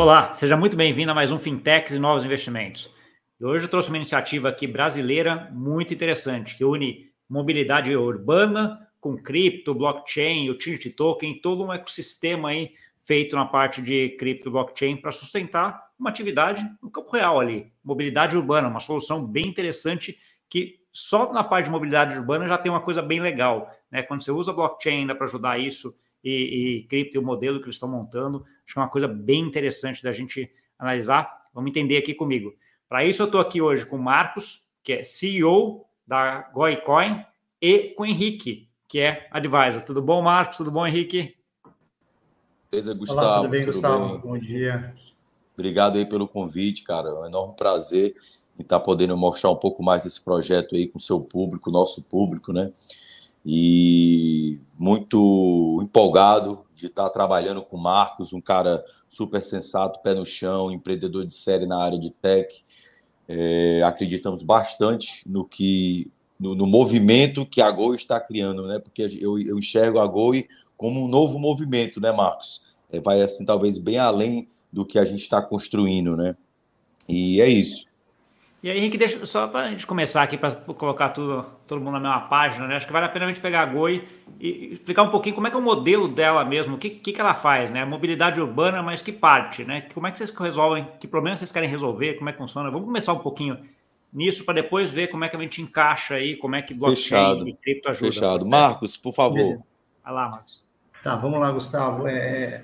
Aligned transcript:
Olá, 0.00 0.32
seja 0.32 0.56
muito 0.56 0.78
bem-vindo 0.78 1.10
a 1.10 1.14
mais 1.14 1.30
um 1.30 1.38
Fintechs 1.38 1.92
e 1.92 1.98
Novos 1.98 2.24
Investimentos. 2.24 2.90
Hoje 3.38 3.66
eu 3.66 3.68
trouxe 3.68 3.90
uma 3.90 3.98
iniciativa 3.98 4.48
aqui 4.48 4.66
brasileira 4.66 5.50
muito 5.52 5.92
interessante, 5.92 6.56
que 6.56 6.64
une 6.64 7.10
mobilidade 7.28 7.94
urbana 7.94 8.88
com 8.98 9.14
cripto, 9.18 9.74
blockchain, 9.74 10.48
utility 10.48 10.88
token, 10.88 11.38
todo 11.42 11.64
um 11.64 11.70
ecossistema 11.70 12.48
aí 12.48 12.72
feito 13.04 13.36
na 13.36 13.44
parte 13.44 13.82
de 13.82 14.16
cripto 14.18 14.50
blockchain 14.50 14.96
para 14.96 15.12
sustentar 15.12 15.90
uma 15.98 16.08
atividade 16.08 16.66
no 16.82 16.90
campo 16.90 17.10
real 17.10 17.38
ali, 17.38 17.70
mobilidade 17.84 18.34
urbana, 18.34 18.68
uma 18.68 18.80
solução 18.80 19.22
bem 19.22 19.48
interessante 19.48 20.18
que 20.48 20.80
só 20.90 21.30
na 21.30 21.44
parte 21.44 21.66
de 21.66 21.72
mobilidade 21.72 22.16
urbana 22.16 22.48
já 22.48 22.56
tem 22.56 22.72
uma 22.72 22.80
coisa 22.80 23.02
bem 23.02 23.20
legal, 23.20 23.70
né? 23.90 24.02
Quando 24.02 24.24
você 24.24 24.32
usa 24.32 24.50
blockchain 24.50 25.06
para 25.08 25.26
ajudar 25.26 25.60
isso 25.60 25.94
e, 26.22 26.30
e 26.80 26.82
cripto 26.84 27.16
e 27.16 27.18
o 27.18 27.22
modelo 27.22 27.58
que 27.58 27.66
eles 27.66 27.76
estão 27.76 27.88
montando, 27.88 28.44
acho 28.64 28.74
que 28.74 28.78
é 28.78 28.82
uma 28.82 28.88
coisa 28.88 29.08
bem 29.08 29.40
interessante 29.40 30.02
da 30.02 30.12
gente 30.12 30.50
analisar. 30.78 31.30
Vamos 31.52 31.70
entender 31.70 31.96
aqui 31.96 32.14
comigo. 32.14 32.54
Para 32.88 33.04
isso, 33.04 33.22
eu 33.22 33.26
estou 33.26 33.40
aqui 33.40 33.60
hoje 33.62 33.86
com 33.86 33.96
o 33.96 34.02
Marcos, 34.02 34.66
que 34.82 34.92
é 34.92 35.04
CEO 35.04 35.86
da 36.06 36.50
GoiCoin, 36.52 37.24
e 37.60 37.94
com 37.94 38.02
o 38.02 38.06
Henrique, 38.06 38.68
que 38.88 38.98
é 38.98 39.28
advisor. 39.30 39.84
Tudo 39.84 40.02
bom, 40.02 40.20
Marcos? 40.22 40.56
Tudo 40.56 40.70
bom, 40.70 40.86
Henrique? 40.86 41.36
Beleza, 42.70 42.94
Gustavo. 42.94 43.20
Olá, 43.20 43.36
tudo 43.36 43.50
bem, 43.50 43.60
tudo 43.60 43.72
Gustavo? 43.72 44.08
Bem? 44.12 44.20
Bom 44.20 44.38
dia. 44.38 44.94
Obrigado 45.54 45.98
aí 45.98 46.06
pelo 46.06 46.26
convite, 46.26 46.82
cara. 46.82 47.08
É 47.08 47.12
um 47.12 47.26
enorme 47.26 47.54
prazer 47.54 48.16
em 48.58 48.62
estar 48.62 48.80
podendo 48.80 49.16
mostrar 49.16 49.50
um 49.50 49.56
pouco 49.56 49.82
mais 49.82 50.04
desse 50.04 50.22
projeto 50.22 50.74
aí 50.74 50.88
com 50.88 50.98
o 50.98 51.00
seu 51.00 51.20
público, 51.20 51.70
nosso 51.70 52.02
público, 52.02 52.52
né? 52.52 52.72
E 53.44 54.58
muito 54.78 55.80
empolgado 55.82 56.60
de 56.74 56.86
estar 56.86 57.08
trabalhando 57.10 57.62
com 57.62 57.76
o 57.76 57.82
Marcos, 57.82 58.32
um 58.32 58.40
cara 58.40 58.84
super 59.08 59.40
sensato, 59.42 60.00
pé 60.00 60.14
no 60.14 60.24
chão, 60.24 60.70
empreendedor 60.70 61.24
de 61.24 61.32
série 61.32 61.66
na 61.66 61.78
área 61.78 61.98
de 61.98 62.10
tech. 62.10 62.64
É, 63.28 63.82
acreditamos 63.84 64.42
bastante 64.42 65.22
no 65.26 65.44
que 65.44 66.10
no, 66.38 66.54
no, 66.54 66.66
movimento 66.66 67.46
que 67.46 67.60
a 67.60 67.70
Goi 67.70 67.94
está 67.96 68.18
criando, 68.18 68.66
né? 68.66 68.78
Porque 68.78 69.02
eu, 69.20 69.38
eu 69.38 69.58
enxergo 69.58 70.00
a 70.00 70.06
Goi 70.06 70.48
como 70.76 71.04
um 71.04 71.08
novo 71.08 71.38
movimento, 71.38 72.00
né, 72.00 72.10
Marcos? 72.10 72.74
É, 72.90 72.98
vai 72.98 73.20
assim 73.20 73.44
talvez 73.44 73.78
bem 73.78 73.98
além 73.98 74.48
do 74.72 74.84
que 74.84 74.98
a 74.98 75.04
gente 75.04 75.20
está 75.20 75.42
construindo, 75.42 76.16
né? 76.16 76.34
E 77.08 77.40
é 77.40 77.48
isso. 77.48 77.84
E 78.62 78.70
aí, 78.70 78.78
Henrique, 78.78 78.98
deixa 78.98 79.24
só 79.24 79.46
para 79.48 79.66
a 79.66 79.70
gente 79.70 79.86
começar 79.86 80.22
aqui, 80.22 80.36
para 80.36 80.52
colocar 80.52 81.08
tudo, 81.10 81.46
todo 81.66 81.80
mundo 81.80 81.92
na 81.92 82.00
mesma 82.00 82.20
página, 82.28 82.66
né? 82.66 82.76
Acho 82.76 82.86
que 82.86 82.92
vale 82.92 83.06
a 83.06 83.08
pena 83.08 83.24
a 83.24 83.28
gente 83.28 83.40
pegar 83.40 83.62
a 83.62 83.66
Goi 83.66 84.06
e 84.38 84.74
explicar 84.74 85.02
um 85.02 85.10
pouquinho 85.10 85.34
como 85.34 85.46
é 85.46 85.50
que 85.50 85.56
é 85.56 85.58
o 85.58 85.62
modelo 85.62 86.06
dela 86.06 86.44
mesmo, 86.44 86.76
o 86.76 86.78
que, 86.78 86.90
que, 86.90 87.12
que 87.12 87.20
ela 87.20 87.32
faz, 87.32 87.70
né? 87.70 87.86
Mobilidade 87.86 88.38
urbana, 88.38 88.82
mas 88.82 89.00
que 89.00 89.12
parte, 89.12 89.64
né? 89.64 89.86
Como 89.94 90.06
é 90.06 90.10
que 90.10 90.18
vocês 90.18 90.30
resolvem, 90.30 90.86
que 91.00 91.08
problemas 91.08 91.38
vocês 91.38 91.50
querem 91.50 91.70
resolver, 91.70 92.14
como 92.14 92.28
é 92.28 92.32
que 92.32 92.38
funciona? 92.38 92.70
Vamos 92.70 92.86
começar 92.86 93.14
um 93.14 93.20
pouquinho 93.20 93.58
nisso 94.12 94.44
para 94.44 94.54
depois 94.54 94.90
ver 94.90 95.08
como 95.08 95.24
é 95.24 95.28
que 95.30 95.36
a 95.36 95.40
gente 95.40 95.62
encaixa 95.62 96.16
aí, 96.16 96.36
como 96.36 96.54
é 96.54 96.60
que 96.60 96.74
blockchain 96.74 97.34
Fechado. 97.34 97.48
e 97.48 97.54
cripto 97.54 97.88
ajuda. 97.88 98.12
Fechado. 98.12 98.46
Marcos, 98.46 98.96
por 98.98 99.14
favor. 99.14 99.62
Vai 100.04 100.12
lá, 100.12 100.28
Marcos. 100.28 100.62
Tá, 101.02 101.16
vamos 101.16 101.40
lá, 101.40 101.50
Gustavo. 101.50 102.06
É, 102.06 102.62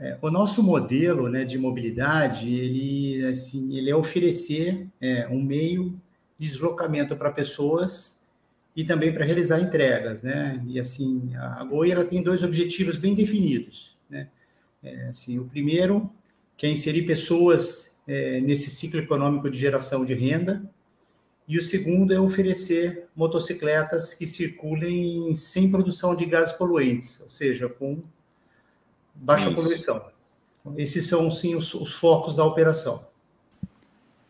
é, 0.00 0.16
o 0.22 0.30
nosso 0.30 0.62
modelo 0.62 1.28
né, 1.28 1.44
de 1.44 1.58
mobilidade, 1.58 2.52
ele, 2.52 3.26
assim, 3.26 3.76
ele 3.76 3.90
é 3.90 3.94
oferecer 3.94 4.88
é, 4.98 5.28
um 5.28 5.42
meio 5.42 6.00
de 6.38 6.48
deslocamento 6.48 7.14
para 7.14 7.30
pessoas 7.30 8.26
e 8.74 8.82
também 8.82 9.12
para 9.12 9.26
realizar 9.26 9.60
entregas, 9.60 10.22
né? 10.22 10.64
E 10.66 10.80
assim, 10.80 11.34
a 11.36 11.62
Goi 11.64 11.90
ela 11.90 12.04
tem 12.04 12.22
dois 12.22 12.42
objetivos 12.42 12.96
bem 12.96 13.14
definidos, 13.14 13.98
né? 14.08 14.28
É, 14.82 15.08
assim, 15.08 15.38
o 15.38 15.44
primeiro 15.44 16.10
que 16.56 16.66
é 16.66 16.70
inserir 16.70 17.02
pessoas 17.02 18.00
é, 18.08 18.40
nesse 18.40 18.70
ciclo 18.70 19.00
econômico 19.00 19.50
de 19.50 19.58
geração 19.58 20.02
de 20.02 20.14
renda, 20.14 20.62
e 21.46 21.58
o 21.58 21.62
segundo 21.62 22.14
é 22.14 22.20
oferecer 22.20 23.08
motocicletas 23.14 24.14
que 24.14 24.26
circulem 24.26 25.34
sem 25.34 25.70
produção 25.70 26.16
de 26.16 26.24
gases 26.24 26.52
poluentes, 26.52 27.20
ou 27.20 27.28
seja, 27.28 27.68
com 27.68 28.02
baixa 29.20 29.46
Isso. 29.46 29.54
poluição. 29.54 30.04
Então, 30.60 30.74
esses 30.78 31.06
são, 31.06 31.30
sim, 31.30 31.54
os, 31.54 31.72
os, 31.74 31.94
focos 31.94 32.36
da 32.36 32.44
operação. 32.44 33.04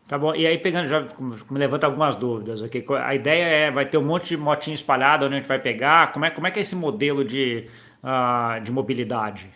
Tá 0.07 0.17
bom, 0.17 0.35
e 0.35 0.45
aí 0.45 0.57
pegando, 0.57 0.87
já 0.87 1.07
me 1.19 1.57
levanta 1.57 1.87
algumas 1.87 2.15
dúvidas 2.15 2.61
aqui. 2.61 2.83
A 3.01 3.15
ideia 3.15 3.43
é, 3.43 3.71
vai 3.71 3.85
ter 3.85 3.97
um 3.97 4.03
monte 4.03 4.29
de 4.29 4.37
motinho 4.37 4.75
espalhado 4.75 5.25
onde 5.25 5.35
a 5.35 5.37
gente 5.37 5.47
vai 5.47 5.59
pegar, 5.59 6.11
como 6.11 6.25
é, 6.25 6.29
como 6.29 6.47
é 6.47 6.51
que 6.51 6.59
é 6.59 6.61
esse 6.61 6.75
modelo 6.75 7.23
de, 7.23 7.67
uh, 8.03 8.61
de 8.61 8.71
mobilidade? 8.71 9.49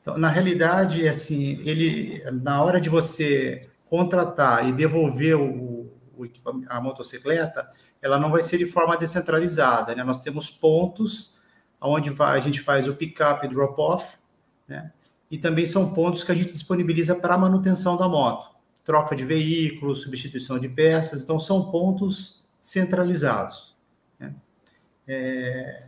Então, 0.00 0.18
na 0.18 0.28
realidade, 0.28 1.06
assim, 1.06 1.60
ele, 1.64 2.20
na 2.42 2.60
hora 2.60 2.80
de 2.80 2.88
você 2.88 3.60
contratar 3.84 4.68
e 4.68 4.72
devolver 4.72 5.36
o, 5.36 5.88
o 6.16 6.26
a 6.68 6.80
motocicleta, 6.80 7.68
ela 8.00 8.18
não 8.18 8.30
vai 8.30 8.42
ser 8.42 8.58
de 8.58 8.66
forma 8.66 8.96
descentralizada, 8.96 9.94
né? 9.94 10.02
Nós 10.02 10.18
temos 10.18 10.50
pontos 10.50 11.36
onde 11.80 12.10
vai, 12.10 12.36
a 12.36 12.40
gente 12.40 12.60
faz 12.60 12.88
o 12.88 12.94
pick-up 12.94 13.44
e 13.44 13.48
drop-off, 13.48 14.16
né? 14.66 14.92
E 15.30 15.38
também 15.38 15.66
são 15.66 15.92
pontos 15.92 16.22
que 16.22 16.32
a 16.32 16.34
gente 16.34 16.52
disponibiliza 16.52 17.14
para 17.14 17.38
manutenção 17.38 17.96
da 17.96 18.08
moto, 18.08 18.54
troca 18.84 19.16
de 19.16 19.24
veículos, 19.24 20.02
substituição 20.02 20.58
de 20.58 20.68
peças, 20.68 21.22
então 21.22 21.40
são 21.40 21.70
pontos 21.70 22.44
centralizados. 22.60 23.74
Né? 24.18 24.34
É, 25.08 25.84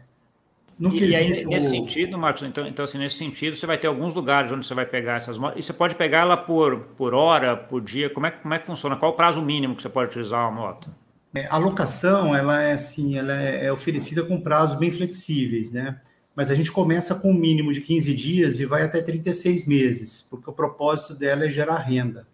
e, 0.81 0.91
quesito... 0.91 1.13
e 1.13 1.15
aí, 1.15 1.45
nesse 1.45 1.71
sentido, 1.71 2.19
Marcos, 2.19 2.43
então, 2.43 2.67
então 2.67 2.85
assim, 2.85 2.99
nesse 2.99 3.17
sentido, 3.17 3.57
você 3.57 3.67
vai 3.67 3.79
ter 3.79 3.87
alguns 3.87 4.15
lugares 4.15 4.51
onde 4.51 4.67
você 4.67 4.75
vai 4.75 4.87
pegar 4.87 5.17
essas 5.17 5.39
motos, 5.39 5.59
e 5.59 5.63
você 5.63 5.73
pode 5.73 5.95
pegar 5.95 6.21
ela 6.21 6.37
por, 6.37 6.81
por 6.97 7.15
hora, 7.15 7.57
por 7.57 7.81
dia, 7.81 8.11
como 8.11 8.27
é, 8.27 8.31
como 8.31 8.55
é 8.55 8.59
que 8.59 8.67
funciona? 8.67 8.97
Qual 8.97 9.13
o 9.13 9.15
prazo 9.15 9.41
mínimo 9.41 9.77
que 9.77 9.83
você 9.83 9.89
pode 9.89 10.11
utilizar 10.11 10.41
uma 10.41 10.51
moto? 10.51 10.91
É, 11.35 11.47
a 11.49 11.57
locação, 11.57 12.35
ela 12.35 12.61
é 12.61 12.73
assim, 12.73 13.19
ela 13.19 13.41
é, 13.41 13.67
é 13.67 13.73
oferecida 13.73 14.23
com 14.25 14.41
prazos 14.41 14.77
bem 14.77 14.91
flexíveis, 14.91 15.73
né? 15.73 16.01
Mas 16.35 16.51
a 16.51 16.55
gente 16.55 16.73
começa 16.73 17.15
com 17.15 17.31
um 17.31 17.35
mínimo 17.35 17.73
de 17.73 17.81
15 17.81 18.13
dias 18.13 18.61
e 18.61 18.65
vai 18.65 18.83
até 18.83 19.01
36 19.01 19.67
meses, 19.67 20.27
porque 20.29 20.51
o 20.51 20.53
propósito 20.53 21.15
dela 21.15 21.47
é 21.47 21.51
gerar 21.51 21.79
renda. 21.79 22.27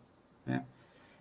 Né? 0.46 0.64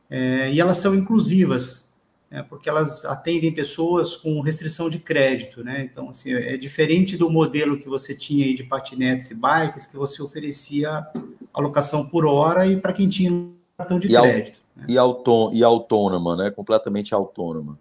É, 0.10 0.52
e 0.52 0.60
elas 0.62 0.78
são 0.78 0.96
inclusivas, 0.96 1.94
né? 2.32 2.42
porque 2.44 2.70
elas 2.70 3.04
atendem 3.04 3.54
pessoas 3.54 4.16
com 4.16 4.40
restrição 4.40 4.90
de 4.90 4.98
crédito. 4.98 5.62
Né? 5.64 5.90
Então, 5.92 6.10
assim, 6.10 6.34
é 6.34 6.56
diferente 6.56 7.18
do 7.18 7.30
modelo 7.30 7.78
que 7.78 7.90
você 7.90 8.16
tinha 8.16 8.46
aí 8.46 8.54
de 8.54 8.64
patinetes 8.64 9.30
e 9.30 9.36
bikes, 9.36 9.86
que 9.86 9.98
você 9.98 10.22
oferecia 10.22 11.06
alocação 11.54 12.08
por 12.08 12.26
hora 12.26 12.66
e 12.66 12.78
para 12.78 12.94
quem 12.94 13.10
tinha 13.10 13.50
cartão 13.78 14.00
de 14.00 14.08
e 14.08 14.12
crédito. 14.12 14.62
Né? 14.76 14.86
E, 14.88 14.98
autô 14.98 15.52
e 15.52 15.64
autônoma, 15.64 16.38
né? 16.38 16.50
completamente 16.50 17.14
autônoma. 17.14 17.78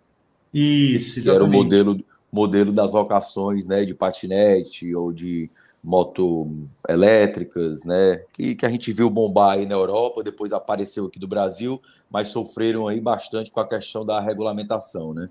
Isso, 0.52 1.18
exatamente. 1.18 1.22
Que 1.22 1.30
era 1.30 1.44
o 1.44 1.48
modelo 1.48 2.04
modelo 2.32 2.72
das 2.72 2.92
locações 2.92 3.66
né, 3.66 3.84
de 3.84 3.94
patinete 3.94 4.94
ou 4.94 5.12
de 5.12 5.50
moto 5.82 6.46
elétricas, 6.88 7.84
né, 7.84 8.22
que, 8.32 8.54
que 8.54 8.66
a 8.66 8.68
gente 8.68 8.92
viu 8.92 9.08
bombar 9.08 9.52
aí 9.52 9.66
na 9.66 9.74
Europa, 9.74 10.22
depois 10.22 10.52
apareceu 10.52 11.06
aqui 11.06 11.18
do 11.18 11.28
Brasil, 11.28 11.80
mas 12.10 12.28
sofreram 12.28 12.88
aí 12.88 13.00
bastante 13.00 13.50
com 13.50 13.60
a 13.60 13.68
questão 13.68 14.04
da 14.04 14.20
regulamentação, 14.20 15.14
né? 15.14 15.30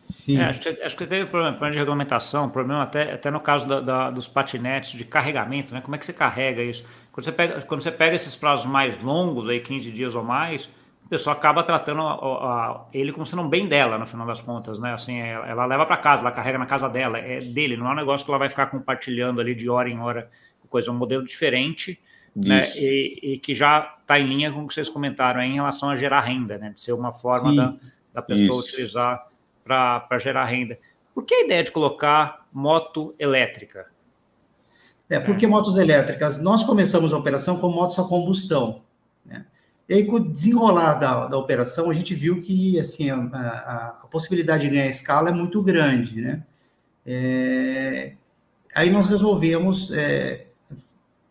Sim. 0.00 0.38
É, 0.38 0.44
acho, 0.44 0.60
que, 0.60 0.68
acho, 0.68 0.96
que, 0.96 1.06
teve 1.06 1.26
problema, 1.26 1.52
problema 1.52 1.72
de 1.72 1.78
regulamentação, 1.78 2.48
problema 2.48 2.82
até, 2.82 3.12
até 3.12 3.30
no 3.30 3.40
caso 3.40 3.66
da, 3.66 3.80
da, 3.80 4.10
dos 4.10 4.28
patinetes 4.28 4.92
de 4.92 5.04
carregamento, 5.04 5.74
né? 5.74 5.80
Como 5.80 5.94
é 5.94 5.98
que 5.98 6.06
você 6.06 6.12
carrega 6.12 6.62
isso? 6.62 6.84
Quando 7.12 7.24
você 7.24 7.32
pega, 7.32 7.62
quando 7.62 7.82
você 7.82 7.90
pega 7.90 8.14
esses 8.14 8.36
prazos 8.36 8.64
mais 8.64 9.02
longos, 9.02 9.48
aí 9.48 9.60
15 9.60 9.90
dias 9.90 10.14
ou 10.14 10.22
mais, 10.22 10.70
a 11.08 11.10
pessoa 11.10 11.34
acaba 11.34 11.62
tratando 11.62 12.02
a, 12.02 12.12
a, 12.12 12.84
ele 12.92 13.12
como 13.12 13.24
sendo 13.24 13.40
um 13.40 13.48
bem 13.48 13.66
dela, 13.66 13.96
no 13.96 14.06
final 14.06 14.26
das 14.26 14.42
contas, 14.42 14.78
né? 14.78 14.92
Assim, 14.92 15.18
ela, 15.18 15.48
ela 15.48 15.64
leva 15.64 15.86
para 15.86 15.96
casa, 15.96 16.22
ela 16.22 16.30
carrega 16.30 16.58
na 16.58 16.66
casa 16.66 16.86
dela, 16.86 17.16
é 17.16 17.38
dele, 17.38 17.78
não 17.78 17.88
é 17.88 17.92
um 17.92 17.96
negócio 17.96 18.26
que 18.26 18.30
ela 18.30 18.38
vai 18.38 18.50
ficar 18.50 18.66
compartilhando 18.66 19.40
ali 19.40 19.54
de 19.54 19.70
hora 19.70 19.88
em 19.88 19.98
hora, 19.98 20.30
coisa, 20.68 20.90
é 20.90 20.92
um 20.92 20.96
modelo 20.96 21.24
diferente, 21.24 21.98
né? 22.36 22.68
E, 22.76 23.20
e, 23.22 23.38
que 23.38 23.54
já 23.54 23.96
está 24.02 24.20
em 24.20 24.26
linha 24.26 24.52
com 24.52 24.64
o 24.64 24.68
que 24.68 24.74
vocês 24.74 24.90
comentaram 24.90 25.40
aí 25.40 25.48
em 25.48 25.54
relação 25.54 25.88
a 25.88 25.96
gerar 25.96 26.20
renda, 26.20 26.58
né? 26.58 26.72
De 26.74 26.80
ser 26.80 26.92
uma 26.92 27.10
forma 27.10 27.54
da, 27.54 27.74
da 28.12 28.20
pessoa 28.20 28.60
Isso. 28.60 28.68
utilizar 28.68 29.26
para 29.64 30.18
gerar 30.18 30.44
renda. 30.44 30.78
Por 31.14 31.24
que 31.24 31.34
a 31.34 31.44
ideia 31.46 31.64
de 31.64 31.70
colocar 31.70 32.46
moto 32.52 33.14
elétrica? 33.18 33.86
É, 35.08 35.18
porque 35.18 35.46
motos 35.46 35.78
elétricas, 35.78 36.38
nós 36.38 36.62
começamos 36.62 37.14
a 37.14 37.16
operação 37.16 37.58
com 37.58 37.70
motos 37.70 37.98
a 37.98 38.04
combustão. 38.04 38.82
E 39.88 39.94
aí, 39.94 40.04
com 40.04 40.16
o 40.16 40.20
desenrolar 40.32 40.94
da, 40.94 41.26
da 41.26 41.38
operação, 41.38 41.90
a 41.90 41.94
gente 41.94 42.14
viu 42.14 42.42
que 42.42 42.78
assim, 42.78 43.08
a, 43.10 43.16
a, 43.16 43.86
a 44.02 44.06
possibilidade 44.06 44.64
de 44.64 44.70
ganhar 44.70 44.86
escala 44.86 45.30
é 45.30 45.32
muito 45.32 45.62
grande, 45.62 46.20
né? 46.20 46.42
É, 47.06 48.12
aí 48.74 48.90
nós 48.90 49.06
resolvemos 49.06 49.90
é, 49.92 50.48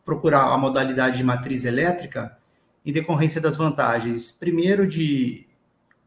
procurar 0.03 0.51
a 0.51 0.57
modalidade 0.57 1.17
de 1.17 1.23
matriz 1.23 1.65
elétrica 1.65 2.35
em 2.83 2.91
decorrência 2.91 3.39
das 3.39 3.55
vantagens, 3.55 4.31
primeiro 4.31 4.87
de 4.87 5.45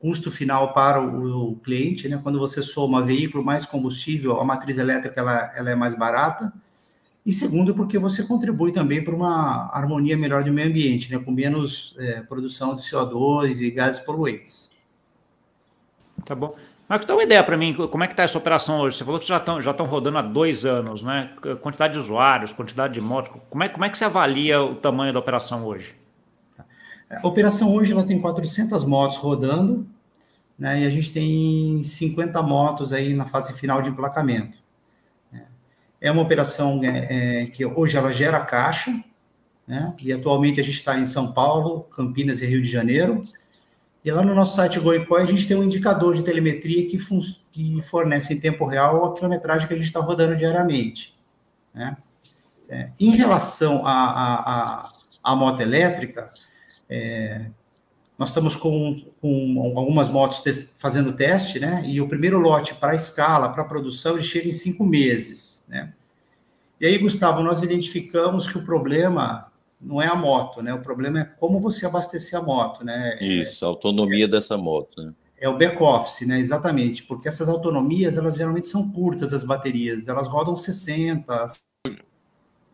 custo 0.01 0.33
final 0.33 0.73
para 0.73 1.01
o, 1.01 1.53
o 1.53 1.57
cliente, 1.57 2.09
né? 2.09 2.19
Quando 2.21 2.41
você 2.41 2.63
soma 2.63 3.05
veículo 3.05 3.45
mais 3.45 3.65
combustível, 3.65 4.41
a 4.41 4.45
matriz 4.45 4.77
elétrica 4.77 5.21
ela, 5.21 5.53
ela 5.55 5.71
é 5.71 5.75
mais 5.77 5.95
barata. 5.95 6.53
E 7.31 7.33
segundo, 7.33 7.73
porque 7.73 7.97
você 7.97 8.25
contribui 8.25 8.73
também 8.73 9.05
para 9.05 9.15
uma 9.15 9.71
harmonia 9.73 10.17
melhor 10.17 10.43
do 10.43 10.53
meio 10.53 10.69
ambiente, 10.69 11.09
né, 11.13 11.23
com 11.25 11.31
menos 11.31 11.95
é, 11.97 12.23
produção 12.23 12.75
de 12.75 12.81
CO2 12.81 13.61
e 13.61 13.71
gases 13.71 14.01
poluentes. 14.01 14.73
Tá 16.25 16.35
bom. 16.35 16.57
Marcos, 16.89 17.07
dá 17.07 17.15
uma 17.15 17.23
ideia 17.23 17.45
para 17.45 17.57
mim, 17.57 17.73
como 17.73 18.03
é 18.03 18.09
que 18.09 18.15
está 18.15 18.25
essa 18.25 18.37
operação 18.37 18.81
hoje? 18.81 18.97
Você 18.97 19.05
falou 19.05 19.21
que 19.21 19.29
já 19.29 19.37
estão 19.37 19.61
já 19.61 19.71
rodando 19.71 20.19
há 20.19 20.23
dois 20.23 20.65
anos, 20.65 21.05
né? 21.05 21.31
Quantidade 21.63 21.93
de 21.93 22.01
usuários, 22.01 22.53
quantidade 22.53 22.95
de 22.95 23.01
motos. 23.01 23.41
Como 23.49 23.63
é, 23.63 23.69
como 23.69 23.85
é 23.85 23.89
que 23.89 23.97
você 23.97 24.05
avalia 24.05 24.61
o 24.61 24.75
tamanho 24.75 25.13
da 25.13 25.21
operação 25.21 25.65
hoje? 25.65 25.95
A 27.09 27.25
operação 27.29 27.73
hoje 27.73 27.93
ela 27.93 28.03
tem 28.03 28.21
400 28.21 28.83
motos 28.83 29.19
rodando, 29.19 29.87
né? 30.59 30.83
E 30.83 30.85
a 30.85 30.91
gente 30.91 31.13
tem 31.13 31.85
50 31.85 32.43
motos 32.43 32.93
aí 32.93 33.15
na 33.15 33.27
fase 33.27 33.53
final 33.53 33.81
de 33.81 33.89
emplacamento. 33.89 34.59
É 36.01 36.11
uma 36.11 36.23
operação 36.23 36.81
é, 36.83 37.43
é, 37.43 37.47
que 37.47 37.65
hoje 37.65 37.97
ela 37.97 38.13
gera 38.13 38.41
caixa, 38.41 38.93
né? 39.67 39.95
E 40.01 40.13
atualmente 40.13 40.61
a 40.61 40.65
gente 40.65 40.77
está 40.77 40.99
em 40.99 41.07
São 41.07 41.33
Paulo, 41.33 41.83
Campinas 41.85 42.41
e 42.41 42.47
Rio 42.47 42.63
de 42.63 42.69
Janeiro. 42.69 43.21
E 44.05 44.11
lá 44.11 44.23
no 44.23 44.35
nosso 44.35 44.57
site 44.57 44.81
Goicoi 44.81 45.23
a 45.23 45.27
gente 45.27 45.47
tem 45.47 45.57
um 45.57 45.63
indicador 45.63 46.17
de 46.17 46.23
telemetria 46.23 46.87
que, 46.87 46.99
que 47.53 47.83
fornece 47.83 48.33
em 48.33 48.41
tempo 48.41 48.65
real 48.65 49.05
a 49.05 49.15
quilometragem 49.15 49.69
que 49.69 49.75
a 49.75 49.77
gente 49.77 49.87
está 49.87 50.01
rodando 50.01 50.35
diariamente. 50.35 51.15
Né? 51.75 51.97
É, 52.69 52.91
em 52.99 53.11
relação 53.11 53.83
à 53.85 55.37
moto 55.37 55.61
elétrica, 55.61 56.31
é, 56.89 57.47
nós 58.19 58.31
estamos 58.31 58.55
com, 58.55 59.03
com 59.21 59.73
algumas 59.77 60.09
motos 60.09 60.41
te 60.41 60.69
fazendo 60.79 61.13
teste, 61.13 61.59
né? 61.59 61.83
E 61.87 62.01
o 62.01 62.09
primeiro 62.09 62.39
lote 62.39 62.75
para 62.75 62.95
escala, 62.95 63.49
para 63.49 63.65
produção, 63.65 64.15
ele 64.15 64.23
chega 64.23 64.49
em 64.49 64.53
cinco 64.53 64.85
meses, 64.85 65.60
né? 65.71 65.95
E 66.81 66.87
aí, 66.87 66.99
Gustavo, 66.99 67.43
nós 67.43 67.63
identificamos 67.63 68.49
que 68.49 68.59
o 68.59 68.65
problema 68.65 69.51
não 69.81 70.03
é 70.03 70.07
a 70.07 70.15
moto, 70.15 70.61
né? 70.63 70.75
O 70.75 70.83
problema 70.83 71.21
é 71.21 71.25
como 71.25 71.61
você 71.61 71.87
abastecer 71.87 72.39
a 72.39 72.43
moto, 72.43 72.85
né? 72.85 73.17
Isso, 73.21 73.65
a 73.65 73.69
autonomia 73.69 74.25
é, 74.25 74.29
dessa 74.29 74.59
moto, 74.59 75.03
né? 75.03 75.15
É 75.39 75.49
o 75.49 75.57
back-office, 75.57 76.27
né? 76.27 76.39
Exatamente, 76.39 77.03
porque 77.05 77.29
essas 77.29 77.49
autonomias, 77.49 78.19
elas 78.19 78.35
geralmente 78.35 78.67
são 78.67 78.91
curtas, 78.91 79.33
as 79.33 79.45
baterias, 79.45 80.09
elas 80.09 80.29
rodam 80.29 80.57
60. 80.57 81.47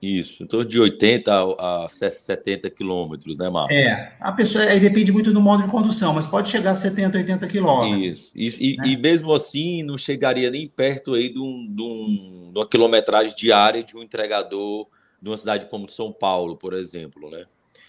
Isso, 0.01 0.43
então 0.43 0.63
de 0.63 0.79
80 0.79 1.33
a 1.59 1.87
70 1.89 2.69
quilômetros, 2.69 3.39
né, 3.39 3.49
Marcos? 3.49 3.75
É, 3.75 4.17
a 4.21 4.31
pessoa, 4.31 4.63
aí 4.65 4.79
depende 4.79 5.11
muito 5.11 5.33
do 5.33 5.41
modo 5.41 5.63
de 5.63 5.71
condução, 5.71 6.13
mas 6.13 6.27
pode 6.27 6.51
chegar 6.51 6.73
a 6.73 6.75
70, 6.75 7.17
80 7.17 7.47
quilômetros. 7.47 8.35
Isso, 8.37 8.63
e, 8.63 8.77
né? 8.77 8.89
e, 8.89 8.97
mesmo 8.97 9.33
assim 9.33 9.83
não 9.83 9.97
chegaria 9.97 10.51
nem 10.51 10.69
perto 10.69 11.15
aí 11.15 11.31
de, 11.31 11.39
um, 11.39 11.67
de, 11.75 11.83
um, 11.83 12.51
de 12.53 12.59
uma 12.59 12.67
quilometragem 12.67 13.35
diária 13.35 13.83
de 13.83 13.97
um 13.97 14.03
entregador 14.03 14.87
numa 15.21 15.37
cidade 15.37 15.67
como 15.67 15.89
São 15.89 16.13
Paulo, 16.13 16.57
por 16.57 16.75
exemplo, 16.75 17.31
né? 17.31 17.47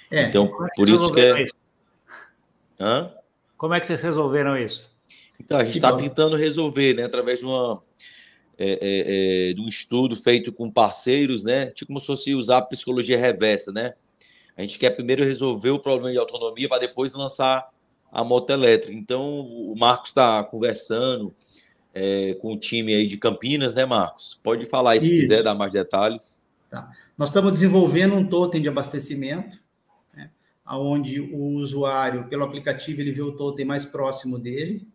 É, 0.09 0.23
então, 0.23 0.49
por 0.75 0.87
isso 0.87 1.13
que 1.13 1.19
é... 1.19 1.43
Isso? 1.43 1.53
Hã? 2.79 3.11
Como 3.57 3.73
é 3.73 3.79
que 3.79 3.87
vocês 3.87 4.01
resolveram 4.01 4.57
isso? 4.57 4.89
Então, 5.39 5.59
a 5.59 5.63
gente 5.63 5.75
está 5.75 5.95
tentando 5.95 6.35
resolver, 6.35 6.93
né, 6.93 7.03
através 7.03 7.39
de 7.39 7.45
uma 7.45 7.81
é, 8.57 8.71
é, 8.71 9.49
é, 9.49 9.53
de 9.53 9.61
um 9.61 9.67
estudo 9.67 10.15
feito 10.15 10.51
com 10.51 10.71
parceiros, 10.71 11.43
né? 11.43 11.67
Tipo 11.67 11.89
como 11.89 11.99
se 11.99 12.07
fosse 12.07 12.33
usar 12.33 12.57
a 12.57 12.61
psicologia 12.61 13.17
reversa, 13.17 13.71
né? 13.71 13.93
A 14.57 14.61
gente 14.61 14.79
quer 14.79 14.89
primeiro 14.89 15.23
resolver 15.23 15.69
o 15.69 15.79
problema 15.79 16.11
de 16.11 16.17
autonomia 16.17 16.67
para 16.67 16.79
depois 16.79 17.13
lançar 17.13 17.69
a 18.11 18.23
moto 18.23 18.49
elétrica. 18.49 18.97
Então, 18.97 19.41
o 19.41 19.75
Marcos 19.77 20.09
está 20.09 20.43
conversando 20.43 21.31
é, 21.93 22.33
com 22.35 22.53
o 22.53 22.57
time 22.57 22.95
aí 22.95 23.05
de 23.05 23.17
Campinas, 23.17 23.75
né, 23.75 23.85
Marcos? 23.85 24.39
Pode 24.41 24.65
falar 24.65 24.91
aí 24.91 25.01
se 25.01 25.11
Isso. 25.11 25.21
quiser 25.21 25.43
dar 25.43 25.53
mais 25.53 25.73
detalhes. 25.73 26.41
Tá. 26.69 26.91
Nós 27.15 27.29
estamos 27.29 27.51
desenvolvendo 27.51 28.15
um 28.15 28.27
totem 28.27 28.61
de 28.61 28.67
abastecimento, 28.67 29.61
né, 30.13 30.31
onde 30.67 31.21
o 31.21 31.37
usuário, 31.55 32.27
pelo 32.27 32.43
aplicativo, 32.43 32.99
ele 32.99 33.11
vê 33.11 33.21
o 33.21 33.33
totem 33.33 33.65
mais 33.65 33.85
próximo 33.85 34.39
dele. 34.39 34.87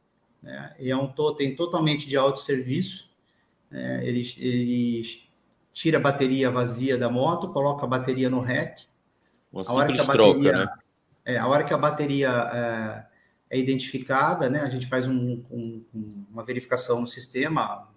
Né, 0.42 0.74
e 0.80 0.90
é 0.90 0.96
um 0.96 1.06
totem 1.06 1.54
totalmente 1.54 2.08
de 2.08 2.16
autosserviço. 2.16 3.11
Né, 3.72 4.06
ele, 4.06 4.22
ele 4.36 5.02
tira 5.72 5.96
a 5.96 6.00
bateria 6.00 6.50
vazia 6.50 6.98
da 6.98 7.08
moto, 7.08 7.48
coloca 7.48 7.86
a 7.86 7.88
bateria 7.88 8.28
no 8.28 8.40
rack. 8.40 8.84
Uma 9.50 9.62
a 9.66 9.72
hora 9.72 9.92
que 9.92 10.00
a 10.00 10.04
bateria, 10.04 10.52
troca, 10.52 10.64
né? 10.66 10.72
É, 11.24 11.38
a 11.38 11.46
hora 11.46 11.64
que 11.64 11.72
a 11.72 11.78
bateria 11.78 12.28
é, 13.50 13.56
é 13.56 13.58
identificada, 13.58 14.50
né, 14.50 14.60
a 14.60 14.68
gente 14.68 14.86
faz 14.86 15.08
um, 15.08 15.42
um, 15.50 15.84
uma 16.30 16.44
verificação 16.44 17.00
no 17.00 17.06
sistema, 17.06 17.88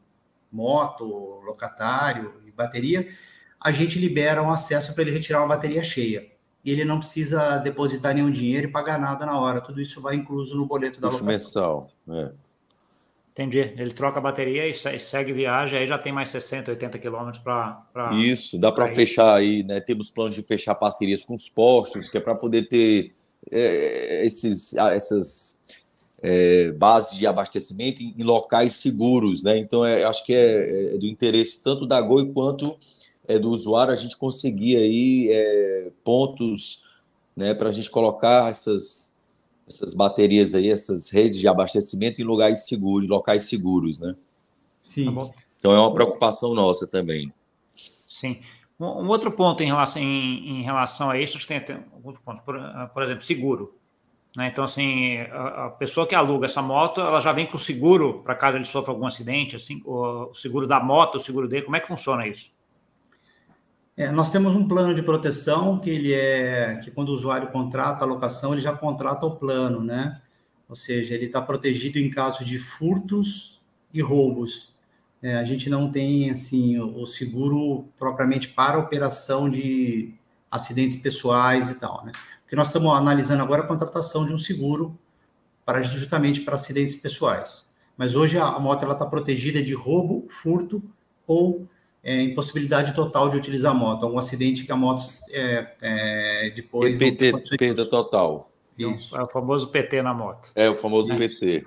moto, 0.51 1.41
locatário 1.43 2.35
e 2.45 2.51
bateria, 2.51 3.07
a 3.59 3.71
gente 3.71 3.99
libera 3.99 4.41
um 4.41 4.51
acesso 4.51 4.93
para 4.93 5.01
ele 5.01 5.11
retirar 5.11 5.39
uma 5.39 5.47
bateria 5.47 5.83
cheia. 5.83 6.31
E 6.63 6.71
ele 6.71 6.85
não 6.85 6.99
precisa 6.99 7.57
depositar 7.57 8.13
nenhum 8.13 8.31
dinheiro 8.31 8.67
e 8.67 8.71
pagar 8.71 8.97
nada 8.97 9.25
na 9.25 9.39
hora. 9.39 9.61
Tudo 9.61 9.81
isso 9.81 10.01
vai 10.01 10.15
incluso 10.15 10.55
no 10.55 10.65
boleto 10.65 10.99
da 10.99 11.07
locação. 11.07 11.27
mensal, 11.27 11.91
é. 12.09 12.31
Entendi. 13.35 13.59
Ele 13.59 13.91
troca 13.91 14.19
a 14.19 14.21
bateria 14.21 14.65
e 14.65 14.73
segue 14.97 15.33
viagem, 15.33 15.77
aí 15.77 15.85
já 15.85 15.97
tem 15.97 16.13
mais 16.13 16.31
60, 16.31 16.71
80 16.71 16.97
quilômetros 16.97 17.43
para. 17.43 17.85
Isso, 18.13 18.57
dá 18.57 18.71
para 18.71 18.87
fechar 18.87 19.35
aí, 19.35 19.61
né? 19.61 19.81
Temos 19.81 20.09
planos 20.09 20.35
de 20.35 20.41
fechar 20.41 20.73
parcerias 20.73 21.25
com 21.25 21.33
os 21.33 21.49
postos, 21.49 22.09
que 22.09 22.17
é 22.17 22.21
para 22.21 22.33
poder 22.33 22.69
ter 22.69 23.13
é, 23.51 24.25
esses, 24.25 24.73
essas 24.77 25.57
é, 26.23 26.71
bases 26.71 27.17
de 27.17 27.27
abastecimento 27.27 28.01
em, 28.01 28.15
em, 28.17 28.23
locais 28.23 28.75
seguros, 28.75 29.43
né? 29.43 29.57
Então, 29.57 29.85
é, 29.85 30.05
acho 30.05 30.25
que 30.25 30.33
é, 30.33 30.95
é 30.95 30.97
do 30.97 31.05
interesse 31.05 31.61
tanto 31.61 31.85
da 31.85 31.99
Goi 31.99 32.31
quanto 32.31 32.77
é, 33.27 33.37
do 33.37 33.49
usuário 33.49 33.91
a 33.91 33.97
gente 33.97 34.15
conseguir 34.15 34.77
aí 34.77 35.29
é, 35.29 35.91
pontos 36.05 36.85
né, 37.35 37.53
para 37.53 37.67
a 37.67 37.71
gente 37.73 37.89
colocar 37.89 38.49
essas, 38.49 39.11
essas 39.67 39.93
baterias 39.93 40.53
aí, 40.53 40.69
essas 40.69 41.09
redes 41.09 41.39
de 41.39 41.47
abastecimento 41.47 42.21
em 42.21 42.23
lugares 42.23 42.65
seguros, 42.65 43.09
locais 43.09 43.49
seguros, 43.49 43.99
né? 43.99 44.15
Sim. 44.81 45.13
Tá 45.13 45.29
então 45.57 45.71
é 45.73 45.79
uma 45.79 45.93
preocupação 45.93 46.53
nossa 46.53 46.85
também. 46.85 47.33
Sim. 48.07 48.39
Um, 48.79 49.07
outro 49.07 49.31
ponto 49.31 49.63
em 49.63 49.67
relação, 49.67 50.01
em, 50.01 50.59
em 50.59 50.63
relação 50.63 51.09
a 51.09 51.19
isso, 51.19 51.45
tem, 51.47 51.59
tem 51.61 51.77
alguns 51.93 52.19
pontos, 52.19 52.43
por, 52.43 52.59
por 52.93 53.03
exemplo, 53.03 53.23
seguro. 53.23 53.73
Né? 54.35 54.49
Então, 54.49 54.63
assim, 54.63 55.17
a, 55.31 55.65
a, 55.65 55.69
pessoa 55.69 56.05
que 56.05 56.13
aluga 56.13 56.45
essa 56.45 56.61
moto, 56.61 56.99
ela 56.99 57.21
já 57.21 57.31
vem 57.31 57.47
com 57.47 57.55
o 57.55 57.59
seguro 57.59 58.21
para 58.21 58.35
caso 58.35 58.57
ele 58.57 58.65
sofra 58.65 58.91
algum 58.91 59.07
acidente, 59.07 59.55
assim, 59.55 59.81
o, 59.85 60.29
o 60.29 60.35
seguro 60.35 60.67
da 60.67 60.79
moto, 60.79 61.15
o 61.15 61.19
seguro 61.19 61.47
dele, 61.47 61.63
como 61.63 61.77
é 61.77 61.79
que 61.79 61.87
funciona 61.87 62.27
isso? 62.27 62.51
É, 63.97 64.11
nós 64.11 64.29
temos 64.29 64.55
um 64.55 64.67
plano 64.67 64.93
de 64.93 65.01
proteção 65.01 65.79
que 65.79 65.89
ele 65.89 66.11
é 66.13 66.79
que 66.83 66.91
quando 66.91 67.09
o 67.09 67.13
usuário 67.13 67.47
contrata 67.49 68.03
a 68.03 68.07
locação, 68.07 68.51
ele 68.51 68.61
já 68.61 68.73
contrata 68.75 69.25
o 69.25 69.37
plano, 69.37 69.81
né? 69.81 70.21
Ou 70.67 70.75
seja, 70.75 71.13
ele 71.13 71.27
está 71.27 71.41
protegido 71.41 71.97
em 71.97 72.09
caso 72.09 72.43
de 72.43 72.59
furtos 72.59 73.61
e 73.93 74.01
roubos. 74.01 74.75
É, 75.21 75.37
a 75.37 75.43
gente 75.45 75.69
não 75.69 75.89
tem 75.89 76.29
assim 76.29 76.77
o 76.77 77.05
seguro 77.05 77.87
propriamente 77.97 78.49
para 78.49 78.77
operação 78.77 79.49
de 79.49 80.13
acidentes 80.51 80.97
pessoais 80.97 81.69
e 81.69 81.75
tal, 81.75 82.03
né? 82.05 82.11
Porque 82.41 82.55
nós 82.55 82.67
estamos 82.67 82.91
analisando 82.93 83.43
agora 83.43 83.61
a 83.63 83.67
contratação 83.67 84.25
de 84.25 84.33
um 84.33 84.37
seguro 84.37 84.97
para 85.65 85.81
justamente 85.83 86.41
para 86.41 86.55
acidentes 86.55 86.95
pessoais. 86.95 87.67
Mas 87.97 88.13
hoje 88.13 88.37
a 88.37 88.59
moto 88.59 88.83
ela 88.83 88.93
está 88.93 89.05
protegida 89.05 89.63
de 89.63 89.73
roubo, 89.73 90.27
furto 90.29 90.83
ou 91.25 91.67
é, 92.05 92.21
impossibilidade 92.21 92.93
total 92.93 93.29
de 93.29 93.37
utilizar 93.37 93.71
a 93.71 93.75
moto, 93.75 94.03
algum 94.03 94.19
acidente 94.19 94.63
que 94.63 94.71
a 94.71 94.75
moto 94.75 95.01
é, 95.31 95.73
é, 95.81 96.49
depois. 96.55 96.99
PT, 96.99 97.31
perda 97.57 97.83
total. 97.83 98.51
Isso. 98.77 99.17
É 99.17 99.23
o 99.23 99.27
famoso 99.27 99.69
PT 99.69 100.03
na 100.03 100.13
moto. 100.13 100.51
É, 100.53 100.69
o 100.69 100.75
famoso 100.75 101.11
é. 101.11 101.17
PT. 101.17 101.65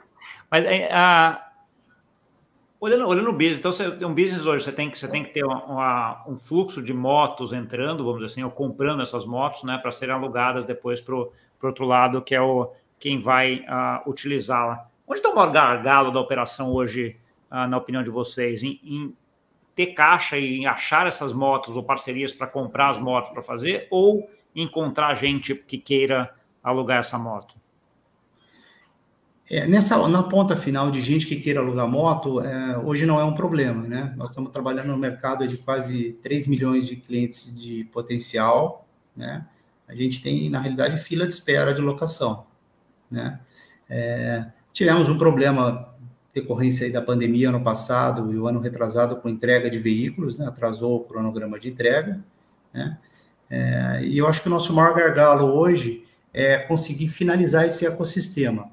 Mas 0.48 0.64
a, 0.92 1.50
olhando, 2.78 3.08
olhando 3.08 3.30
o 3.30 3.32
business, 3.32 3.58
então 3.58 3.72
você 3.72 3.90
tem 3.90 4.06
um 4.06 4.14
business 4.14 4.46
hoje, 4.46 4.62
você 4.62 4.70
tem 4.70 4.88
que, 4.88 4.96
você 4.96 5.08
tem 5.08 5.24
que 5.24 5.30
ter 5.30 5.44
uma, 5.44 5.64
uma, 5.64 6.24
um 6.28 6.36
fluxo 6.36 6.80
de 6.80 6.94
motos 6.94 7.52
entrando, 7.52 8.04
vamos 8.04 8.20
dizer 8.20 8.26
assim, 8.26 8.44
ou 8.44 8.50
comprando 8.50 9.02
essas 9.02 9.26
motos, 9.26 9.64
né, 9.64 9.76
para 9.76 9.90
serem 9.90 10.14
alugadas 10.14 10.64
depois 10.64 11.00
para 11.00 11.16
o 11.16 11.32
outro 11.64 11.84
lado, 11.84 12.22
que 12.22 12.34
é 12.34 12.40
o 12.40 12.70
quem 13.00 13.18
vai 13.18 13.64
uh, 13.64 14.08
utilizá-la. 14.08 14.88
Onde 15.06 15.18
está 15.18 15.30
o 15.30 15.34
maior 15.34 15.50
gargalo 15.50 16.12
da 16.12 16.20
operação 16.20 16.72
hoje, 16.72 17.16
uh, 17.50 17.66
na 17.66 17.76
opinião 17.76 18.04
de 18.04 18.10
vocês? 18.10 18.62
Em, 18.62 18.80
em 18.84 19.16
ter 19.78 19.94
caixa 19.94 20.36
e 20.36 20.66
achar 20.66 21.06
essas 21.06 21.32
motos 21.32 21.76
ou 21.76 21.84
parcerias 21.84 22.32
para 22.32 22.48
comprar 22.48 22.90
as 22.90 22.98
motos 22.98 23.30
para 23.30 23.40
fazer, 23.44 23.86
ou 23.92 24.28
encontrar 24.52 25.14
gente 25.14 25.54
que 25.54 25.78
queira 25.78 26.34
alugar 26.60 26.98
essa 26.98 27.16
moto? 27.16 27.54
É, 29.48 29.68
nessa, 29.68 30.08
na 30.08 30.24
ponta 30.24 30.56
final 30.56 30.90
de 30.90 31.00
gente 31.00 31.28
que 31.28 31.36
queira 31.36 31.60
alugar 31.60 31.86
moto, 31.86 32.40
é, 32.40 32.76
hoje 32.78 33.06
não 33.06 33.20
é 33.20 33.24
um 33.24 33.34
problema, 33.34 33.86
né? 33.86 34.12
Nós 34.16 34.30
estamos 34.30 34.50
trabalhando 34.50 34.88
no 34.88 34.98
mercado 34.98 35.46
de 35.46 35.56
quase 35.58 36.18
3 36.24 36.48
milhões 36.48 36.84
de 36.84 36.96
clientes 36.96 37.56
de 37.56 37.84
potencial, 37.84 38.84
né? 39.16 39.46
A 39.86 39.94
gente 39.94 40.20
tem, 40.20 40.50
na 40.50 40.58
realidade, 40.58 40.96
fila 40.98 41.24
de 41.24 41.32
espera 41.32 41.72
de 41.72 41.80
locação, 41.80 42.46
né? 43.08 43.38
É, 43.88 44.44
tivemos 44.72 45.08
um 45.08 45.16
problema 45.16 45.94
decorrência 46.40 46.86
aí 46.86 46.92
da 46.92 47.02
pandemia 47.02 47.48
ano 47.48 47.62
passado 47.62 48.32
e 48.32 48.38
o 48.38 48.46
ano 48.46 48.60
retrasado 48.60 49.16
com 49.16 49.28
entrega 49.28 49.68
de 49.70 49.78
veículos, 49.78 50.38
né? 50.38 50.46
atrasou 50.46 50.96
o 50.96 51.04
cronograma 51.04 51.58
de 51.58 51.68
entrega. 51.68 52.20
Né? 52.72 52.98
É, 53.50 54.00
e 54.04 54.18
eu 54.18 54.26
acho 54.26 54.42
que 54.42 54.48
o 54.48 54.50
nosso 54.50 54.72
maior 54.72 54.94
gargalo 54.94 55.46
hoje 55.46 56.04
é 56.32 56.58
conseguir 56.58 57.08
finalizar 57.08 57.66
esse 57.66 57.86
ecossistema. 57.86 58.70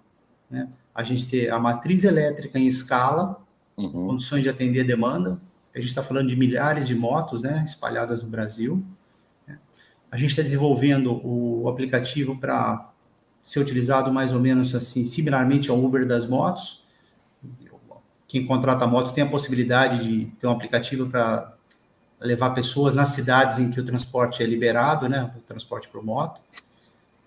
Né? 0.50 0.68
A 0.94 1.04
gente 1.04 1.28
ter 1.28 1.50
a 1.50 1.60
matriz 1.60 2.04
elétrica 2.04 2.60
em 2.60 2.68
escala, 2.68 3.36
uhum. 3.76 4.08
condições 4.08 4.44
de 4.44 4.50
atender 4.50 4.82
a 4.82 4.86
demanda. 4.86 5.40
A 5.74 5.80
gente 5.80 5.90
está 5.90 6.04
falando 6.04 6.30
de 6.30 6.36
milhares 6.36 6.88
de 6.88 6.96
motos 6.96 7.42
né, 7.42 7.64
espalhadas 7.66 8.22
no 8.22 8.30
Brasil. 8.30 8.84
Né? 9.48 9.58
A 10.12 10.18
gente 10.18 10.30
está 10.30 10.42
desenvolvendo 10.42 11.22
o 11.26 11.68
aplicativo 11.68 12.38
para 12.38 12.92
ser 13.44 13.60
utilizado 13.60 14.12
mais 14.12 14.32
ou 14.32 14.40
menos 14.40 14.74
assim, 14.74 15.04
similarmente 15.04 15.70
ao 15.70 15.84
Uber 15.84 16.06
das 16.06 16.26
motos. 16.26 16.85
Quem 18.28 18.46
contrata 18.46 18.86
a 18.86 18.88
moto 18.88 19.14
tem 19.14 19.24
a 19.24 19.30
possibilidade 19.30 20.04
de 20.04 20.26
ter 20.40 20.48
um 20.48 20.52
aplicativo 20.52 21.08
para 21.08 21.54
levar 22.20 22.52
pessoas 22.52 22.96
nas 22.96 23.10
cidades 23.10 23.60
em 23.60 23.70
que 23.70 23.80
o 23.80 23.86
transporte 23.86 24.42
é 24.42 24.46
liberado, 24.46 25.08
né, 25.08 25.32
o 25.36 25.42
transporte 25.42 25.88
por 25.88 26.04
moto. 26.04 26.42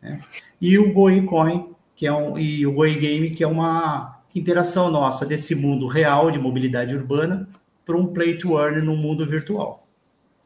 Né? 0.02 0.20
E 0.60 0.78
o 0.78 0.92
GoiCoin, 0.92 1.74
que 1.94 2.06
é 2.06 2.12
um, 2.12 2.38
e 2.38 2.66
o 2.66 2.72
Goi 2.72 2.94
Game, 2.96 3.30
que 3.30 3.44
é 3.44 3.46
uma 3.46 4.20
interação 4.34 4.90
nossa 4.90 5.24
desse 5.24 5.54
mundo 5.54 5.86
real 5.86 6.30
de 6.30 6.38
mobilidade 6.38 6.94
urbana 6.94 7.48
para 7.84 7.96
um 7.96 8.06
play 8.06 8.36
to 8.36 8.58
earn 8.58 8.82
no 8.82 8.96
mundo 8.96 9.26
virtual. 9.26 9.86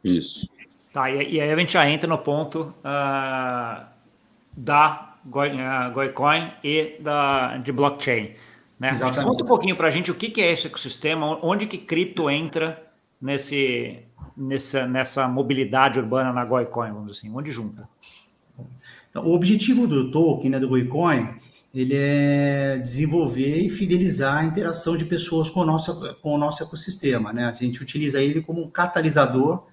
Isso. 0.05 0.49
Tá, 0.93 1.11
e, 1.11 1.35
e 1.35 1.41
aí 1.41 1.51
a 1.51 1.57
gente 1.57 1.73
já 1.73 1.89
entra 1.89 2.09
no 2.09 2.19
ponto 2.19 2.75
uh, 2.85 3.85
da 4.57 5.17
Goicoin 5.25 6.53
e 6.63 6.97
da, 7.01 7.57
de 7.59 7.73
blockchain. 7.73 8.35
Né? 8.83 8.91
Exatamente. 8.91 9.25
Conta 9.25 9.45
um 9.45 9.47
pouquinho 9.47 9.77
para 9.77 9.87
a 9.87 9.91
gente 9.93 10.11
o 10.11 10.15
que, 10.17 10.43
é 10.43 10.53
esse 10.53 10.67
ecossistema, 10.67 11.39
onde 11.41 11.67
que 11.69 11.79
cripto 11.79 12.29
entra 12.29 12.83
nesse, 13.21 14.01
nessa, 14.37 14.89
nessa 14.89 15.29
mobilidade 15.29 16.01
urbana 16.01 16.33
na 16.33 16.45
Goicoin, 16.45 16.89
vamos 16.89 17.13
dizer 17.13 17.21
assim, 17.21 17.33
onde 17.33 17.53
junta? 17.53 17.89
Então, 19.09 19.25
o 19.25 19.35
objetivo 19.35 19.87
do 19.87 20.11
token, 20.11 20.51
né, 20.51 20.59
do 20.59 20.69
Goicoin, 20.69 21.29
ele 21.73 21.95
é 21.95 22.77
desenvolver 22.79 23.59
e 23.59 23.71
fidelizar 23.71 24.39
a 24.39 24.45
interação 24.45 24.97
de 24.97 25.05
pessoas 25.05 25.49
com 25.49 25.61
o 25.61 25.65
nosso, 25.65 26.17
com 26.17 26.35
o 26.35 26.39
nosso 26.39 26.65
ecossistema. 26.65 27.33
Né? 27.33 27.45
A 27.45 27.53
gente 27.53 27.81
utiliza 27.81 28.21
ele 28.21 28.43
como 28.43 28.65
um 28.65 28.69
catalisador 28.69 29.65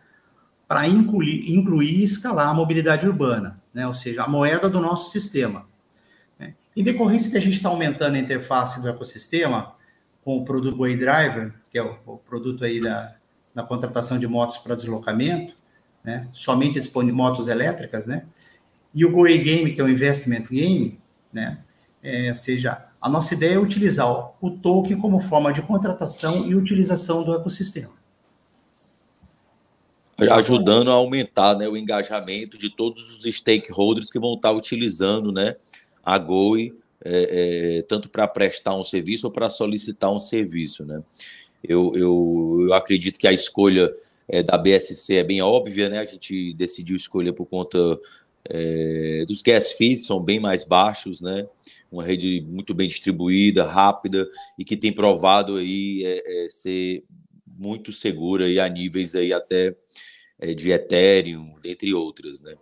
para 0.67 0.87
incluir, 0.87 1.51
incluir 1.51 1.99
e 1.99 2.03
escalar 2.03 2.49
a 2.49 2.53
mobilidade 2.53 3.07
urbana 3.07 3.59
né? 3.73 3.87
ou 3.87 3.93
seja, 3.93 4.21
a 4.21 4.27
moeda 4.27 4.69
do 4.69 4.79
nosso 4.79 5.09
sistema. 5.09 5.65
Em 6.75 6.83
decorrência 6.83 7.31
de 7.31 7.37
a 7.37 7.41
gente 7.41 7.55
estar 7.55 7.69
tá 7.69 7.75
aumentando 7.75 8.15
a 8.15 8.19
interface 8.19 8.81
do 8.81 8.87
ecossistema 8.87 9.75
com 10.23 10.37
o 10.37 10.45
produto 10.45 10.77
Way 10.77 10.95
Driver, 10.95 11.53
que 11.69 11.77
é 11.77 11.83
o, 11.83 11.97
o 12.05 12.17
produto 12.17 12.63
aí 12.63 12.79
da, 12.79 13.15
da 13.53 13.63
contratação 13.63 14.19
de 14.19 14.27
motos 14.27 14.57
para 14.57 14.75
deslocamento, 14.75 15.55
né? 16.03 16.27
somente 16.31 16.77
expõe 16.77 17.11
motos 17.11 17.47
elétricas, 17.47 18.05
né? 18.05 18.25
e 18.93 19.05
o 19.05 19.11
Goei 19.11 19.37
Game, 19.39 19.71
que 19.71 19.81
é 19.81 19.83
o 19.83 19.89
Investment 19.89 20.43
Game, 20.49 20.99
né? 21.31 21.59
É, 22.01 22.33
seja, 22.33 22.85
a 23.01 23.09
nossa 23.09 23.33
ideia 23.33 23.55
é 23.55 23.59
utilizar 23.59 24.07
o 24.39 24.51
token 24.51 24.97
como 24.97 25.19
forma 25.19 25.51
de 25.51 25.61
contratação 25.61 26.47
e 26.47 26.55
utilização 26.55 27.23
do 27.23 27.35
ecossistema 27.35 27.99
ajudando 30.27 30.91
a 30.91 30.95
aumentar 30.95 31.55
né, 31.55 31.67
o 31.67 31.77
engajamento 31.77 32.57
de 32.57 32.69
todos 32.69 33.09
os 33.09 33.35
stakeholders 33.35 34.09
que 34.09 34.19
vão 34.19 34.33
estar 34.33 34.51
utilizando 34.51 35.31
né, 35.31 35.55
a 36.09 36.17
GOI, 36.17 36.73
é, 37.05 37.77
é, 37.77 37.81
tanto 37.83 38.09
para 38.09 38.27
prestar 38.27 38.75
um 38.75 38.83
serviço 38.83 39.27
ou 39.27 39.31
para 39.31 39.47
solicitar 39.47 40.11
um 40.11 40.19
serviço. 40.19 40.83
Né? 40.83 41.03
Eu, 41.63 41.93
eu, 41.95 42.57
eu 42.61 42.73
acredito 42.73 43.19
que 43.19 43.27
a 43.27 43.31
escolha 43.31 43.93
é, 44.27 44.41
da 44.41 44.57
BSC 44.57 45.17
é 45.17 45.23
bem 45.23 45.39
óbvia, 45.39 45.87
né? 45.87 45.99
a 45.99 46.05
gente 46.05 46.51
decidiu 46.55 46.95
escolher 46.95 47.33
por 47.33 47.45
conta 47.45 47.77
é, 48.49 49.23
dos 49.27 49.43
gas 49.43 49.73
fees, 49.73 50.07
são 50.07 50.19
bem 50.19 50.39
mais 50.39 50.63
baixos, 50.63 51.21
né? 51.21 51.47
uma 51.91 52.03
rede 52.03 52.43
muito 52.47 52.73
bem 52.73 52.87
distribuída, 52.87 53.63
rápida 53.63 54.27
e 54.57 54.65
que 54.65 54.75
tem 54.75 54.91
provado 54.91 55.57
aí 55.57 56.03
é, 56.03 56.45
é, 56.45 56.49
ser 56.49 57.03
muito 57.45 57.93
segura 57.93 58.49
e 58.49 58.59
a 58.59 58.67
níveis 58.67 59.13
aí 59.13 59.31
até 59.31 59.75
de 60.55 60.71
Ethereum, 60.71 61.53
dentre 61.61 61.93
outras, 61.93 62.41
né? 62.41 62.55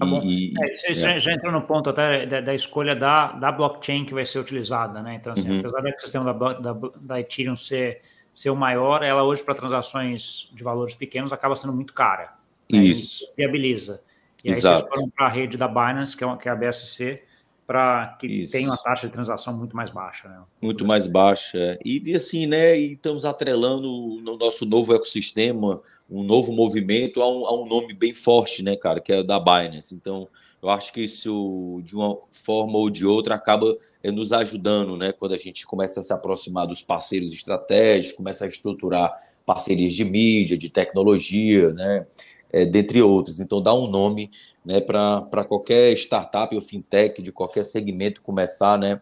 Tá 0.00 0.06
bom. 0.06 0.22
E, 0.24 0.54
é, 0.58 0.94
você 0.94 1.04
é. 1.04 1.20
já 1.20 1.30
entrou 1.34 1.52
no 1.52 1.60
ponto 1.60 1.90
até 1.90 2.24
da, 2.24 2.40
da, 2.40 2.54
escolha 2.54 2.96
da, 2.96 3.32
da 3.32 3.52
blockchain 3.52 4.06
que 4.06 4.14
vai 4.14 4.24
ser 4.24 4.38
utilizada, 4.38 5.02
né? 5.02 5.16
Então, 5.16 5.34
assim, 5.34 5.50
uhum. 5.50 5.60
apesar 5.60 5.82
do 5.82 6.00
sistema 6.00 6.32
da, 6.32 6.52
da, 6.54 6.76
da 6.96 7.20
Ethereum 7.20 7.54
ser, 7.54 8.00
ser 8.32 8.48
o 8.48 8.56
maior, 8.56 9.02
ela 9.02 9.22
hoje, 9.22 9.44
para 9.44 9.52
transações 9.54 10.50
de 10.54 10.64
valores 10.64 10.94
pequenos, 10.94 11.34
acaba 11.34 11.54
sendo 11.54 11.74
muito 11.74 11.92
cara. 11.92 12.32
Né? 12.72 12.78
Isso. 12.78 13.30
E 13.36 13.42
viabiliza. 13.42 14.00
E 14.42 14.50
Exato. 14.50 14.74
aí 14.74 14.80
vocês 14.80 14.94
foram 14.94 15.10
para 15.10 15.26
a 15.26 15.28
rede 15.28 15.58
da 15.58 15.68
Binance, 15.68 16.16
que 16.16 16.24
é, 16.24 16.26
uma, 16.26 16.38
que 16.38 16.48
é 16.48 16.52
a 16.52 16.56
BSC, 16.56 17.22
para 17.70 18.16
que 18.18 18.26
Isso. 18.26 18.52
tenha 18.52 18.68
uma 18.68 18.76
taxa 18.76 19.06
de 19.06 19.12
transação 19.12 19.56
muito 19.56 19.76
mais 19.76 19.90
baixa. 19.90 20.28
Né? 20.28 20.40
Muito 20.60 20.84
mais 20.84 21.06
baixa. 21.06 21.56
É. 21.56 21.78
E 21.84 22.16
assim, 22.16 22.44
né? 22.44 22.76
E 22.76 22.94
estamos 22.94 23.24
atrelando 23.24 23.88
no 24.24 24.36
nosso 24.36 24.66
novo 24.66 24.92
ecossistema, 24.92 25.80
um 26.10 26.24
novo 26.24 26.52
movimento 26.52 27.22
a 27.22 27.30
um, 27.30 27.46
a 27.46 27.62
um, 27.62 27.68
nome 27.68 27.94
bem 27.94 28.12
forte, 28.12 28.60
né, 28.64 28.74
cara, 28.74 28.98
que 29.00 29.12
é 29.12 29.22
da 29.22 29.38
Binance. 29.38 29.94
Então, 29.94 30.26
eu 30.60 30.68
acho 30.68 30.92
que 30.92 31.02
isso, 31.02 31.80
de 31.84 31.94
uma 31.94 32.18
forma 32.32 32.76
ou 32.76 32.90
de 32.90 33.06
outra, 33.06 33.36
acaba 33.36 33.78
é, 34.02 34.10
nos 34.10 34.32
ajudando, 34.32 34.96
né? 34.96 35.12
Quando 35.12 35.34
a 35.34 35.38
gente 35.38 35.64
começa 35.64 36.00
a 36.00 36.02
se 36.02 36.12
aproximar 36.12 36.66
dos 36.66 36.82
parceiros 36.82 37.30
estratégicos, 37.30 38.16
começa 38.16 38.46
a 38.46 38.48
estruturar 38.48 39.12
parcerias 39.46 39.92
de 39.94 40.04
mídia, 40.04 40.58
de 40.58 40.68
tecnologia, 40.68 41.72
né? 41.72 42.04
É, 42.52 42.66
dentre 42.66 43.00
outros. 43.00 43.38
Então, 43.38 43.62
dá 43.62 43.72
um 43.72 43.86
nome 43.86 44.28
né, 44.64 44.80
para 44.80 45.44
qualquer 45.44 45.92
startup 45.96 46.54
ou 46.54 46.60
fintech 46.60 47.22
de 47.22 47.32
qualquer 47.32 47.64
segmento 47.64 48.22
começar, 48.22 48.78
né, 48.78 49.00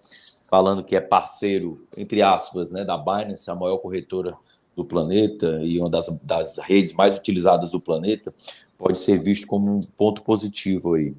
falando 0.48 0.84
que 0.84 0.96
é 0.96 1.00
parceiro, 1.00 1.86
entre 1.96 2.22
aspas, 2.22 2.72
né, 2.72 2.84
da 2.84 2.96
Binance, 2.96 3.50
a 3.50 3.54
maior 3.54 3.78
corretora 3.78 4.36
do 4.76 4.84
planeta 4.84 5.60
e 5.62 5.78
uma 5.78 5.90
das, 5.90 6.06
das 6.22 6.58
redes 6.58 6.92
mais 6.92 7.16
utilizadas 7.16 7.70
do 7.70 7.80
planeta, 7.80 8.32
pode 8.76 8.96
ser 8.98 9.18
visto 9.18 9.46
como 9.46 9.76
um 9.76 9.80
ponto 9.80 10.22
positivo 10.22 10.94
aí. 10.94 11.14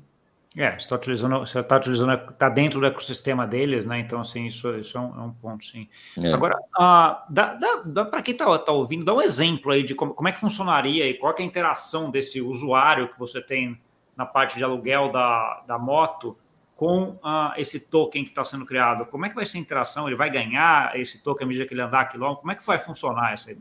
É, 0.58 0.72
você 0.72 0.78
está 0.78 0.96
utilizando, 0.96 1.40
você 1.40 1.60
está 1.60 1.78
utilizando, 1.78 2.14
está 2.14 2.50
dentro 2.50 2.80
do 2.80 2.86
ecossistema 2.86 3.46
deles, 3.46 3.86
né? 3.86 4.00
Então, 4.00 4.20
assim, 4.20 4.48
isso, 4.48 4.68
isso 4.78 4.98
é, 4.98 5.02
um, 5.02 5.06
é 5.06 5.22
um 5.22 5.32
ponto, 5.32 5.64
sim. 5.64 5.88
É. 6.18 6.34
Agora, 6.34 6.58
uh, 6.58 7.32
dá, 7.32 7.54
dá, 7.54 7.84
dá 7.86 8.06
para 8.06 8.22
quem 8.22 8.32
está 8.32 8.58
tá 8.58 8.72
ouvindo, 8.72 9.06
dá 9.06 9.14
um 9.14 9.22
exemplo 9.22 9.72
aí 9.72 9.84
de 9.84 9.94
como, 9.94 10.14
como 10.14 10.28
é 10.28 10.32
que 10.32 10.40
funcionaria 10.40 11.08
e 11.08 11.14
qual 11.14 11.36
é 11.38 11.42
a 11.42 11.46
interação 11.46 12.10
desse 12.10 12.42
usuário 12.42 13.10
que 13.10 13.20
você 13.20 13.42
tem 13.42 13.80
na 14.20 14.26
parte 14.26 14.58
de 14.58 14.64
aluguel 14.66 15.14
da, 15.14 15.64
da 15.66 15.80
moto 15.80 16.38
com 16.76 17.12
uh, 17.24 17.54
esse 17.56 17.80
token 17.80 18.26
que 18.26 18.32
está 18.32 18.44
sendo 18.44 18.66
criado? 18.66 19.06
Como 19.06 19.26
é 19.26 19.30
que 19.30 19.36
vai 19.36 19.46
ser 19.46 19.58
a 19.58 19.62
interação? 19.62 20.08
Ele 20.08 20.18
vai 20.18 20.30
ganhar 20.30 20.94
esse 21.00 21.20
token 21.20 21.46
à 21.46 21.48
medida 21.48 21.66
que 21.66 21.74
ele 21.74 21.82
andar 21.82 22.10
quilômetro? 22.10 22.42
Como 22.42 22.52
é 22.52 22.56
que 22.56 22.66
vai 22.66 22.78
funcionar 22.78 23.32
essa 23.32 23.56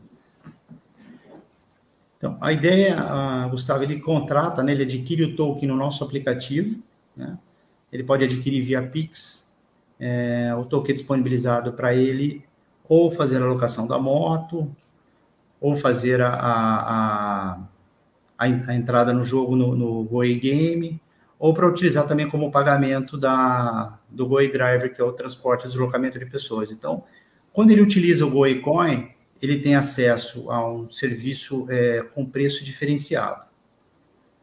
Então, 2.17 2.37
a 2.41 2.51
ideia, 2.51 2.97
uh, 2.97 3.49
Gustavo, 3.49 3.83
ele 3.83 4.01
contrata, 4.01 4.61
né, 4.61 4.73
ele 4.73 4.83
adquire 4.83 5.23
o 5.23 5.35
token 5.37 5.69
no 5.69 5.77
nosso 5.77 6.03
aplicativo, 6.03 6.77
né? 7.15 7.39
ele 7.89 8.03
pode 8.03 8.25
adquirir 8.25 8.61
via 8.61 8.85
Pix, 8.85 9.57
é, 9.97 10.53
o 10.55 10.65
token 10.65 10.91
é 10.91 10.93
disponibilizado 10.93 11.71
para 11.71 11.95
ele 11.95 12.45
ou 12.83 13.09
fazer 13.11 13.41
a 13.41 13.45
locação 13.45 13.87
da 13.87 13.97
moto, 13.97 14.69
ou 15.61 15.77
fazer 15.77 16.21
a, 16.21 16.29
a, 16.33 17.51
a 17.51 17.59
a, 18.39 18.45
a 18.45 18.75
entrada 18.75 19.11
no 19.11 19.25
jogo 19.25 19.55
no, 19.55 19.75
no 19.75 20.03
Goi 20.05 20.35
Game, 20.35 21.01
ou 21.37 21.53
para 21.53 21.67
utilizar 21.67 22.07
também 22.07 22.29
como 22.29 22.51
pagamento 22.51 23.17
da, 23.17 23.99
do 24.09 24.25
Goi 24.25 24.49
Driver, 24.49 24.93
que 24.93 25.01
é 25.01 25.03
o 25.03 25.11
transporte 25.11 25.65
e 25.65 25.67
deslocamento 25.67 26.17
de 26.17 26.25
pessoas. 26.25 26.71
Então, 26.71 27.03
quando 27.51 27.71
ele 27.71 27.81
utiliza 27.81 28.25
o 28.25 28.29
Goi 28.29 28.59
Coin, 28.61 29.09
ele 29.41 29.59
tem 29.59 29.75
acesso 29.75 30.49
a 30.49 30.69
um 30.69 30.89
serviço 30.89 31.65
é, 31.69 32.03
com 32.13 32.25
preço 32.25 32.63
diferenciado. 32.63 33.43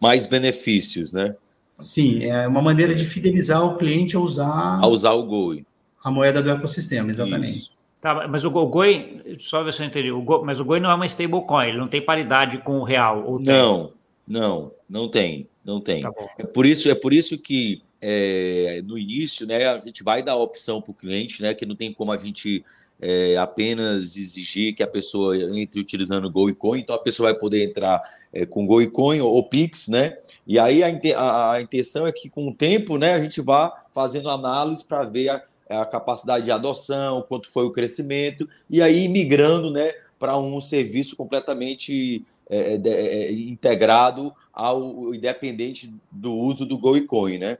Mais 0.00 0.26
benefícios, 0.26 1.12
né? 1.12 1.34
Sim, 1.78 2.24
é 2.24 2.46
uma 2.48 2.62
maneira 2.62 2.94
de 2.94 3.04
fidelizar 3.04 3.62
o 3.62 3.76
cliente 3.76 4.16
a 4.16 4.20
usar... 4.20 4.78
A 4.80 4.86
usar 4.86 5.12
o 5.12 5.24
Goi. 5.24 5.66
A 6.02 6.10
moeda 6.10 6.42
do 6.42 6.50
ecossistema, 6.50 7.10
exatamente. 7.10 7.58
Isso. 7.58 7.75
Tá, 8.00 8.28
mas 8.28 8.44
o, 8.44 8.50
Goi, 8.50 9.36
só 9.38 9.62
ver 9.62 9.72
se 9.72 9.82
eu 9.82 9.86
entendi, 9.86 10.10
o 10.12 10.22
Goi, 10.22 10.42
mas 10.44 10.60
o 10.60 10.64
Goi 10.64 10.78
não 10.78 10.90
é 10.90 10.94
uma 10.94 11.06
stablecoin, 11.06 11.68
ele 11.68 11.78
não 11.78 11.88
tem 11.88 12.02
paridade 12.02 12.58
com 12.58 12.78
o 12.78 12.84
real. 12.84 13.40
Não, 13.44 13.92
não, 14.26 14.70
não 14.88 15.08
tem, 15.08 15.48
não 15.64 15.80
tem. 15.80 16.02
Tá 16.02 16.12
é 16.38 16.44
por 16.44 16.66
isso, 16.66 16.90
é 16.90 16.94
por 16.94 17.12
isso 17.12 17.38
que 17.38 17.82
é, 18.00 18.82
no 18.84 18.98
início, 18.98 19.46
né, 19.46 19.66
a 19.66 19.78
gente 19.78 20.04
vai 20.04 20.22
dar 20.22 20.32
a 20.32 20.36
opção 20.36 20.80
para 20.80 20.90
o 20.90 20.94
cliente, 20.94 21.42
né, 21.42 21.54
que 21.54 21.64
não 21.64 21.74
tem 21.74 21.92
como 21.92 22.12
a 22.12 22.16
gente 22.16 22.64
é, 23.00 23.36
apenas 23.36 24.16
exigir 24.16 24.74
que 24.74 24.82
a 24.82 24.86
pessoa 24.86 25.36
entre 25.58 25.80
utilizando 25.80 26.30
Go 26.30 26.48
e 26.48 26.54
Coin, 26.54 26.80
então 26.80 26.94
a 26.94 27.00
pessoa 27.00 27.30
vai 27.30 27.38
poder 27.38 27.64
entrar 27.64 28.00
é, 28.32 28.46
com 28.46 28.66
Go 28.66 28.80
e 28.80 28.86
Coin 28.86 29.20
ou, 29.20 29.32
ou, 29.32 29.44
Pix, 29.44 29.88
né? 29.88 30.16
E 30.46 30.58
aí 30.58 30.82
a, 30.82 30.88
a, 31.16 31.52
a, 31.52 31.62
intenção 31.62 32.06
é 32.06 32.12
que 32.12 32.28
com 32.28 32.48
o 32.48 32.54
tempo, 32.54 32.98
né, 32.98 33.14
a 33.14 33.20
gente 33.20 33.40
vá 33.40 33.84
fazendo 33.92 34.30
análise 34.30 34.84
para 34.84 35.04
ver 35.04 35.30
a, 35.30 35.42
a 35.68 35.84
capacidade 35.84 36.44
de 36.44 36.50
adoção, 36.50 37.24
quanto 37.28 37.50
foi 37.50 37.64
o 37.64 37.72
crescimento, 37.72 38.48
e 38.70 38.80
aí 38.80 39.08
migrando 39.08 39.70
né, 39.70 39.92
para 40.18 40.38
um 40.38 40.60
serviço 40.60 41.16
completamente 41.16 42.24
é, 42.48 42.74
é, 42.74 42.80
é, 42.84 43.32
integrado 43.32 44.32
ao 44.52 45.12
independente 45.12 45.92
do 46.10 46.32
uso 46.32 46.64
do 46.64 46.78
Goicoin. 46.78 47.38
Né? 47.38 47.58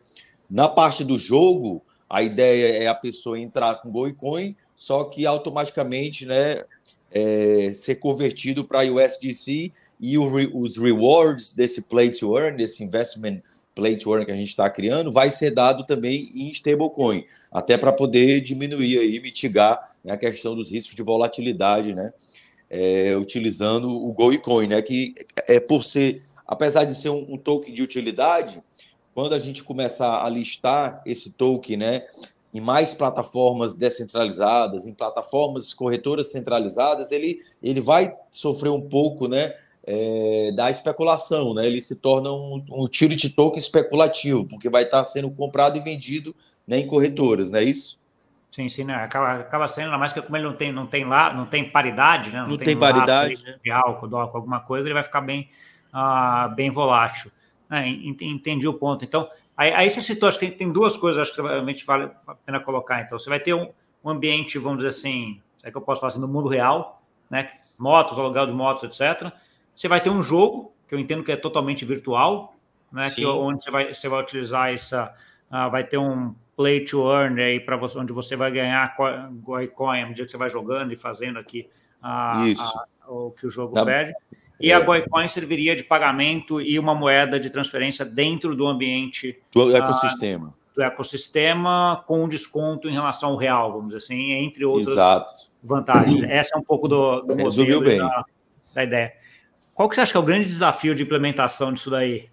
Na 0.49 0.69
parte 0.69 1.05
do 1.05 1.19
jogo, 1.19 1.83
a 2.09 2.23
ideia 2.23 2.85
é 2.85 2.87
a 2.87 2.95
pessoa 2.95 3.39
entrar 3.39 3.77
com 3.77 3.91
Goicoin, 3.91 4.55
só 4.77 5.05
que 5.05 5.27
automaticamente 5.27 6.25
né, 6.25 6.63
é, 7.11 7.71
ser 7.75 7.97
convertido 7.97 8.65
para 8.65 8.85
USDC 8.85 9.73
e 9.99 10.19
o, 10.19 10.61
os 10.61 10.77
rewards 10.77 11.55
desse 11.55 11.83
play 11.83 12.11
to 12.11 12.39
earn, 12.39 12.57
desse 12.57 12.85
investment 12.85 13.41
play 13.77 13.95
to 13.95 14.11
earn 14.13 14.25
que 14.25 14.33
a 14.33 14.37
gente 14.37 14.49
está 14.49 14.69
criando, 14.71 15.13
vai 15.13 15.31
ser 15.31 15.51
dado 15.51 15.85
também 15.85 16.31
em 16.35 16.51
stablecoin, 16.51 17.25
até 17.53 17.77
para 17.77 17.93
poder 17.93 18.41
diminuir 18.41 19.15
e 19.15 19.21
mitigar 19.21 19.95
né, 20.03 20.15
a 20.15 20.17
questão 20.17 20.57
dos 20.57 20.73
riscos 20.73 20.97
de 20.97 21.03
volatilidade, 21.03 21.95
né? 21.95 22.13
É, 22.69 23.17
utilizando 23.17 23.89
o 23.89 24.13
Goicoin, 24.13 24.67
né? 24.67 24.83
Que 24.83 25.15
é 25.47 25.61
por 25.61 25.85
ser, 25.85 26.23
apesar 26.45 26.85
de 26.85 26.97
ser 26.97 27.11
um, 27.11 27.35
um 27.35 27.37
token 27.37 27.73
de 27.73 27.83
utilidade, 27.83 28.61
quando 29.15 29.35
a 29.35 29.39
gente 29.39 29.63
começar 29.63 30.25
a 30.25 30.29
listar 30.29 31.03
esse 31.07 31.33
token, 31.35 31.77
né? 31.77 32.03
em 32.57 32.61
mais 32.61 32.95
plataformas 32.95 33.75
descentralizadas, 33.75 34.87
em 34.87 34.95
plataformas 34.95 35.75
corretoras 35.75 36.33
centralizadas, 36.33 37.13
ele, 37.13 37.43
ele 37.63 37.83
vai 37.83 38.17
sofrer 38.31 38.71
um 38.71 38.81
pouco 38.81 39.29
né, 39.29 39.53
é, 39.87 40.51
da 40.53 40.69
especulação, 40.69 41.55
né? 41.55 41.67
ele 41.67 41.81
se 41.81 41.95
torna 41.95 42.33
um, 42.33 42.65
um 42.71 42.83
utility 42.83 43.31
token 43.31 43.59
especulativo, 43.59 44.45
porque 44.45 44.69
vai 44.69 44.83
estar 44.83 45.05
sendo 45.05 45.31
comprado 45.31 45.77
e 45.77 45.81
vendido 45.81 46.35
né, 46.67 46.79
em 46.79 46.87
corretoras, 46.87 47.53
não 47.53 47.61
é 47.61 47.65
isso? 47.65 47.99
Sim, 48.51 48.69
sim, 48.69 48.85
né? 48.85 48.95
acaba, 48.95 49.41
acaba 49.41 49.69
sendo, 49.69 49.87
ainda 49.87 49.99
mais 49.99 50.13
que 50.13 50.21
como 50.21 50.37
ele 50.37 50.47
não 50.47 50.55
tem, 50.55 50.73
não 50.73 50.87
tem 50.87 51.05
lá, 51.05 51.33
não 51.33 51.47
tem 51.47 51.71
paridade, 51.71 52.31
né? 52.31 52.41
Não, 52.41 52.49
não 52.49 52.57
tem, 52.57 52.65
tem 52.65 52.77
paridade. 52.77 53.45
Né? 53.45 53.59
De 53.63 53.71
álcool, 53.71 54.09
com 54.09 54.17
alguma 54.17 54.61
coisa, 54.61 54.87
ele 54.89 54.95
vai 54.95 55.03
ficar 55.03 55.21
bem, 55.21 55.49
uh, 55.93 56.53
bem 56.55 56.71
volátil. 56.71 57.31
É, 57.71 57.87
entendi 57.87 58.67
o 58.67 58.73
ponto. 58.73 59.05
Então, 59.05 59.29
aí, 59.55 59.73
aí 59.75 59.91
você 59.91 60.01
citou, 60.01 60.29
acho 60.29 60.39
que 60.39 60.47
tem, 60.47 60.57
tem 60.57 60.73
duas 60.73 60.97
coisas 60.97 61.21
acho 61.21 61.35
que 61.35 61.43
realmente 61.43 61.85
vale 61.85 62.11
a 62.27 62.35
pena 62.35 62.59
colocar. 62.59 63.03
Então, 63.03 63.19
você 63.19 63.29
vai 63.29 63.41
ter 63.41 63.53
um, 63.53 63.69
um 64.03 64.09
ambiente, 64.09 64.59
vamos 64.59 64.79
dizer 64.79 64.89
assim, 64.89 65.39
é 65.63 65.71
que 65.71 65.77
eu 65.77 65.83
posso 65.83 66.01
falar 66.01 66.13
assim, 66.13 66.21
no 66.21 66.29
mundo 66.29 66.49
real, 66.49 67.03
né? 67.29 67.51
Motos, 67.79 68.19
aluguel 68.19 68.47
de 68.47 68.53
motos, 68.53 68.85
etc. 68.85 69.31
Você 69.77 69.87
vai 69.87 70.01
ter 70.01 70.09
um 70.09 70.23
jogo, 70.23 70.73
que 70.89 70.95
eu 70.95 70.99
entendo 70.99 71.23
que 71.23 71.31
é 71.31 71.37
totalmente 71.37 71.85
virtual, 71.85 72.57
né? 72.91 73.11
Que, 73.11 73.27
onde 73.27 73.63
você 73.63 73.71
vai, 73.71 73.95
você 73.95 74.09
vai 74.09 74.23
utilizar 74.23 74.73
essa. 74.73 75.15
Uh, 75.51 75.71
vai 75.71 75.85
ter 75.85 75.99
um 75.99 76.35
play 76.57 76.85
to 76.85 77.09
earn 77.13 77.41
aí 77.41 77.61
para 77.61 77.77
você, 77.77 77.99
onde 77.99 78.13
você 78.13 78.35
vai 78.35 78.51
ganhar 78.51 78.97
coin 78.97 80.03
à 80.03 80.07
medida 80.07 80.25
que 80.25 80.31
você 80.31 80.39
vai 80.39 80.49
jogando 80.49 80.93
e 80.93 80.97
fazendo 80.97 81.39
aqui 81.39 81.69
uh, 82.03 83.07
o 83.07 83.31
que 83.33 83.47
o 83.47 83.51
jogo 83.51 83.75
Na... 83.75 83.85
pede. 83.85 84.15
E 84.59 84.73
a 84.73 84.81
Goicoin 84.81 85.29
serviria 85.29 85.77
de 85.77 85.85
pagamento 85.85 86.63
e 86.63 86.79
uma 86.79 86.95
moeda 86.95 87.39
de 87.39 87.51
transferência 87.51 88.07
dentro 88.07 88.57
do 88.57 88.67
ambiente 88.67 89.39
do 89.53 89.77
ecossistema. 89.77 90.49
Uh, 90.49 90.77
do 90.77 90.83
ecossistema 90.83 92.03
com 92.07 92.27
desconto 92.27 92.89
em 92.89 92.93
relação 92.93 93.31
ao 93.31 93.37
real, 93.37 93.73
vamos 93.73 93.89
dizer 93.89 93.99
assim, 93.99 94.33
entre 94.33 94.65
outras 94.65 94.89
Exato. 94.89 95.33
vantagens. 95.63 96.21
Sim. 96.21 96.27
Essa 96.27 96.57
é 96.57 96.59
um 96.59 96.63
pouco 96.63 96.89
do, 96.89 97.21
do 97.21 97.37
modelo 97.37 97.81
bem. 97.83 97.99
Da, 97.99 98.25
da, 98.75 98.85
ideia. 98.85 99.13
Qual 99.77 99.91
que 99.91 99.95
você 99.95 100.01
acha 100.01 100.13
que 100.13 100.17
é 100.17 100.21
o 100.21 100.25
grande 100.25 100.47
desafio 100.47 100.95
de 100.95 101.03
implementação 101.03 101.71
disso 101.71 101.91
daí? 101.91 102.31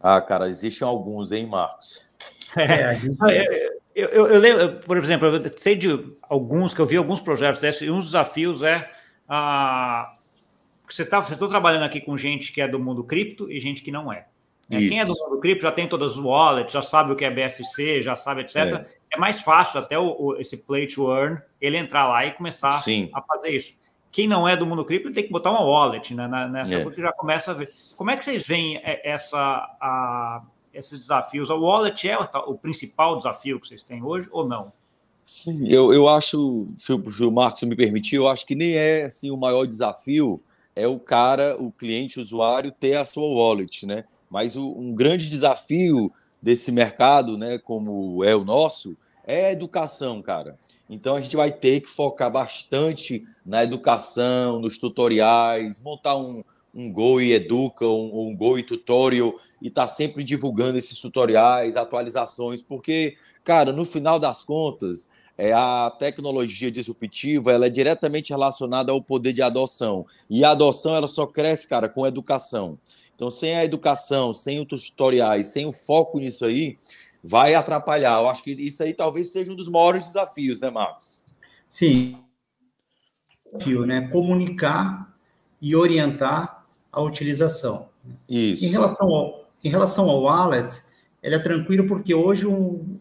Ah, 0.00 0.20
cara, 0.20 0.48
existem 0.48 0.86
alguns, 0.86 1.32
hein, 1.32 1.44
Marcos? 1.44 2.06
É, 2.56 2.94
gente... 2.94 3.18
eu, 3.92 4.08
eu, 4.08 4.26
eu, 4.28 4.38
lembro, 4.38 4.80
por 4.80 4.96
exemplo, 4.96 5.26
eu 5.26 5.58
sei 5.58 5.74
de 5.74 5.88
alguns 6.22 6.72
que 6.72 6.80
eu 6.80 6.86
vi 6.86 6.96
alguns 6.96 7.20
projetos 7.20 7.60
desses, 7.60 7.82
e 7.82 7.90
um 7.90 7.96
dos 7.96 8.06
desafios 8.06 8.62
é 8.62 8.90
a 9.28 10.16
você 10.88 11.02
está 11.02 11.18
você 11.18 11.34
tá 11.34 11.48
trabalhando 11.48 11.82
aqui 11.82 12.00
com 12.00 12.16
gente 12.16 12.52
que 12.52 12.60
é 12.60 12.68
do 12.68 12.78
mundo 12.78 13.02
cripto 13.02 13.50
e 13.50 13.58
gente 13.58 13.82
que 13.82 13.90
não 13.90 14.12
é. 14.12 14.28
é 14.70 14.78
quem 14.78 15.00
é 15.00 15.04
do 15.04 15.14
mundo 15.18 15.40
cripto 15.40 15.64
já 15.64 15.72
tem 15.72 15.88
todas 15.88 16.12
as 16.12 16.18
wallets, 16.18 16.72
já 16.72 16.80
sabe 16.80 17.12
o 17.12 17.16
que 17.16 17.24
é 17.24 17.30
BSC, 17.30 18.02
já 18.02 18.14
sabe, 18.14 18.42
etc. 18.42 18.56
É, 18.56 18.86
é 19.10 19.18
mais 19.18 19.40
fácil 19.40 19.80
até 19.80 19.98
o, 19.98 20.16
o, 20.16 20.40
esse 20.40 20.56
play 20.58 20.86
to 20.86 21.12
earn 21.12 21.42
ele 21.60 21.76
entrar 21.76 22.06
lá 22.06 22.24
e 22.24 22.30
começar 22.30 22.70
Sim. 22.70 23.10
a 23.12 23.20
fazer 23.20 23.50
isso. 23.50 23.76
Quem 24.10 24.26
não 24.26 24.48
é 24.48 24.56
do 24.56 24.66
mundo 24.66 24.84
cripto 24.84 25.12
tem 25.12 25.24
que 25.24 25.32
botar 25.32 25.50
uma 25.50 25.62
wallet 25.62 26.14
né, 26.14 26.26
nessa, 26.50 26.76
é. 26.76 26.82
porque 26.82 27.02
já 27.02 27.12
começa 27.12 27.50
a 27.50 27.54
ver. 27.54 27.68
Como 27.96 28.10
é 28.10 28.16
que 28.16 28.24
vocês 28.24 28.46
veem 28.46 28.76
é, 28.78 29.08
essa, 29.08 29.38
a, 29.38 30.42
esses 30.72 30.98
desafios? 30.98 31.50
A 31.50 31.54
wallet 31.54 32.08
é 32.08 32.18
o, 32.18 32.24
o 32.46 32.58
principal 32.58 33.16
desafio 33.16 33.60
que 33.60 33.68
vocês 33.68 33.84
têm 33.84 34.02
hoje 34.02 34.28
ou 34.30 34.48
não? 34.48 34.72
Sim, 35.26 35.66
eu, 35.68 35.92
eu 35.92 36.08
acho, 36.08 36.68
se 36.78 36.92
o, 36.92 37.10
se 37.10 37.24
o 37.24 37.32
Marcos 37.32 37.62
me 37.64 37.74
permitir, 37.74 38.16
eu 38.16 38.28
acho 38.28 38.46
que 38.46 38.54
nem 38.54 38.74
é 38.74 39.06
assim, 39.06 39.30
o 39.30 39.36
maior 39.36 39.66
desafio 39.66 40.40
é 40.74 40.86
o 40.86 41.00
cara, 41.00 41.56
o 41.60 41.72
cliente, 41.72 42.20
o 42.20 42.22
usuário, 42.22 42.70
ter 42.70 42.96
a 42.96 43.04
sua 43.04 43.26
wallet, 43.26 43.84
né? 43.86 44.04
Mas 44.30 44.54
o, 44.54 44.70
um 44.70 44.94
grande 44.94 45.28
desafio 45.28 46.12
desse 46.40 46.70
mercado, 46.70 47.36
né, 47.36 47.58
como 47.58 48.22
é 48.22 48.36
o 48.36 48.44
nosso, 48.44 48.96
é 49.26 49.50
educação, 49.52 50.22
cara. 50.22 50.58
Então 50.88 51.16
a 51.16 51.20
gente 51.20 51.36
vai 51.36 51.50
ter 51.50 51.80
que 51.80 51.88
focar 51.88 52.30
bastante 52.30 53.26
na 53.44 53.64
educação, 53.64 54.60
nos 54.60 54.78
tutoriais, 54.78 55.80
montar 55.80 56.16
um, 56.16 56.44
um 56.72 56.92
Go 56.92 57.20
e 57.20 57.32
Educa, 57.32 57.86
um, 57.86 58.28
um 58.28 58.36
Go 58.36 58.58
e 58.58 58.62
Tutorial, 58.62 59.34
e 59.60 59.70
tá 59.70 59.88
sempre 59.88 60.22
divulgando 60.22 60.78
esses 60.78 61.00
tutoriais, 61.00 61.76
atualizações, 61.76 62.62
porque, 62.62 63.16
cara, 63.42 63.72
no 63.72 63.84
final 63.84 64.20
das 64.20 64.44
contas, 64.44 65.10
é, 65.38 65.52
a 65.52 65.90
tecnologia 65.98 66.70
disruptiva 66.70 67.52
ela 67.52 67.66
é 67.66 67.70
diretamente 67.70 68.30
relacionada 68.30 68.92
ao 68.92 69.02
poder 69.02 69.32
de 69.32 69.42
adoção. 69.42 70.06
E 70.30 70.44
a 70.44 70.50
adoção 70.50 70.94
ela 70.94 71.08
só 71.08 71.26
cresce, 71.26 71.68
cara, 71.68 71.88
com 71.88 72.06
educação. 72.06 72.78
Então, 73.14 73.30
sem 73.30 73.56
a 73.56 73.64
educação, 73.64 74.34
sem 74.34 74.60
os 74.60 74.90
tutoriais, 74.90 75.48
sem 75.48 75.64
o 75.64 75.72
foco 75.72 76.18
nisso 76.18 76.44
aí, 76.44 76.76
vai 77.26 77.54
atrapalhar. 77.54 78.20
Eu 78.20 78.28
acho 78.28 78.42
que 78.42 78.52
isso 78.52 78.82
aí 78.82 78.94
talvez 78.94 79.32
seja 79.32 79.52
um 79.52 79.56
dos 79.56 79.68
maiores 79.68 80.04
desafios, 80.04 80.60
né, 80.60 80.70
Marcos? 80.70 81.24
Sim. 81.68 82.18
Desafio, 83.52 83.84
né? 83.84 84.08
Comunicar 84.08 85.12
e 85.60 85.74
orientar 85.74 86.64
a 86.92 87.00
utilização. 87.00 87.88
Isso. 88.28 88.64
Em 88.64 88.68
relação 88.68 89.08
ao, 89.08 89.44
em 89.64 89.68
relação 89.68 90.08
ao 90.08 90.22
wallet, 90.22 90.82
ele 91.22 91.34
é 91.34 91.38
tranquilo 91.38 91.86
porque 91.86 92.14
hoje 92.14 92.46
um, 92.46 92.94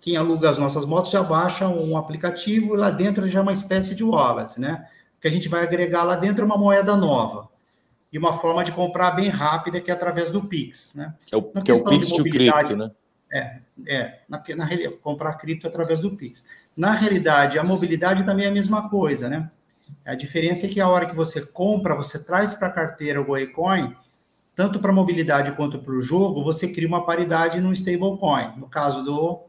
quem 0.00 0.16
aluga 0.16 0.48
as 0.48 0.58
nossas 0.58 0.86
motos 0.86 1.10
já 1.10 1.22
baixa 1.22 1.68
um 1.68 1.96
aplicativo, 1.96 2.74
lá 2.74 2.90
dentro 2.90 3.28
já 3.28 3.40
é 3.40 3.42
uma 3.42 3.52
espécie 3.52 3.94
de 3.94 4.04
wallet, 4.04 4.58
né? 4.60 4.86
Que 5.20 5.28
a 5.28 5.30
gente 5.30 5.48
vai 5.48 5.62
agregar 5.62 6.04
lá 6.04 6.16
dentro 6.16 6.44
uma 6.44 6.56
moeda 6.56 6.96
nova. 6.96 7.48
E 8.12 8.18
uma 8.18 8.32
forma 8.32 8.64
de 8.64 8.72
comprar 8.72 9.12
bem 9.12 9.28
rápida, 9.28 9.80
que 9.80 9.90
é 9.90 9.94
através 9.94 10.30
do 10.30 10.48
Pix, 10.48 10.94
né? 10.94 11.14
É 11.30 11.36
o, 11.36 11.42
que 11.42 11.70
é 11.70 11.74
o 11.74 11.84
Pix 11.84 12.08
de 12.08 12.24
cripto, 12.24 12.76
né? 12.76 12.90
É, 13.32 13.60
é 13.86 14.20
na, 14.28 14.42
na, 14.56 14.66
comprar 15.00 15.34
cripto 15.34 15.66
através 15.66 16.00
do 16.00 16.16
Pix. 16.16 16.44
Na 16.76 16.92
realidade, 16.92 17.58
a 17.58 17.64
mobilidade 17.64 18.24
também 18.24 18.46
é 18.46 18.48
a 18.48 18.52
mesma 18.52 18.88
coisa, 18.88 19.28
né? 19.28 19.50
A 20.04 20.14
diferença 20.14 20.66
é 20.66 20.68
que 20.68 20.80
a 20.80 20.88
hora 20.88 21.06
que 21.06 21.14
você 21.14 21.42
compra, 21.42 21.94
você 21.94 22.18
traz 22.18 22.54
para 22.54 22.68
a 22.68 22.72
carteira 22.72 23.20
o 23.20 23.24
Goecoin, 23.24 23.94
tanto 24.54 24.78
para 24.78 24.92
mobilidade 24.92 25.52
quanto 25.52 25.78
para 25.78 25.94
o 25.94 26.02
jogo, 26.02 26.44
você 26.44 26.68
cria 26.68 26.88
uma 26.88 27.04
paridade 27.04 27.60
no 27.60 27.72
stablecoin. 27.72 28.58
No 28.58 28.68
caso 28.68 29.02
do 29.02 29.40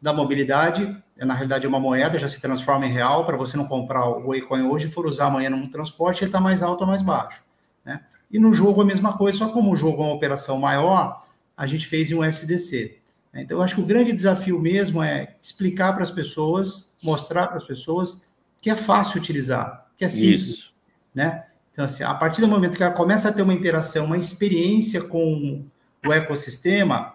da 0.00 0.12
mobilidade, 0.12 1.00
é, 1.16 1.24
na 1.24 1.32
realidade 1.32 1.64
é 1.64 1.68
uma 1.68 1.78
moeda, 1.78 2.18
já 2.18 2.28
se 2.28 2.40
transforma 2.40 2.84
em 2.84 2.90
real, 2.90 3.24
para 3.24 3.36
você 3.36 3.56
não 3.56 3.66
comprar 3.66 4.04
o 4.08 4.26
Waycoin 4.26 4.62
hoje 4.62 4.88
e 4.88 4.90
for 4.90 5.06
usar 5.06 5.26
amanhã 5.26 5.48
no 5.48 5.70
transporte, 5.70 6.24
ele 6.24 6.28
está 6.28 6.40
mais 6.40 6.60
alto 6.60 6.80
ou 6.80 6.88
mais 6.88 7.02
baixo. 7.02 7.40
Né? 7.84 8.00
E 8.28 8.38
no 8.38 8.52
jogo 8.52 8.82
a 8.82 8.84
mesma 8.84 9.16
coisa, 9.16 9.38
só 9.38 9.48
como 9.50 9.72
o 9.72 9.76
jogo 9.76 10.02
é 10.02 10.06
uma 10.06 10.14
operação 10.14 10.58
maior, 10.58 11.24
a 11.56 11.68
gente 11.68 11.86
fez 11.86 12.10
em 12.10 12.16
um 12.16 12.24
SDC. 12.24 13.00
Né? 13.32 13.42
Então, 13.42 13.58
eu 13.58 13.62
acho 13.62 13.74
que 13.74 13.80
o 13.80 13.86
grande 13.86 14.12
desafio 14.12 14.60
mesmo 14.60 15.02
é 15.02 15.34
explicar 15.42 15.92
para 15.92 16.02
as 16.02 16.10
pessoas, 16.10 16.92
mostrar 17.02 17.48
para 17.48 17.58
as 17.58 17.64
pessoas 17.64 18.22
que 18.60 18.70
é 18.70 18.76
fácil 18.76 19.20
utilizar, 19.20 19.86
que 19.96 20.04
é 20.04 20.08
simples. 20.08 20.48
Isso. 20.48 20.72
Né? 21.14 21.44
Então, 21.72 21.84
assim, 21.84 22.04
a 22.04 22.14
partir 22.14 22.40
do 22.40 22.48
momento 22.48 22.76
que 22.76 22.82
ela 22.82 22.92
começa 22.92 23.28
a 23.28 23.32
ter 23.32 23.42
uma 23.42 23.54
interação, 23.54 24.04
uma 24.04 24.18
experiência 24.18 25.02
com 25.02 25.64
o 26.06 26.12
ecossistema, 26.12 27.14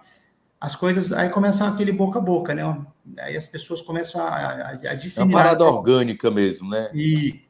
as 0.59 0.75
coisas 0.75 1.13
aí 1.13 1.29
começam 1.29 1.67
aquele 1.67 1.91
boca 1.91 2.17
a 2.17 2.21
boca, 2.21 2.55
né? 2.55 2.63
Aí 3.19 3.37
as 3.37 3.47
pessoas 3.47 3.81
começam 3.81 4.19
a, 4.21 4.27
a, 4.27 4.69
a 4.71 4.95
disseminar. 4.95 5.19
É 5.19 5.23
uma 5.23 5.43
parada 5.43 5.63
orgânica 5.63 6.31
mesmo, 6.31 6.69
né? 6.71 6.89
E, 6.95 7.41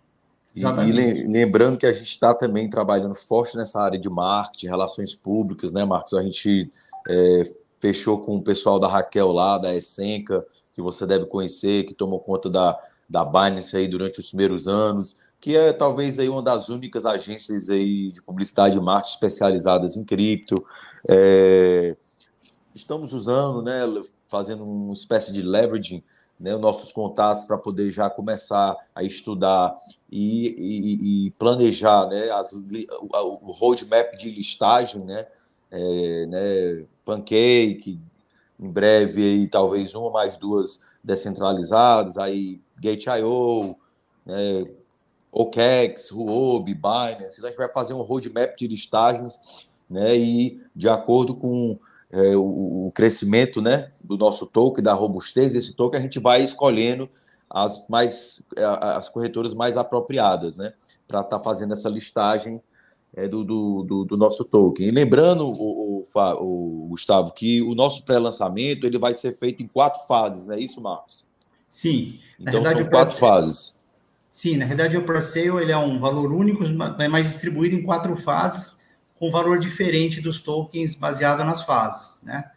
exatamente. 0.53 0.99
e, 0.99 1.27
lembrando 1.27 1.77
que 1.77 1.85
a 1.85 1.93
gente 1.93 2.09
está 2.09 2.33
também 2.33 2.69
trabalhando 2.69 3.15
forte 3.15 3.55
nessa 3.55 3.81
área 3.81 3.97
de 3.97 4.09
marketing, 4.09 4.67
relações 4.67 5.15
públicas, 5.15 5.71
né, 5.71 5.85
Marcos? 5.85 6.13
A 6.13 6.21
gente 6.21 6.69
é, 7.07 7.43
fechou 7.79 8.21
com 8.21 8.35
o 8.35 8.41
pessoal 8.41 8.79
da 8.79 8.87
Raquel 8.87 9.31
lá, 9.31 9.57
da 9.57 9.75
Essenca, 9.75 10.45
que 10.73 10.81
você 10.81 11.05
deve 11.05 11.25
conhecer, 11.25 11.85
que 11.85 11.93
tomou 11.93 12.19
conta 12.19 12.49
da, 12.49 12.77
da 13.09 13.23
Binance 13.23 13.75
aí 13.75 13.87
durante 13.87 14.19
os 14.19 14.29
primeiros 14.29 14.67
anos, 14.67 15.17
que 15.39 15.55
é 15.55 15.71
talvez 15.71 16.19
aí 16.19 16.29
uma 16.29 16.41
das 16.41 16.69
únicas 16.69 17.05
agências 17.05 17.69
aí 17.69 18.11
de 18.11 18.21
publicidade 18.21 18.77
e 18.77 18.81
marketing 18.81 19.13
especializadas 19.13 19.95
em 19.95 20.03
cripto. 20.03 20.63
É, 21.09 21.95
estamos 22.73 23.13
usando, 23.13 23.61
né, 23.61 23.81
fazendo 24.27 24.63
uma 24.63 24.93
espécie 24.93 25.31
de 25.31 25.41
leveraging, 25.41 26.03
né, 26.39 26.55
nossos 26.57 26.91
contatos 26.91 27.43
para 27.45 27.57
poder 27.57 27.89
já 27.89 28.09
começar 28.09 28.75
a 28.93 29.03
estudar 29.03 29.75
e, 30.11 30.47
e, 30.47 31.27
e 31.27 31.31
planejar, 31.31 32.07
né, 32.07 32.29
as, 32.31 32.53
o 32.53 33.51
roadmap 33.51 34.15
de 34.17 34.29
listagem, 34.29 35.03
né, 35.03 35.27
é, 35.71 36.25
né, 36.27 36.85
Pancake, 37.03 37.99
em 38.59 38.69
breve 38.69 39.21
aí 39.21 39.47
talvez 39.47 39.93
uma 39.93 40.11
mais 40.11 40.37
duas 40.37 40.81
descentralizadas, 41.03 42.17
aí 42.17 42.59
Gate.io, 42.79 43.75
né, 44.25 44.65
OKEx, 45.31 46.11
Huobi, 46.11 46.73
Binance, 46.73 47.37
então 47.37 47.47
a 47.47 47.51
gente 47.51 47.57
vai 47.57 47.69
fazer 47.69 47.93
um 47.93 48.01
roadmap 48.01 48.55
de 48.57 48.67
listagens, 48.67 49.69
né, 49.89 50.17
e 50.17 50.61
de 50.75 50.89
acordo 50.89 51.35
com 51.35 51.77
é, 52.11 52.35
o, 52.35 52.87
o, 52.87 52.91
crescimento 52.93 53.61
né, 53.61 53.91
do 54.01 54.17
nosso 54.17 54.47
token, 54.47 54.83
da 54.83 54.93
robustez 54.93 55.53
desse 55.53 55.75
token, 55.75 55.99
a 55.99 56.03
gente 56.03 56.19
vai 56.19 56.41
escolhendo 56.41 57.09
as 57.49 57.87
mais 57.87 58.45
as 58.57 59.07
corretoras 59.07 59.53
mais 59.53 59.77
apropriadas, 59.77 60.57
né, 60.57 60.73
para 61.07 61.21
estar 61.21 61.37
tá 61.37 61.43
fazendo 61.43 61.73
essa 61.73 61.89
listagem 61.89 62.61
é, 63.17 63.27
do, 63.27 63.43
do, 63.43 64.05
do, 64.05 64.15
nosso 64.15 64.45
token. 64.45 64.87
E 64.87 64.91
lembrando, 64.91 65.47
o, 65.47 66.03
o, 66.03 66.03
o 66.39 66.87
Gustavo, 66.89 67.33
que 67.33 67.63
o 67.63 67.73
nosso 67.73 68.05
pré-lançamento 68.05 68.85
ele 68.85 68.99
vai 68.99 69.15
ser 69.15 69.33
feito 69.33 69.63
em 69.63 69.67
quatro 69.67 70.05
fases, 70.07 70.45
não 70.45 70.53
é 70.53 70.59
isso, 70.59 70.79
Marcos? 70.79 71.25
Sim. 71.67 72.19
Na 72.39 72.51
então 72.51 72.61
verdade, 72.61 72.83
são 72.83 72.89
quatro 72.91 73.15
fases. 73.15 73.75
Sim, 74.29 74.57
na 74.57 74.67
verdade 74.67 74.95
o 74.95 75.03
pre-sale 75.03 75.63
ele 75.63 75.71
é 75.71 75.77
um 75.77 75.99
valor 75.99 76.31
único, 76.31 76.63
mas 77.09 77.25
distribuído 77.25 77.75
em 77.75 77.81
quatro 77.81 78.15
fases 78.15 78.77
com 79.17 79.31
valor 79.31 79.59
diferente 79.59 80.21
dos 80.21 80.39
tokens 80.39 80.93
baseado 80.93 81.43
nas 81.43 81.63
fases, 81.63 82.19
né? 82.21 82.51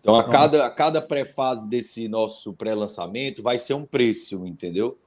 Então, 0.00 0.14
a 0.14 0.20
então, 0.20 0.30
cada, 0.30 0.66
a 0.66 0.70
cada 0.70 1.00
pré-fase 1.00 1.66
desse 1.66 2.06
nosso 2.06 2.52
pré-lançamento 2.52 3.42
vai 3.42 3.58
ser 3.58 3.72
um 3.72 3.86
preço, 3.86 4.46
entendeu? 4.46 4.98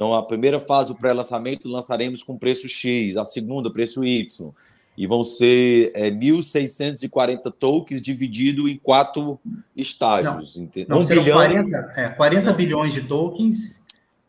Então, 0.00 0.14
a 0.14 0.22
primeira 0.22 0.58
fase 0.58 0.88
do 0.88 0.94
pré-lançamento 0.94 1.68
lançaremos 1.68 2.22
com 2.22 2.38
preço 2.38 2.66
X, 2.66 3.18
a 3.18 3.24
segunda, 3.26 3.70
preço 3.70 4.02
Y. 4.02 4.50
E 4.96 5.06
vão 5.06 5.22
ser 5.22 5.92
é, 5.94 6.10
1.640 6.10 7.52
tokens 7.52 8.00
dividido 8.00 8.66
em 8.66 8.78
quatro 8.78 9.38
estágios. 9.76 10.56
Não, 10.56 10.70
não 10.88 11.00
um 11.02 11.06
bilhão... 11.06 11.36
40, 11.36 11.76
é, 11.98 12.08
40 12.08 12.52
bilhões 12.54 12.94
de 12.94 13.02
tokens 13.02 13.84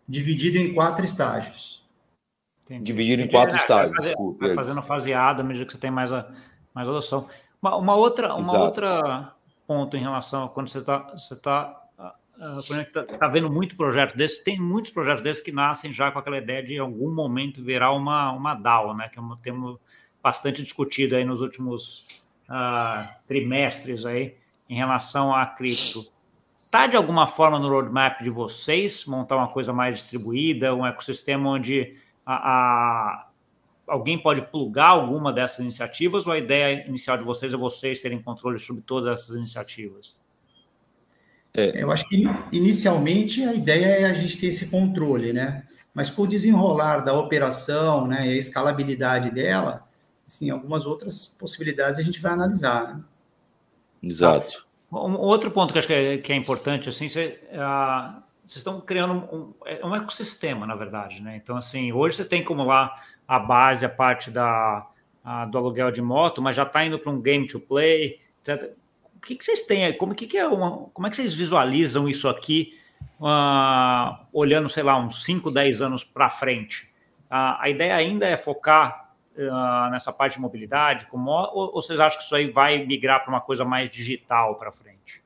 dividido 0.06 0.58
em 0.58 0.74
quatro 0.74 1.06
estágios. 1.06 1.86
Entendi. 2.66 2.84
Dividido 2.84 3.22
em 3.22 3.30
quatro 3.30 3.56
é, 3.56 3.60
estágios. 3.60 3.96
Vai, 3.96 4.14
fazer, 4.14 4.16
vai 4.42 4.54
fazendo 4.54 4.82
faseado 4.82 5.40
à 5.40 5.44
medida 5.44 5.66
que 5.66 5.72
você 5.72 5.78
tem 5.78 5.90
mais, 5.90 6.12
a, 6.12 6.30
mais 6.76 6.86
adoção. 6.86 7.30
Uma, 7.62 7.78
uma 7.78 7.96
outra, 7.96 8.36
uma 8.36 8.60
outra 8.60 9.34
ponto 9.66 9.96
em 9.96 10.02
relação 10.02 10.44
a 10.44 10.50
quando 10.50 10.68
você 10.68 10.80
está 10.80 10.98
você 10.98 11.34
tá, 11.40 11.81
uh, 12.38 12.86
tá, 12.92 13.06
tá 13.06 13.28
vendo 13.28 13.50
muito 13.50 13.76
projeto 13.76 14.16
desse, 14.16 14.44
tem 14.44 14.60
muitos 14.60 14.92
projetos 14.92 15.22
desses 15.22 15.44
que 15.44 15.52
nascem 15.52 15.92
já 15.92 16.12
com 16.12 16.20
aquela 16.20 16.38
ideia 16.38 16.64
de 16.64 16.76
em 16.76 16.80
algum 16.80 17.14
momento 17.14 17.64
virar 17.64 17.92
uma, 17.94 18.32
uma 18.32 18.54
DAO, 18.54 18.96
né? 18.96 19.10
Que 19.10 19.20
é 19.20 19.22
um 19.22 19.36
tema 19.36 19.80
bastante 20.22 20.62
discutido 20.62 21.16
aí 21.16 21.26
nos 21.26 21.42
últimos 21.42 22.06
uh, 22.50 23.08
trimestres 23.28 24.06
aí 24.06 24.36
em 24.70 24.76
relação 24.76 25.36
a 25.36 25.46
cripto. 25.46 26.12
Está 26.56 26.88
de 26.88 26.96
alguma 26.96 27.28
forma 27.28 27.60
no 27.60 27.68
roadmap 27.68 28.22
de 28.22 28.30
vocês 28.30 29.06
montar 29.06 29.36
uma 29.36 29.50
coisa 29.50 29.74
mais 29.74 29.98
distribuída, 29.98 30.74
um 30.74 30.86
ecossistema 30.86 31.50
onde 31.50 31.98
a, 32.26 32.34
a, 32.34 33.28
alguém 33.88 34.18
pode 34.18 34.42
plugar 34.44 34.90
alguma 34.90 35.34
dessas 35.34 35.60
iniciativas 35.60 36.26
ou 36.28 36.32
a 36.32 36.38
ideia 36.38 36.88
inicial 36.88 37.18
de 37.18 37.26
vocês 37.26 37.54
é 37.54 37.58
vocês 37.58 38.00
terem 38.00 38.22
controle 38.22 38.58
sobre 38.58 38.82
todas 38.84 39.20
essas 39.20 39.36
iniciativas? 39.36 40.21
É. 41.54 41.84
Eu 41.84 41.92
acho 41.92 42.08
que 42.08 42.24
inicialmente 42.52 43.44
a 43.44 43.54
ideia 43.54 43.86
é 43.86 44.06
a 44.06 44.14
gente 44.14 44.40
ter 44.40 44.48
esse 44.48 44.68
controle, 44.68 45.34
né? 45.34 45.64
Mas 45.94 46.10
com 46.10 46.22
o 46.22 46.28
desenrolar 46.28 47.00
da 47.00 47.14
operação, 47.14 48.08
né, 48.08 48.28
e 48.28 48.34
a 48.34 48.38
escalabilidade 48.38 49.30
dela, 49.30 49.86
assim, 50.26 50.50
algumas 50.50 50.86
outras 50.86 51.26
possibilidades 51.26 52.00
a 52.00 52.02
gente 52.02 52.22
vai 52.22 52.32
analisar. 52.32 52.96
Né? 52.96 53.04
Exato. 54.02 54.66
Um 54.90 55.16
outro 55.16 55.52
ponto 55.52 55.74
que 55.74 55.80
acho 55.80 55.88
que 55.88 55.94
é, 55.94 56.18
que 56.18 56.32
é 56.32 56.36
importante, 56.36 56.88
assim, 56.88 57.08
você, 57.08 57.40
uh, 57.52 58.22
vocês 58.46 58.58
estão 58.58 58.80
criando 58.82 59.14
um, 59.14 59.54
é 59.66 59.86
um, 59.86 59.96
ecossistema, 59.96 60.66
na 60.66 60.76
verdade, 60.76 61.22
né? 61.22 61.38
Então, 61.42 61.56
assim, 61.56 61.92
hoje 61.94 62.18
você 62.18 62.26
tem 62.26 62.44
como 62.44 62.64
lá 62.64 62.94
a 63.28 63.40
base, 63.40 63.86
a 63.86 63.90
parte 63.90 64.30
da, 64.30 64.86
a, 65.24 65.46
do 65.46 65.58
aluguel 65.58 65.92
de 65.92 66.02
moto, 66.02 66.42
mas 66.42 66.56
já 66.56 66.64
está 66.64 66.86
indo 66.86 67.00
para 67.00 67.12
um 67.12 67.22
game 67.22 67.48
to 67.48 67.60
play. 67.60 68.20
Etc. 68.46 68.74
O 69.22 69.28
que, 69.28 69.36
que 69.36 69.46
vocês 69.46 69.62
têm? 69.62 69.96
Como, 69.98 70.16
que 70.16 70.26
que 70.26 70.36
é 70.36 70.48
uma, 70.48 70.90
como 70.92 71.06
é 71.06 71.10
que 71.12 71.16
vocês 71.16 71.36
visualizam 71.36 72.10
isso 72.10 72.28
aqui, 72.28 72.74
uh, 73.20 74.18
olhando, 74.34 74.68
sei 74.68 74.82
lá, 74.82 74.98
uns 74.98 75.24
5, 75.24 75.52
10 75.52 75.82
anos 75.84 76.04
para 76.04 76.28
frente? 76.28 76.90
Uh, 77.26 77.54
a 77.60 77.70
ideia 77.70 77.96
ainda 77.96 78.26
é 78.26 78.36
focar 78.36 79.14
uh, 79.36 79.92
nessa 79.92 80.12
parte 80.12 80.34
de 80.34 80.42
mobilidade, 80.42 81.06
como, 81.06 81.30
ou, 81.30 81.76
ou 81.76 81.82
vocês 81.84 82.00
acham 82.00 82.18
que 82.18 82.26
isso 82.26 82.36
aí 82.36 82.50
vai 82.50 82.84
migrar 82.84 83.24
para 83.24 83.32
uma 83.32 83.40
coisa 83.40 83.64
mais 83.64 83.92
digital 83.92 84.56
para 84.56 84.72
frente? 84.72 85.22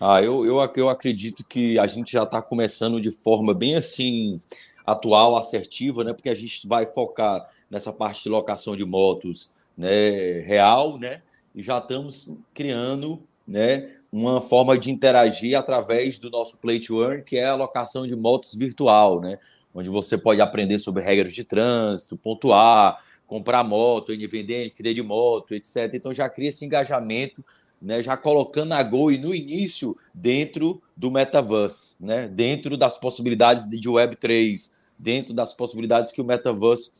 Ah, 0.00 0.22
eu, 0.22 0.46
eu, 0.46 0.58
eu 0.74 0.88
acredito 0.88 1.44
que 1.44 1.78
a 1.78 1.86
gente 1.86 2.12
já 2.12 2.22
está 2.22 2.40
começando 2.40 3.02
de 3.02 3.10
forma 3.10 3.52
bem 3.52 3.76
assim 3.76 4.40
atual, 4.86 5.36
assertiva, 5.36 6.02
né? 6.02 6.14
Porque 6.14 6.30
a 6.30 6.34
gente 6.34 6.66
vai 6.66 6.86
focar 6.86 7.46
nessa 7.70 7.92
parte 7.92 8.22
de 8.22 8.30
locação 8.30 8.74
de 8.74 8.84
motos, 8.84 9.52
né? 9.76 10.40
Real, 10.40 10.98
né? 10.98 11.20
E 11.54 11.62
já 11.62 11.78
estamos 11.78 12.36
criando, 12.54 13.22
né? 13.46 13.96
Uma 14.10 14.40
forma 14.40 14.78
de 14.78 14.90
interagir 14.90 15.56
através 15.56 16.18
do 16.18 16.30
nosso 16.30 16.58
Play 16.58 16.80
to 16.80 17.02
Earn, 17.02 17.22
que 17.22 17.36
é 17.36 17.46
a 17.46 17.54
locação 17.54 18.06
de 18.06 18.14
motos 18.16 18.54
virtual, 18.54 19.20
né? 19.20 19.38
Onde 19.74 19.88
você 19.88 20.18
pode 20.18 20.40
aprender 20.40 20.78
sobre 20.78 21.02
regras 21.02 21.34
de 21.34 21.44
trânsito, 21.44 22.16
pontuar, 22.16 23.02
comprar 23.26 23.64
moto, 23.64 24.12
vender, 24.28 24.72
vender 24.76 24.94
de 24.94 25.02
moto, 25.02 25.54
etc. 25.54 25.90
Então 25.94 26.12
já 26.12 26.28
cria 26.28 26.50
esse 26.50 26.64
engajamento 26.64 27.42
né, 27.82 28.00
já 28.00 28.16
colocando 28.16 28.72
a 28.72 28.82
Goi 28.82 29.18
no 29.18 29.34
início 29.34 29.96
dentro 30.14 30.80
do 30.96 31.10
metaverse, 31.10 31.96
né, 31.98 32.28
dentro 32.28 32.76
das 32.76 32.96
possibilidades 32.96 33.68
de 33.68 33.88
Web3, 33.88 34.70
dentro 34.96 35.34
das 35.34 35.52
possibilidades 35.52 36.12
que 36.12 36.20
o 36.20 36.24
metaverse 36.24 36.92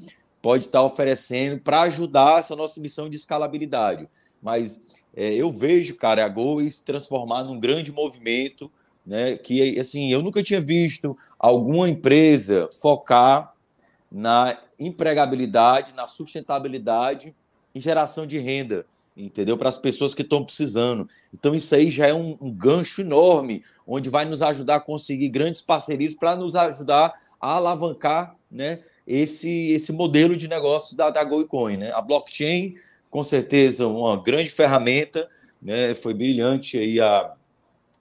pode 0.43 0.65
estar 0.65 0.83
oferecendo 0.83 1.61
para 1.61 1.83
ajudar 1.83 2.41
essa 2.41 2.57
nossa 2.57 2.81
missão 2.81 3.09
de 3.09 3.17
escalabilidade. 3.17 4.09
Mas 4.43 4.97
é, 5.15 5.33
eu 5.33 5.51
vejo, 5.51 5.95
cara, 5.95 6.25
a 6.25 6.29
Goi 6.29 6.71
se 6.71 6.85
transformar 6.85 7.45
num 7.45 7.61
grande 7.61 7.93
movimento, 7.93 8.71
né, 9.07 9.37
que 9.37 9.79
assim, 9.79 10.13
eu 10.13 10.23
nunca 10.23 10.43
tinha 10.43 10.61
visto 10.61 11.17
alguma 11.39 11.89
empresa 11.89 12.69
focar 12.81 13.55
na 14.11 14.59
empregabilidade, 14.79 15.93
na 15.95 16.07
sustentabilidade 16.07 17.35
e 17.75 17.81
geração 17.81 18.27
de 18.27 18.39
renda 18.39 18.87
entendeu? 19.17 19.59
Para 19.59 19.69
as 19.69 19.79
pessoas 19.79 20.15
que 20.15 20.23
estão 20.23 20.45
precisando. 20.45 21.07
Então, 21.33 21.55
isso 21.55 21.75
aí 21.75 21.91
já 21.91 22.07
é 22.07 22.15
um, 22.15 22.37
um, 22.41 22.51
gancho 22.51 23.03
enorme, 23.03 23.63
onde 23.87 24.09
vai 24.09 24.25
nos 24.25 24.43
ajudar 24.43 24.77
a 24.77 24.81
conseguir 24.81 25.29
grandes 25.29 25.61
parcerias 25.61 26.15
para 26.15 26.37
nos 26.37 26.57
ajudar 26.57 27.13
a 27.41 27.55
alavancar 27.57 28.37
né, 28.51 28.81
esse, 29.07 29.71
esse 29.73 29.93
modelo 29.93 30.37
de 30.37 30.49
negócio 30.49 30.97
da, 30.97 31.11
da 31.11 31.23
Goicoin. 31.25 31.77
Né? 31.77 31.93
A 31.93 32.01
blockchain, 32.01 32.75
com 33.13 33.23
certeza, 33.23 33.87
uma 33.87 34.17
grande 34.17 34.49
ferramenta, 34.49 35.29
né? 35.61 35.95
foi 35.95 36.15
brilhante 36.15 36.79
aí 36.79 36.99
a, 36.99 37.35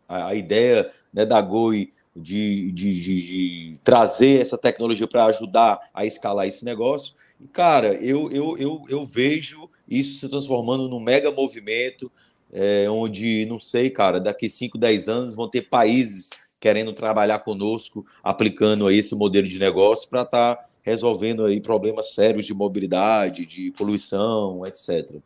a, 0.08 0.34
ideia 0.34 0.90
né, 1.14 1.26
da 1.26 1.42
Goi 1.42 1.92
de, 2.16 2.72
de, 2.72 3.02
de, 3.02 3.28
de, 3.28 3.78
trazer 3.84 4.40
essa 4.40 4.58
tecnologia 4.58 5.06
para 5.06 5.26
ajudar 5.26 5.82
a 5.94 6.06
escalar 6.06 6.48
esse 6.48 6.64
negócio. 6.64 7.14
E, 7.42 7.46
cara, 7.46 7.94
eu, 7.96 8.32
eu, 8.32 8.58
eu, 8.58 8.84
eu 8.88 9.06
vejo 9.06 9.70
isso 9.86 10.18
se 10.18 10.30
transformando 10.30 10.88
num 10.88 11.02
mega 11.02 11.30
movimento, 11.30 12.10
é, 12.50 12.90
onde, 12.90 13.46
não 13.48 13.60
sei, 13.60 13.90
cara, 13.90 14.18
daqui 14.18 14.50
5, 14.50 14.78
10 14.78 15.10
anos 15.10 15.36
vão 15.36 15.50
ter 15.50 15.64
países 15.64 16.30
querendo 16.58 16.94
trabalhar 16.94 17.40
conosco, 17.40 18.06
aplicando 18.24 18.88
aí 18.88 19.00
esse 19.00 19.14
modelo 19.14 19.48
de 19.48 19.60
negócio 19.60 20.10
para 20.10 20.22
estar 20.22 20.56
tá 20.56 20.66
resolvendo 20.82 21.46
aí 21.46 21.62
problemas 21.62 22.14
sérios 22.14 22.46
de 22.46 22.54
mobilidade, 22.54 23.46
de 23.46 23.72
poluição, 23.72 24.66
etc. 24.66 25.18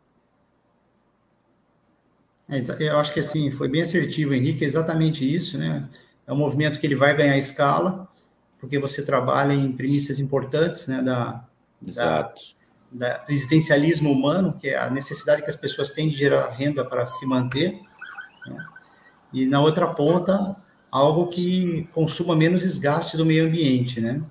É, 2.48 2.62
eu 2.80 2.98
acho 2.98 3.12
que 3.12 3.20
assim 3.20 3.50
foi 3.50 3.68
bem 3.68 3.82
assertivo, 3.82 4.34
Henrique, 4.34 4.64
é 4.64 4.66
exatamente 4.66 5.24
isso, 5.24 5.58
né? 5.58 5.88
É 6.26 6.32
um 6.32 6.36
movimento 6.36 6.78
que 6.78 6.86
ele 6.86 6.94
vai 6.94 7.16
ganhar 7.16 7.36
escala, 7.36 8.08
porque 8.58 8.78
você 8.78 9.02
trabalha 9.02 9.52
em 9.52 9.72
premissas 9.72 10.18
importantes, 10.18 10.86
né? 10.86 11.02
Da, 11.02 11.44
Exato 11.86 12.56
da, 12.90 13.18
do 13.18 13.30
existencialismo 13.32 14.10
humano, 14.10 14.54
que 14.58 14.68
é 14.68 14.78
a 14.78 14.90
necessidade 14.90 15.42
que 15.42 15.48
as 15.48 15.56
pessoas 15.56 15.90
têm 15.90 16.08
de 16.08 16.16
gerar 16.16 16.50
renda 16.50 16.84
para 16.84 17.04
se 17.06 17.26
manter, 17.26 17.78
né? 18.46 18.66
e 19.32 19.46
na 19.46 19.60
outra 19.60 19.88
ponta, 19.88 20.56
algo 20.90 21.28
que 21.28 21.88
consuma 21.92 22.34
menos 22.34 22.60
desgaste 22.60 23.16
do 23.16 23.26
meio 23.26 23.46
ambiente, 23.46 24.00
né? 24.00 24.22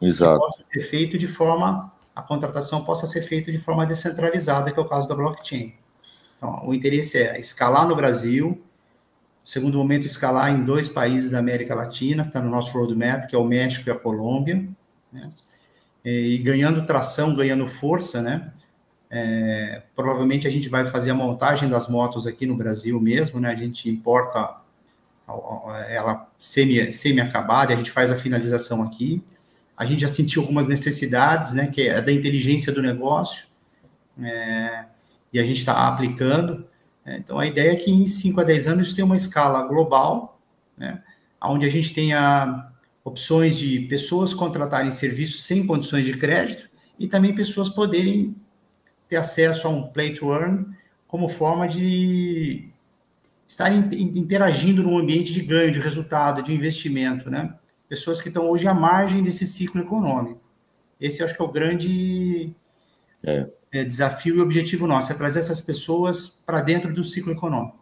Exato. 0.00 0.40
Que 0.40 0.46
possa 0.46 0.62
ser 0.62 0.80
feito 0.88 1.18
de 1.18 1.28
forma, 1.28 1.92
a 2.14 2.22
contratação 2.22 2.84
possa 2.84 3.06
ser 3.06 3.22
feita 3.22 3.52
de 3.52 3.58
forma 3.58 3.84
descentralizada, 3.84 4.70
que 4.70 4.78
é 4.78 4.82
o 4.82 4.88
caso 4.88 5.08
da 5.08 5.14
blockchain. 5.14 5.74
Então, 6.36 6.66
o 6.66 6.74
interesse 6.74 7.18
é 7.18 7.38
escalar 7.38 7.86
no 7.86 7.94
Brasil, 7.94 8.62
segundo 9.44 9.76
momento, 9.76 10.06
escalar 10.06 10.50
em 10.50 10.64
dois 10.64 10.88
países 10.88 11.32
da 11.32 11.38
América 11.38 11.74
Latina, 11.74 12.22
que 12.22 12.30
está 12.30 12.40
no 12.40 12.50
nosso 12.50 12.72
roadmap, 12.72 13.26
que 13.28 13.34
é 13.34 13.38
o 13.38 13.44
México 13.44 13.88
e 13.88 13.92
a 13.92 13.94
Colômbia, 13.94 14.66
né? 15.12 15.28
e 16.04 16.38
ganhando 16.38 16.86
tração, 16.86 17.34
ganhando 17.36 17.68
força, 17.68 18.22
né? 18.22 18.52
É, 19.10 19.82
provavelmente 19.94 20.46
a 20.46 20.50
gente 20.50 20.68
vai 20.68 20.86
fazer 20.86 21.10
a 21.10 21.14
montagem 21.14 21.68
das 21.68 21.88
motos 21.88 22.26
aqui 22.26 22.46
no 22.46 22.56
Brasil 22.56 23.00
mesmo, 23.00 23.40
né? 23.40 23.50
A 23.50 23.54
gente 23.54 23.90
importa 23.90 24.56
ela 25.88 26.28
semi, 26.40 26.92
semi-acabada, 26.92 27.72
a 27.72 27.76
gente 27.76 27.90
faz 27.90 28.10
a 28.10 28.16
finalização 28.16 28.82
aqui. 28.82 29.22
A 29.80 29.86
gente 29.86 30.00
já 30.00 30.08
sentiu 30.08 30.42
algumas 30.42 30.68
necessidades, 30.68 31.54
né? 31.54 31.66
Que 31.68 31.88
é 31.88 32.02
da 32.02 32.12
inteligência 32.12 32.70
do 32.70 32.82
negócio, 32.82 33.46
é, 34.22 34.84
e 35.32 35.40
a 35.40 35.42
gente 35.42 35.56
está 35.56 35.88
aplicando. 35.88 36.66
É, 37.02 37.16
então 37.16 37.38
a 37.38 37.46
ideia 37.46 37.72
é 37.72 37.76
que 37.76 37.90
em 37.90 38.06
5 38.06 38.42
a 38.42 38.44
10 38.44 38.66
anos 38.66 38.92
tenha 38.92 39.06
uma 39.06 39.16
escala 39.16 39.66
global, 39.66 40.38
né? 40.76 41.02
Onde 41.42 41.64
a 41.64 41.70
gente 41.70 41.94
tenha 41.94 42.70
opções 43.02 43.56
de 43.56 43.80
pessoas 43.80 44.34
contratarem 44.34 44.90
serviços 44.90 45.44
sem 45.44 45.66
condições 45.66 46.04
de 46.04 46.12
crédito 46.14 46.68
e 46.98 47.08
também 47.08 47.34
pessoas 47.34 47.70
poderem 47.70 48.36
ter 49.08 49.16
acesso 49.16 49.66
a 49.66 49.70
um 49.70 49.84
play 49.84 50.12
to 50.12 50.30
earn 50.30 50.66
como 51.08 51.26
forma 51.26 51.66
de 51.66 52.68
estar 53.48 53.72
interagindo 53.72 54.82
num 54.82 54.98
ambiente 54.98 55.32
de 55.32 55.40
ganho, 55.40 55.72
de 55.72 55.80
resultado, 55.80 56.42
de 56.42 56.52
investimento, 56.52 57.30
né? 57.30 57.54
Pessoas 57.90 58.22
que 58.22 58.28
estão 58.28 58.48
hoje 58.48 58.66
à 58.66 58.72
margem 58.72 59.22
desse 59.22 59.46
ciclo 59.46 59.82
econômico. 59.82 60.40
Esse 60.98 61.22
acho 61.22 61.36
que 61.36 61.42
é 61.42 61.44
o 61.44 61.52
grande 61.52 62.54
é. 63.22 63.46
É, 63.72 63.84
desafio 63.84 64.36
e 64.36 64.40
objetivo 64.40 64.86
nosso, 64.86 65.12
é 65.12 65.14
trazer 65.14 65.38
essas 65.38 65.60
pessoas 65.60 66.28
para 66.28 66.60
dentro 66.60 66.92
do 66.92 67.04
ciclo 67.04 67.32
econômico. 67.32 67.78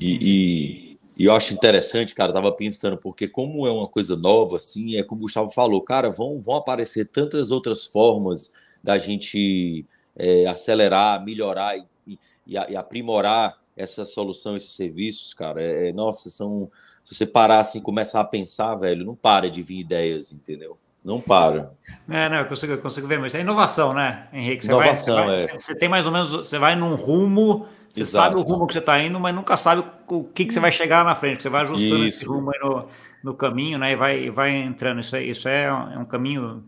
E, 0.00 0.18
e, 0.20 0.98
e, 1.16 1.24
eu 1.26 1.34
acho 1.34 1.54
interessante, 1.54 2.14
cara, 2.14 2.32
tava 2.32 2.50
pensando, 2.50 2.96
porque 2.96 3.28
como 3.28 3.66
é 3.66 3.70
uma 3.70 3.86
coisa 3.86 4.16
nova, 4.16 4.56
assim, 4.56 4.96
é 4.96 5.02
como 5.04 5.20
o 5.20 5.22
Gustavo 5.22 5.50
falou, 5.50 5.80
cara, 5.82 6.10
vão, 6.10 6.40
vão 6.40 6.56
aparecer 6.56 7.06
tantas 7.06 7.50
outras 7.50 7.84
formas 7.84 8.52
da 8.82 8.98
gente 8.98 9.86
é, 10.16 10.46
acelerar, 10.46 11.24
melhorar 11.24 11.76
e, 11.76 11.86
e, 12.06 12.18
e, 12.46 12.76
aprimorar 12.76 13.60
essa 13.76 14.04
solução, 14.04 14.56
esses 14.56 14.72
serviços, 14.72 15.32
cara. 15.32 15.62
É, 15.62 15.88
é, 15.88 15.92
nossa, 15.92 16.28
são. 16.28 16.70
Se 17.12 17.18
você 17.18 17.26
parar 17.26 17.60
assim 17.60 17.80
começar 17.80 18.20
a 18.20 18.24
pensar, 18.24 18.74
velho, 18.74 19.04
não 19.04 19.14
para 19.14 19.50
de 19.50 19.62
vir 19.62 19.80
ideias, 19.80 20.32
entendeu? 20.32 20.78
Não 21.04 21.20
para. 21.20 21.72
É, 22.08 22.28
não, 22.28 22.38
eu 22.38 22.46
consigo, 22.46 22.72
eu 22.72 22.78
consigo 22.78 23.06
ver, 23.06 23.18
mas 23.18 23.34
é 23.34 23.40
inovação, 23.40 23.92
né, 23.92 24.28
Henrique? 24.32 24.64
Você 24.64 24.70
inovação, 24.70 25.16
vai, 25.16 25.26
você, 25.26 25.46
vai, 25.46 25.56
é. 25.56 25.60
você 25.60 25.74
tem 25.74 25.88
mais 25.88 26.06
ou 26.06 26.12
menos, 26.12 26.30
você 26.30 26.58
vai 26.58 26.76
num 26.76 26.94
rumo, 26.94 27.66
você 27.92 28.00
Exato. 28.00 28.28
sabe 28.28 28.40
o 28.40 28.42
rumo 28.42 28.66
que 28.66 28.72
você 28.72 28.78
está 28.78 29.00
indo, 29.00 29.18
mas 29.20 29.34
nunca 29.34 29.56
sabe 29.56 29.84
o 30.08 30.24
que, 30.24 30.46
que 30.46 30.52
você 30.52 30.60
vai 30.60 30.72
chegar 30.72 31.04
na 31.04 31.14
frente. 31.14 31.42
Você 31.42 31.48
vai 31.48 31.62
ajustando 31.62 32.04
isso. 32.04 32.20
esse 32.20 32.24
rumo 32.24 32.50
aí 32.50 32.60
no, 32.60 32.88
no 33.22 33.34
caminho, 33.34 33.78
né? 33.78 33.92
E 33.92 33.96
vai, 33.96 34.30
vai 34.30 34.56
entrando. 34.56 35.00
Isso, 35.00 35.16
é, 35.16 35.22
isso 35.22 35.48
é, 35.48 35.72
um, 35.72 35.92
é 35.92 35.98
um 35.98 36.04
caminho 36.04 36.64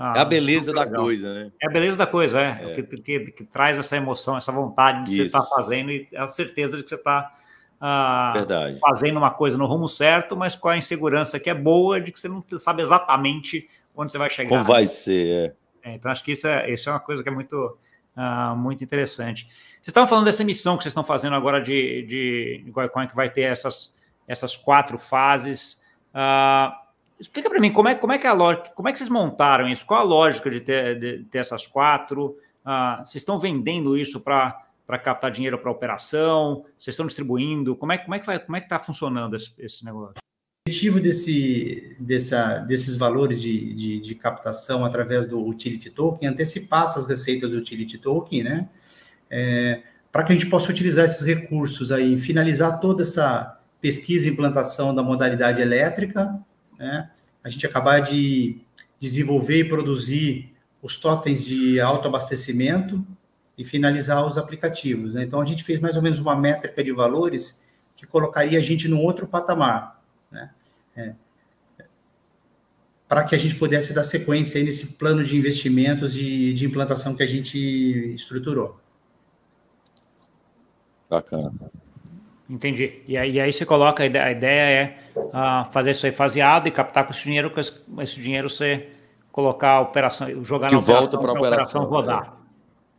ah, 0.00 0.12
é 0.16 0.20
a 0.20 0.24
beleza 0.24 0.72
da 0.72 0.82
legal. 0.82 1.02
coisa, 1.02 1.34
né? 1.34 1.50
É 1.60 1.66
a 1.66 1.70
beleza 1.70 1.98
da 1.98 2.06
coisa, 2.06 2.40
é. 2.40 2.58
é. 2.60 2.74
Que, 2.76 2.82
que, 2.98 3.20
que, 3.32 3.44
traz 3.44 3.76
essa 3.76 3.96
emoção, 3.96 4.36
essa 4.36 4.52
vontade 4.52 5.06
de 5.06 5.10
Isso. 5.10 5.22
você 5.22 5.26
estar 5.26 5.40
tá 5.40 5.46
fazendo 5.56 5.90
e 5.90 6.08
a 6.14 6.28
certeza 6.28 6.76
de 6.76 6.84
que 6.84 6.88
você 6.88 6.94
está 6.94 7.32
ah, 7.80 8.34
fazendo 8.80 9.16
uma 9.16 9.30
coisa 9.30 9.56
no 9.56 9.66
rumo 9.66 9.88
certo, 9.88 10.36
mas 10.36 10.54
com 10.56 10.68
a 10.68 10.76
insegurança 10.76 11.38
que 11.38 11.48
é 11.48 11.54
boa 11.54 12.00
de 12.00 12.12
que 12.12 12.18
você 12.18 12.28
não 12.28 12.44
sabe 12.58 12.82
exatamente 12.82 13.68
onde 13.96 14.12
você 14.12 14.18
vai 14.18 14.30
chegar. 14.30 14.48
Como 14.48 14.64
vai 14.64 14.86
ser, 14.86 15.54
é. 15.82 15.90
é 15.90 15.94
então, 15.94 16.10
acho 16.10 16.24
que 16.24 16.32
isso 16.32 16.46
é, 16.46 16.70
isso 16.70 16.88
é 16.88 16.92
uma 16.92 17.00
coisa 17.00 17.22
que 17.22 17.28
é 17.28 17.32
muito, 17.32 17.76
ah, 18.16 18.54
muito 18.56 18.82
interessante. 18.82 19.46
Vocês 19.46 19.88
estavam 19.88 20.08
falando 20.08 20.24
dessa 20.24 20.44
missão 20.44 20.76
que 20.76 20.82
vocês 20.82 20.92
estão 20.92 21.04
fazendo 21.04 21.36
agora 21.36 21.60
de, 21.60 22.02
de, 22.02 22.64
de 22.64 23.08
que 23.08 23.16
vai 23.16 23.30
ter 23.30 23.42
essas, 23.42 23.96
essas 24.26 24.56
quatro 24.56 24.98
fases. 24.98 25.82
Ah, 26.12 26.82
Explica 27.20 27.50
para 27.50 27.58
mim 27.58 27.72
como 27.72 27.88
é, 27.88 27.94
como 27.96 28.12
é 28.12 28.18
que 28.18 28.26
é 28.26 28.30
a 28.30 28.32
lógica, 28.32 28.70
como 28.70 28.88
é 28.88 28.92
que 28.92 28.98
vocês 28.98 29.10
montaram 29.10 29.68
isso? 29.68 29.84
Qual 29.84 30.00
a 30.00 30.04
lógica 30.04 30.48
de 30.48 30.60
ter, 30.60 30.98
de 30.98 31.24
ter 31.24 31.38
essas 31.38 31.66
quatro? 31.66 32.38
Ah, 32.64 32.98
vocês 32.98 33.16
estão 33.16 33.38
vendendo 33.38 33.96
isso 33.96 34.20
para 34.20 34.67
para 34.88 34.98
captar 34.98 35.30
dinheiro 35.30 35.58
para 35.58 35.70
operação? 35.70 36.64
Vocês 36.78 36.94
estão 36.94 37.06
distribuindo? 37.06 37.76
Como 37.76 37.92
é, 37.92 37.98
como 37.98 38.14
é 38.14 38.18
que 38.18 38.30
é 38.30 38.58
está 38.58 38.78
funcionando 38.78 39.36
esse, 39.36 39.52
esse 39.58 39.84
negócio? 39.84 40.14
O 40.16 40.70
objetivo 40.70 40.98
desse, 40.98 41.94
dessa, 42.00 42.60
desses 42.60 42.96
valores 42.96 43.40
de, 43.42 43.74
de, 43.74 44.00
de, 44.00 44.14
captação 44.14 44.86
através 44.86 45.26
do 45.26 45.46
utility 45.46 45.90
token 45.90 46.26
é 46.26 46.32
antecipar 46.32 46.84
essas 46.84 47.06
receitas 47.06 47.50
do 47.50 47.58
utility 47.58 47.98
token, 47.98 48.42
né? 48.42 48.68
É, 49.30 49.82
para 50.10 50.24
que 50.24 50.32
a 50.32 50.34
gente 50.34 50.48
possa 50.48 50.70
utilizar 50.70 51.04
esses 51.04 51.20
recursos 51.20 51.92
aí, 51.92 52.18
finalizar 52.18 52.80
toda 52.80 53.02
essa 53.02 53.60
pesquisa 53.82 54.26
e 54.26 54.32
implantação 54.32 54.94
da 54.94 55.02
modalidade 55.02 55.60
elétrica, 55.60 56.40
né? 56.78 57.10
a 57.44 57.50
gente 57.50 57.66
acabar 57.66 58.00
de 58.00 58.58
desenvolver 58.98 59.60
e 59.60 59.68
produzir 59.68 60.54
os 60.82 60.96
totens 60.96 61.44
de 61.44 61.78
autoabastecimento 61.78 63.06
e 63.58 63.64
finalizar 63.64 64.24
os 64.24 64.38
aplicativos. 64.38 65.14
Né? 65.14 65.24
Então, 65.24 65.40
a 65.40 65.44
gente 65.44 65.64
fez 65.64 65.80
mais 65.80 65.96
ou 65.96 66.02
menos 66.02 66.20
uma 66.20 66.36
métrica 66.36 66.82
de 66.82 66.92
valores 66.92 67.60
que 67.96 68.06
colocaria 68.06 68.58
a 68.58 68.62
gente 68.62 68.86
num 68.86 69.02
outro 69.02 69.26
patamar, 69.26 70.00
né? 70.30 70.50
É, 70.96 71.14
para 73.08 73.24
que 73.24 73.34
a 73.34 73.38
gente 73.38 73.54
pudesse 73.54 73.94
dar 73.94 74.04
sequência 74.04 74.62
nesse 74.62 74.94
plano 74.94 75.24
de 75.24 75.36
investimentos 75.36 76.14
e 76.14 76.52
de 76.52 76.66
implantação 76.66 77.16
que 77.16 77.22
a 77.22 77.26
gente 77.26 77.58
estruturou. 78.14 78.78
Bacana. 81.08 81.52
Entendi. 82.48 83.02
E 83.08 83.16
aí, 83.16 83.32
e 83.32 83.40
aí 83.40 83.52
você 83.52 83.64
coloca, 83.64 84.02
a 84.02 84.06
ideia, 84.06 84.24
a 84.26 84.30
ideia 84.30 84.60
é 84.60 84.98
uh, 85.16 85.72
fazer 85.72 85.92
isso 85.92 86.04
aí 86.04 86.12
faseado 86.12 86.66
e 86.66 86.70
captar 86.70 87.04
com 87.04 87.12
esse 87.12 87.24
dinheiro, 87.24 87.50
com 87.50 87.58
esse, 87.58 87.72
esse 88.00 88.20
dinheiro 88.20 88.48
você 88.48 88.88
colocar 89.32 89.72
a 89.72 89.80
operação, 89.80 90.44
jogar 90.44 90.68
que 90.68 90.74
na 90.74 90.80
volta 90.80 91.18
para 91.18 91.30
a 91.30 91.32
operação, 91.32 91.84
rodar. 91.84 92.34
É. 92.34 92.37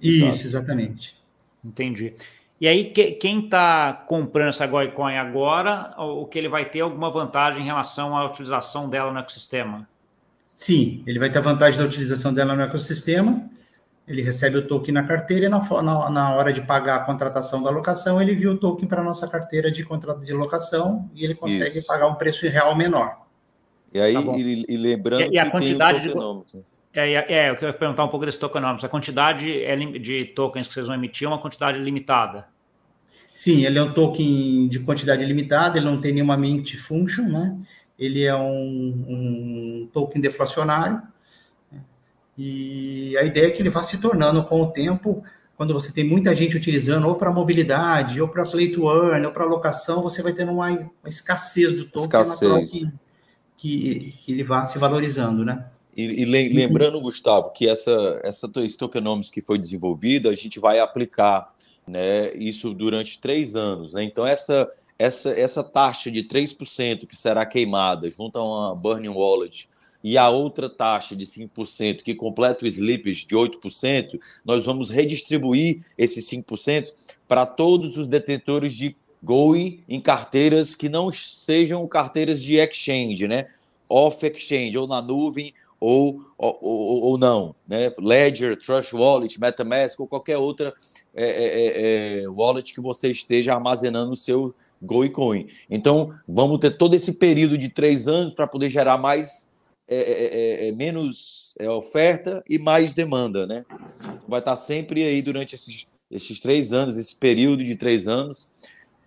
Isso, 0.02 0.48
exatamente. 0.48 1.16
Entendi. 1.64 2.14
E 2.60 2.68
aí, 2.68 2.92
que, 2.92 3.12
quem 3.12 3.46
está 3.46 3.94
comprando 3.94 4.50
essa 4.50 4.68
Goicoin 4.68 5.16
agora, 5.18 5.94
o 5.98 6.26
que 6.26 6.38
ele 6.38 6.50
vai 6.50 6.66
ter 6.70 6.82
alguma 6.82 7.10
vantagem 7.10 7.62
em 7.62 7.66
relação 7.66 8.18
à 8.18 8.26
utilização 8.26 8.90
dela 8.90 9.12
no 9.12 9.20
ecossistema? 9.20 9.88
Sim, 10.36 11.04
ele 11.08 11.20
vai 11.20 11.30
ter 11.30 11.42
vantagem 11.42 11.80
da 11.80 11.86
utilização 11.86 12.34
dela 12.34 12.56
no 12.56 12.62
ecossistema 12.62 13.50
ele 14.10 14.24
recebe 14.24 14.58
o 14.58 14.68
token 14.68 14.92
na 14.92 15.04
carteira 15.04 15.46
e 15.46 15.50
na, 15.50 15.60
na, 15.84 16.10
na, 16.10 16.36
hora 16.36 16.52
de 16.52 16.64
pagar 16.64 16.96
a 16.96 17.00
contratação 17.02 17.62
da 17.62 17.70
locação, 17.70 18.20
ele 18.20 18.34
viu 18.34 18.54
o 18.54 18.58
token 18.58 18.88
para 18.88 19.02
a 19.02 19.04
nossa 19.04 19.28
carteira 19.28 19.72
de 19.72 19.84
contrato 19.84 20.22
de 20.22 20.34
locação 20.34 21.08
e 21.14 21.24
ele 21.24 21.36
consegue 21.36 21.78
Isso. 21.78 21.88
pagar 21.88 22.08
um 22.08 22.16
preço 22.16 22.48
real 22.48 22.76
menor. 22.76 23.28
E 23.94 24.00
aí, 24.00 24.14
tá 24.16 24.22
e, 24.36 24.66
e, 24.68 24.78
lembrando 24.78 25.32
e, 25.32 25.36
e 25.36 25.38
a 25.38 25.50
quantidade 25.50 26.02
de 26.02 26.12
é, 27.00 27.26
é, 27.30 27.50
eu 27.50 27.56
queria 27.56 27.74
perguntar 27.74 28.04
um 28.04 28.10
pouco 28.10 28.26
desse 28.26 28.40
tokenômetro. 28.40 28.86
A 28.86 28.90
quantidade 28.90 29.64
é 29.64 29.76
de 29.76 30.26
tokens 30.36 30.68
que 30.68 30.74
vocês 30.74 30.88
vão 30.88 30.96
emitir 30.96 31.26
é 31.26 31.30
uma 31.30 31.42
quantidade 31.42 31.80
limitada? 31.80 32.48
Sim, 33.32 33.66
ele 33.66 33.78
é 33.78 33.84
um 33.84 33.94
token 33.94 34.68
de 34.68 34.80
quantidade 34.80 35.24
limitada, 35.24 35.78
ele 35.78 35.86
não 35.86 36.02
tem 36.02 36.14
nenhuma 36.14 36.36
mint 36.36 36.76
function, 36.76 37.24
né? 37.24 37.58
Ele 37.98 38.24
é 38.24 38.36
um, 38.36 39.06
um 39.08 39.90
token 39.94 40.22
deflacionário, 40.22 41.02
e 42.42 43.18
a 43.18 43.24
ideia 43.24 43.48
é 43.48 43.52
que 43.52 43.62
ele 43.62 43.70
vá 43.70 43.84
se 43.84 44.00
tornando 44.00 44.42
com 44.46 44.62
o 44.62 44.72
tempo, 44.72 45.22
quando 45.58 45.74
você 45.74 45.92
tem 45.92 46.06
muita 46.06 46.34
gente 46.34 46.56
utilizando 46.56 47.06
ou 47.06 47.16
para 47.16 47.34
mobilidade, 47.34 48.22
ou 48.22 48.30
para 48.30 48.44
play 48.44 48.72
to 48.72 48.90
earn, 48.90 49.26
ou 49.26 49.34
para 49.34 49.44
locação, 49.44 50.02
você 50.02 50.22
vai 50.22 50.32
tendo 50.32 50.54
uma, 50.54 50.70
uma 50.70 51.10
escassez 51.10 51.76
do 51.76 51.84
token 51.84 52.18
é 52.18 52.24
escassez. 52.24 52.72
Que, 52.72 52.88
que, 53.58 54.12
que, 54.24 54.32
ele 54.32 54.46
vá 54.46 54.64
se 54.64 54.80
valorizando, 54.80 55.44
né? 55.44 55.66
E, 55.95 56.21
e 56.21 56.25
lembrando, 56.25 57.02
Gustavo, 57.02 57.52
que 57.52 57.67
essa, 57.67 58.19
essa 58.23 58.49
esse 58.58 58.78
tokenomics 58.78 59.30
que 59.30 59.41
foi 59.41 59.58
desenvolvida, 59.58 60.30
a 60.30 60.36
gente 60.36 60.60
vai 60.60 60.80
aplicar 60.80 61.54
né, 61.88 62.34
isso 62.36 62.73
durante 62.73 63.19
três 63.19 63.56
anos. 63.56 63.93
Né? 63.93 64.04
Então, 64.04 64.25
essa, 64.25 64.71
essa, 64.97 65.32
essa 65.32 65.63
taxa 65.63 66.12
de 66.12 66.23
3% 66.23 67.08
que 67.08 67.15
será 67.15 67.45
queimada 67.45 68.10
junto 68.10 68.38
a 68.38 68.43
uma 68.43 68.75
Burning 68.75 69.10
Wallet 69.10 69.69
e 70.04 70.17
a 70.17 70.30
outra 70.30 70.69
taxa 70.69 71.15
de 71.15 71.25
5% 71.25 72.02
que 72.02 72.15
completa 72.15 72.63
o 72.63 72.67
slippage 72.67 73.25
de 73.25 73.36
8%, 73.36 74.19
nós 74.45 74.65
vamos 74.65 74.89
redistribuir 74.89 75.82
esses 75.97 76.25
5% 76.30 76.93
para 77.28 77.45
todos 77.45 77.97
os 77.97 78.08
detentores 78.08 78.73
de 78.73 78.95
GOI 79.21 79.84
em 79.89 79.99
carteiras 79.99 80.75
que 80.75 80.88
não 80.88 81.12
sejam 81.12 81.86
carteiras 81.88 82.41
de 82.41 82.58
exchange, 82.58 83.28
né? 83.28 83.47
Off 83.89 84.25
exchange, 84.25 84.78
ou 84.78 84.88
na 84.88 85.02
nuvem, 85.02 85.54
ou, 85.80 86.22
ou, 86.38 87.04
ou 87.04 87.18
não, 87.18 87.56
né? 87.68 87.94
Ledger, 87.98 88.58
Trust 88.58 88.96
Wallet, 88.96 89.39
MetaMask 89.39 90.00
ou 90.00 90.08
qualquer 90.08 90.38
outra 90.38 90.74
é, 91.15 91.26
é, 91.26 91.46
é, 91.46 92.24
é 92.24 92.30
wallet 92.30 92.74
que 92.74 92.82
você 92.82 93.10
esteja 93.10 93.54
armazenando 93.54 94.12
o 94.12 94.18
seu 94.18 94.54
GOI 94.82 95.10
Coin. 95.10 95.48
Então, 95.70 96.13
vamos 96.28 96.60
ter 96.60 96.72
todo 96.72 96.96
esse 96.96 97.13
período 97.13 97.58
de 97.58 97.70
três 97.70 98.08
anos 98.08 98.34
para 98.34 98.48
poder 98.48 98.70
gerar 98.70 98.98
mais 98.98 99.50
é 99.92 100.68
é, 100.68 100.72
menos 100.72 101.56
oferta 101.76 102.44
e 102.48 102.60
mais 102.60 102.94
demanda, 102.94 103.48
né? 103.48 103.65
Vai 104.28 104.39
estar 104.39 104.56
sempre 104.56 105.02
aí 105.02 105.20
durante 105.20 105.56
esses 105.56 105.88
esses 106.10 106.39
três 106.39 106.74
anos, 106.74 106.98
esse 106.98 107.15
período 107.15 107.63
de 107.63 107.76
três 107.76 108.08
anos, 108.08 108.52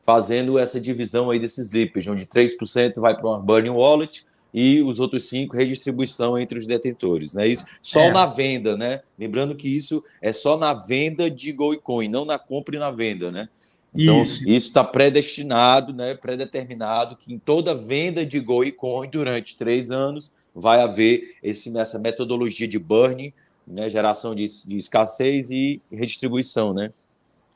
fazendo 0.04 0.58
essa 0.58 0.80
divisão 0.80 1.30
aí 1.30 1.38
desses 1.38 1.68
slippage, 1.68 2.10
onde 2.10 2.26
3% 2.26 3.00
vai 3.00 3.16
para 3.16 3.26
uma 3.26 3.38
burning 3.38 3.70
wallet 3.70 4.24
e 4.52 4.82
os 4.82 5.00
outros 5.00 5.30
5% 5.30 5.54
redistribuição 5.54 6.38
entre 6.38 6.58
os 6.58 6.66
detentores, 6.66 7.32
né? 7.32 7.46
Isso 7.48 7.64
só 7.80 8.02
é. 8.02 8.10
na 8.10 8.26
venda, 8.26 8.76
né? 8.76 9.00
Lembrando 9.18 9.54
que 9.54 9.74
isso 9.74 10.04
é 10.20 10.32
só 10.32 10.58
na 10.58 10.74
venda 10.74 11.30
de 11.30 11.52
Goicoin, 11.52 12.08
não 12.08 12.24
na 12.24 12.38
compra 12.38 12.76
e 12.76 12.78
na 12.78 12.90
venda, 12.90 13.30
né? 13.30 13.48
Então, 13.94 14.22
isso 14.22 14.46
está 14.46 14.82
predestinado, 14.82 15.92
né, 15.92 16.14
predeterminado, 16.14 17.14
que 17.14 17.32
em 17.32 17.38
toda 17.38 17.74
venda 17.74 18.24
de 18.24 18.40
Goicoin 18.40 19.08
durante 19.10 19.54
três 19.54 19.90
anos 19.90 20.32
vai 20.54 20.80
haver 20.80 21.36
esse, 21.42 21.76
essa 21.76 21.98
metodologia 21.98 22.66
de 22.66 22.78
burning, 22.78 23.34
né, 23.66 23.90
geração 23.90 24.34
de, 24.34 24.46
de 24.66 24.76
escassez 24.78 25.50
e 25.50 25.80
redistribuição, 25.90 26.72
né? 26.72 26.90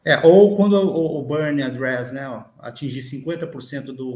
É, 0.05 0.25
ou 0.25 0.55
quando 0.55 0.75
o, 0.75 1.19
o 1.19 1.23
burn 1.23 1.61
address 1.63 2.13
né, 2.13 2.29
ó, 2.29 2.45
atingir 2.61 3.01
50% 3.01 3.87
do, 3.87 4.15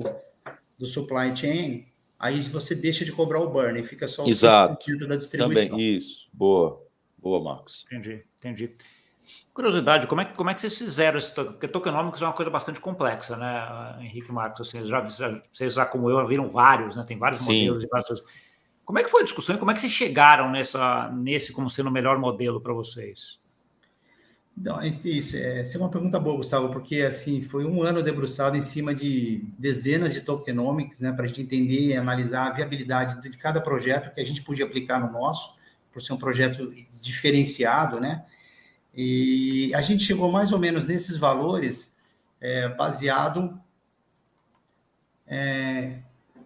do 0.78 0.86
supply 0.86 1.34
chain, 1.34 1.84
aí 2.20 2.42
você 2.42 2.74
deixa 2.74 3.04
de 3.04 3.10
cobrar 3.10 3.40
o 3.40 3.48
burn 3.48 3.80
e 3.80 3.82
fica 3.82 4.06
só 4.06 4.24
o 4.24 4.28
Exato. 4.28 4.76
da 5.08 5.16
distribuição. 5.16 5.70
Também, 5.70 5.96
isso. 5.96 6.30
Boa. 6.32 6.86
Boa, 7.18 7.42
Marcos. 7.42 7.84
Entendi, 7.86 8.24
entendi. 8.38 8.70
Curiosidade, 9.52 10.06
como 10.06 10.20
é, 10.22 10.24
como 10.24 10.48
é 10.48 10.54
que 10.54 10.60
vocês 10.62 10.78
fizeram 10.78 11.18
isso? 11.18 11.34
Porque 11.34 11.68
tokenômicos 11.68 12.22
é 12.22 12.24
uma 12.24 12.32
coisa 12.32 12.50
bastante 12.50 12.80
complexa, 12.80 13.36
né, 13.36 13.98
Henrique 14.00 14.32
Marcos? 14.32 14.66
Assim, 14.66 14.86
já, 14.86 15.06
já, 15.08 15.42
vocês 15.52 15.74
já, 15.74 15.84
como 15.84 16.08
eu, 16.08 16.26
viram 16.26 16.48
vários, 16.48 16.96
né? 16.96 17.04
Tem 17.06 17.18
vários 17.18 17.40
Sim. 17.40 17.68
modelos 17.68 17.84
e 17.84 17.88
várias 17.88 18.22
Como 18.84 18.98
é 18.98 19.02
que 19.02 19.10
foi 19.10 19.20
a 19.20 19.24
discussão 19.24 19.56
e 19.56 19.58
como 19.58 19.70
é 19.70 19.74
que 19.74 19.80
vocês 19.80 19.92
chegaram 19.92 20.50
nessa, 20.50 21.10
nesse 21.10 21.52
como 21.52 21.68
sendo 21.68 21.88
o 21.88 21.92
melhor 21.92 22.18
modelo 22.18 22.60
para 22.62 22.72
vocês? 22.72 23.39
Então, 24.60 24.78
isso, 24.82 25.38
é, 25.38 25.60
essa 25.60 25.78
é 25.78 25.80
uma 25.80 25.90
pergunta 25.90 26.20
boa, 26.20 26.36
Gustavo, 26.36 26.70
porque 26.70 27.00
assim 27.00 27.40
foi 27.40 27.64
um 27.64 27.82
ano 27.82 28.02
debruçado 28.02 28.58
em 28.58 28.60
cima 28.60 28.94
de 28.94 29.42
dezenas 29.58 30.12
de 30.12 30.20
tokenomics, 30.20 31.00
né, 31.00 31.10
para 31.14 31.24
a 31.24 31.28
gente 31.28 31.40
entender 31.40 31.86
e 31.86 31.96
analisar 31.96 32.48
a 32.48 32.52
viabilidade 32.52 33.22
de 33.22 33.38
cada 33.38 33.58
projeto 33.58 34.14
que 34.14 34.20
a 34.20 34.24
gente 34.24 34.42
podia 34.42 34.66
aplicar 34.66 35.00
no 35.00 35.10
nosso, 35.10 35.56
por 35.90 36.02
ser 36.02 36.12
um 36.12 36.18
projeto 36.18 36.70
diferenciado, 36.92 37.98
né? 37.98 38.26
E 38.94 39.72
a 39.74 39.80
gente 39.80 40.04
chegou 40.04 40.30
mais 40.30 40.52
ou 40.52 40.58
menos 40.58 40.84
nesses 40.84 41.16
valores 41.16 41.96
é, 42.38 42.68
baseado 42.68 43.58
é, 45.26 46.00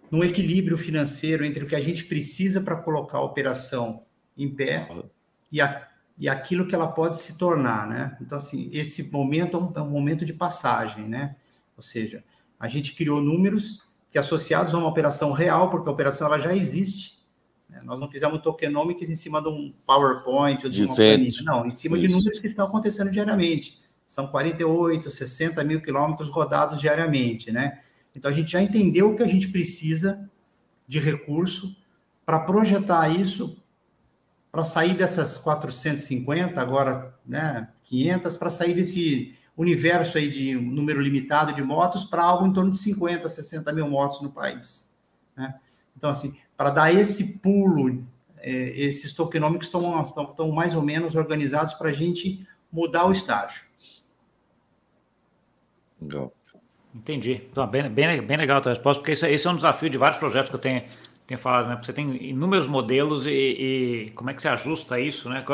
no 0.09 0.22
equilíbrio 0.22 0.79
financeiro 0.79 1.44
entre 1.44 1.64
o 1.64 1.66
que 1.66 1.74
a 1.74 1.81
gente 1.81 2.05
precisa 2.05 2.61
para 2.61 2.77
colocar 2.77 3.18
a 3.18 3.22
operação 3.22 4.05
em 4.38 4.48
pé 4.48 4.88
e, 5.50 5.61
a, 5.61 5.88
e 6.16 6.29
aquilo 6.29 6.66
que 6.66 6.74
ela 6.74 6.87
pode 6.87 7.18
se 7.18 7.37
tornar, 7.37 7.88
né? 7.88 8.16
Então, 8.20 8.38
assim, 8.38 8.70
esse 8.72 9.11
momento 9.11 9.57
é 9.57 9.61
um, 9.61 9.72
é 9.77 9.83
um 9.83 9.90
momento 9.90 10.24
de 10.24 10.33
passagem, 10.33 11.09
né? 11.09 11.37
Ou 11.77 11.83
seja, 11.83 12.22
a 12.59 12.68
gente 12.68 12.94
criou 12.94 13.20
números 13.20 13.83
que 14.11 14.18
associados 14.18 14.72
a 14.74 14.79
uma 14.79 14.88
operação 14.88 15.33
real, 15.33 15.70
porque 15.70 15.88
a 15.88 15.92
operação 15.92 16.29
ela 16.29 16.38
já 16.38 16.55
existe, 16.55 17.14
né? 17.68 17.81
Nós 17.85 17.98
não 17.98 18.09
fizemos 18.09 18.40
tokenomics 18.40 19.11
em 19.11 19.16
cima 19.16 19.42
de 19.42 19.48
um 19.48 19.74
PowerPoint 19.85 20.64
ou 20.64 20.70
de, 20.70 20.83
de 20.83 20.85
uma 20.85 20.94
planilha, 20.94 21.42
não, 21.42 21.66
em 21.66 21.70
cima 21.70 21.98
Isso. 21.98 22.07
de 22.07 22.14
números 22.14 22.38
que 22.38 22.46
estão 22.46 22.66
acontecendo 22.66 23.11
diariamente. 23.11 23.79
São 24.07 24.29
48, 24.29 25.11
60 25.11 25.64
mil 25.64 25.81
quilômetros 25.81 26.29
rodados 26.29 26.81
diariamente, 26.81 27.50
né? 27.50 27.81
Então 28.14 28.31
a 28.31 28.35
gente 28.35 28.53
já 28.53 28.62
entendeu 28.62 29.11
o 29.11 29.16
que 29.16 29.22
a 29.22 29.27
gente 29.27 29.48
precisa 29.48 30.31
de 30.87 31.00
recurso 31.00 31.77
para 32.24 32.38
projetar 32.38 33.09
isso, 33.09 33.61
para 34.55 34.62
sair 34.62 34.95
dessas 34.95 35.37
450, 35.37 36.61
agora 36.61 37.12
né, 37.27 37.69
500, 37.83 38.37
para 38.37 38.51
sair 38.51 38.73
desse 38.73 39.37
universo 39.57 40.17
aí 40.17 40.31
de 40.31 40.55
número 40.55 41.01
limitado 41.01 41.53
de 41.53 41.61
motos 41.61 42.05
para 42.05 42.23
algo 42.23 42.47
em 42.47 42.53
torno 42.53 42.71
de 42.71 42.79
50, 42.79 43.29
60 43.29 43.73
mil 43.73 43.90
motos 43.90 44.21
no 44.21 44.31
país. 44.31 44.88
Né? 45.37 45.57
Então, 45.97 46.09
assim, 46.09 46.37
para 46.57 46.71
dar 46.71 46.95
esse 46.95 47.40
pulo, 47.40 48.07
é, 48.37 48.53
esses 48.79 49.12
tokenômicos 49.12 49.67
estão, 49.67 50.01
estão 50.01 50.53
mais 50.53 50.73
ou 50.77 50.83
menos 50.83 51.17
organizados 51.17 51.75
para 51.75 51.88
a 51.88 51.93
gente 51.93 52.47
mudar 52.71 53.07
o 53.07 53.11
estágio. 53.11 53.61
Legal. 56.01 56.33
Entendi. 56.95 57.43
Então, 57.51 57.67
bem, 57.67 57.90
bem, 57.90 58.23
bem 58.23 58.37
legal 58.37 58.59
a 58.59 58.61
tua 58.61 58.71
resposta, 58.71 59.01
porque 59.01 59.12
esse, 59.12 59.27
esse, 59.27 59.49
é 59.49 59.51
um 59.51 59.57
desafio 59.57 59.90
de 59.90 59.99
vários 59.99 60.21
projetos 60.21 60.49
que 60.49 60.55
eu 60.55 60.61
tenho, 60.61 60.85
tenho 61.27 61.41
falado, 61.41 61.69
né? 61.69 61.79
Você 61.83 61.93
tem 61.93 62.23
inúmeros 62.29 62.67
modelos 62.67 63.27
e, 63.27 63.31
e 63.31 64.11
como 64.11 64.31
é 64.31 64.35
que 64.35 64.43
você 64.43 64.49
ajusta 64.49 65.01
isso, 65.01 65.29
né? 65.29 65.45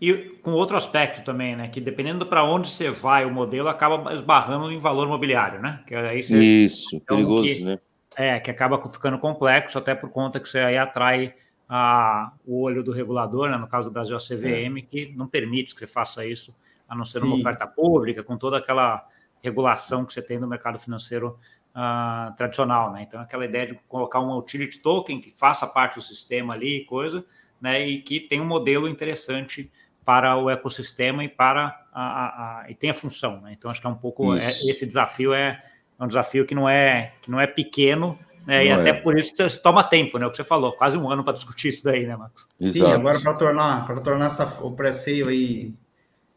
E 0.00 0.12
com 0.42 0.52
outro 0.52 0.76
aspecto 0.76 1.24
também, 1.24 1.56
né? 1.56 1.68
Que 1.68 1.80
dependendo 1.80 2.26
para 2.26 2.44
onde 2.44 2.70
você 2.70 2.90
vai, 2.90 3.24
o 3.24 3.30
modelo 3.30 3.68
acaba 3.68 4.14
esbarrando 4.14 4.70
em 4.70 4.78
valor 4.78 5.06
imobiliário, 5.06 5.60
né? 5.60 5.80
Que 5.86 5.94
aí 5.94 6.22
você, 6.22 6.34
isso, 6.36 6.96
então, 6.96 7.16
perigoso, 7.16 7.46
que, 7.46 7.64
né? 7.64 7.78
É, 8.16 8.40
que 8.40 8.50
acaba 8.50 8.80
ficando 8.88 9.18
complexo, 9.18 9.78
até 9.78 9.94
por 9.94 10.10
conta 10.10 10.38
que 10.38 10.48
você 10.48 10.60
aí 10.60 10.78
atrai 10.78 11.34
a, 11.68 12.32
o 12.46 12.62
olho 12.62 12.82
do 12.82 12.92
regulador, 12.92 13.50
né, 13.50 13.56
no 13.56 13.66
caso 13.66 13.90
do 13.90 13.92
Brasil, 13.92 14.16
a 14.16 14.20
CVM, 14.20 14.78
é. 14.78 14.82
que 14.82 15.12
não 15.16 15.26
permite 15.26 15.74
que 15.74 15.80
você 15.80 15.86
faça 15.86 16.24
isso, 16.24 16.54
a 16.88 16.94
não 16.94 17.04
ser 17.04 17.20
Sim. 17.20 17.26
uma 17.26 17.36
oferta 17.36 17.66
pública, 17.66 18.22
com 18.22 18.36
toda 18.36 18.58
aquela 18.58 19.06
regulação 19.42 20.04
que 20.04 20.14
você 20.14 20.22
tem 20.22 20.38
no 20.38 20.46
mercado 20.46 20.78
financeiro 20.78 21.38
uh, 21.76 22.34
tradicional. 22.36 22.92
Né? 22.92 23.04
Então, 23.06 23.20
aquela 23.20 23.44
ideia 23.44 23.66
de 23.66 23.74
colocar 23.86 24.20
um 24.20 24.36
utility 24.36 24.80
token 24.80 25.20
que 25.20 25.30
faça 25.30 25.66
parte 25.66 25.96
do 25.96 26.02
sistema 26.02 26.54
ali, 26.54 26.84
coisa, 26.86 27.24
né, 27.60 27.86
e 27.86 28.02
que 28.02 28.20
tem 28.20 28.40
um 28.40 28.46
modelo 28.46 28.88
interessante 28.88 29.70
para 30.04 30.36
o 30.36 30.48
ecossistema 30.48 31.24
e 31.24 31.28
para 31.28 31.84
a, 31.92 32.02
a, 32.02 32.60
a 32.60 32.70
e 32.70 32.74
tem 32.74 32.90
a 32.90 32.94
função. 32.94 33.40
Né? 33.40 33.54
Então, 33.56 33.70
acho 33.70 33.80
que 33.80 33.86
é 33.86 33.90
um 33.90 33.96
pouco 33.96 34.34
é, 34.34 34.48
esse 34.48 34.86
desafio 34.86 35.32
é 35.32 35.62
é 35.98 36.04
um 36.04 36.06
desafio 36.06 36.44
que 36.44 36.54
não 36.54 36.68
é, 36.68 37.14
que 37.22 37.30
não 37.30 37.40
é 37.40 37.46
pequeno, 37.46 38.18
né? 38.46 38.66
e 38.66 38.70
até 38.70 38.90
é. 38.90 38.92
por 38.92 39.18
isso 39.18 39.32
toma 39.62 39.82
tempo, 39.82 40.18
né? 40.18 40.26
O 40.26 40.30
que 40.30 40.36
você 40.36 40.44
falou, 40.44 40.72
quase 40.72 40.96
um 40.96 41.10
ano 41.10 41.24
para 41.24 41.32
discutir 41.32 41.68
isso 41.68 41.82
daí, 41.82 42.06
né, 42.06 42.14
Marcos? 42.14 42.46
Sim, 42.60 42.84
agora 42.84 43.18
para 43.18 43.34
tornar, 43.34 43.86
para 43.86 44.00
tornar 44.00 44.26
essa, 44.26 44.62
o 44.62 44.70
pré-sale 44.72 45.28
aí 45.28 45.74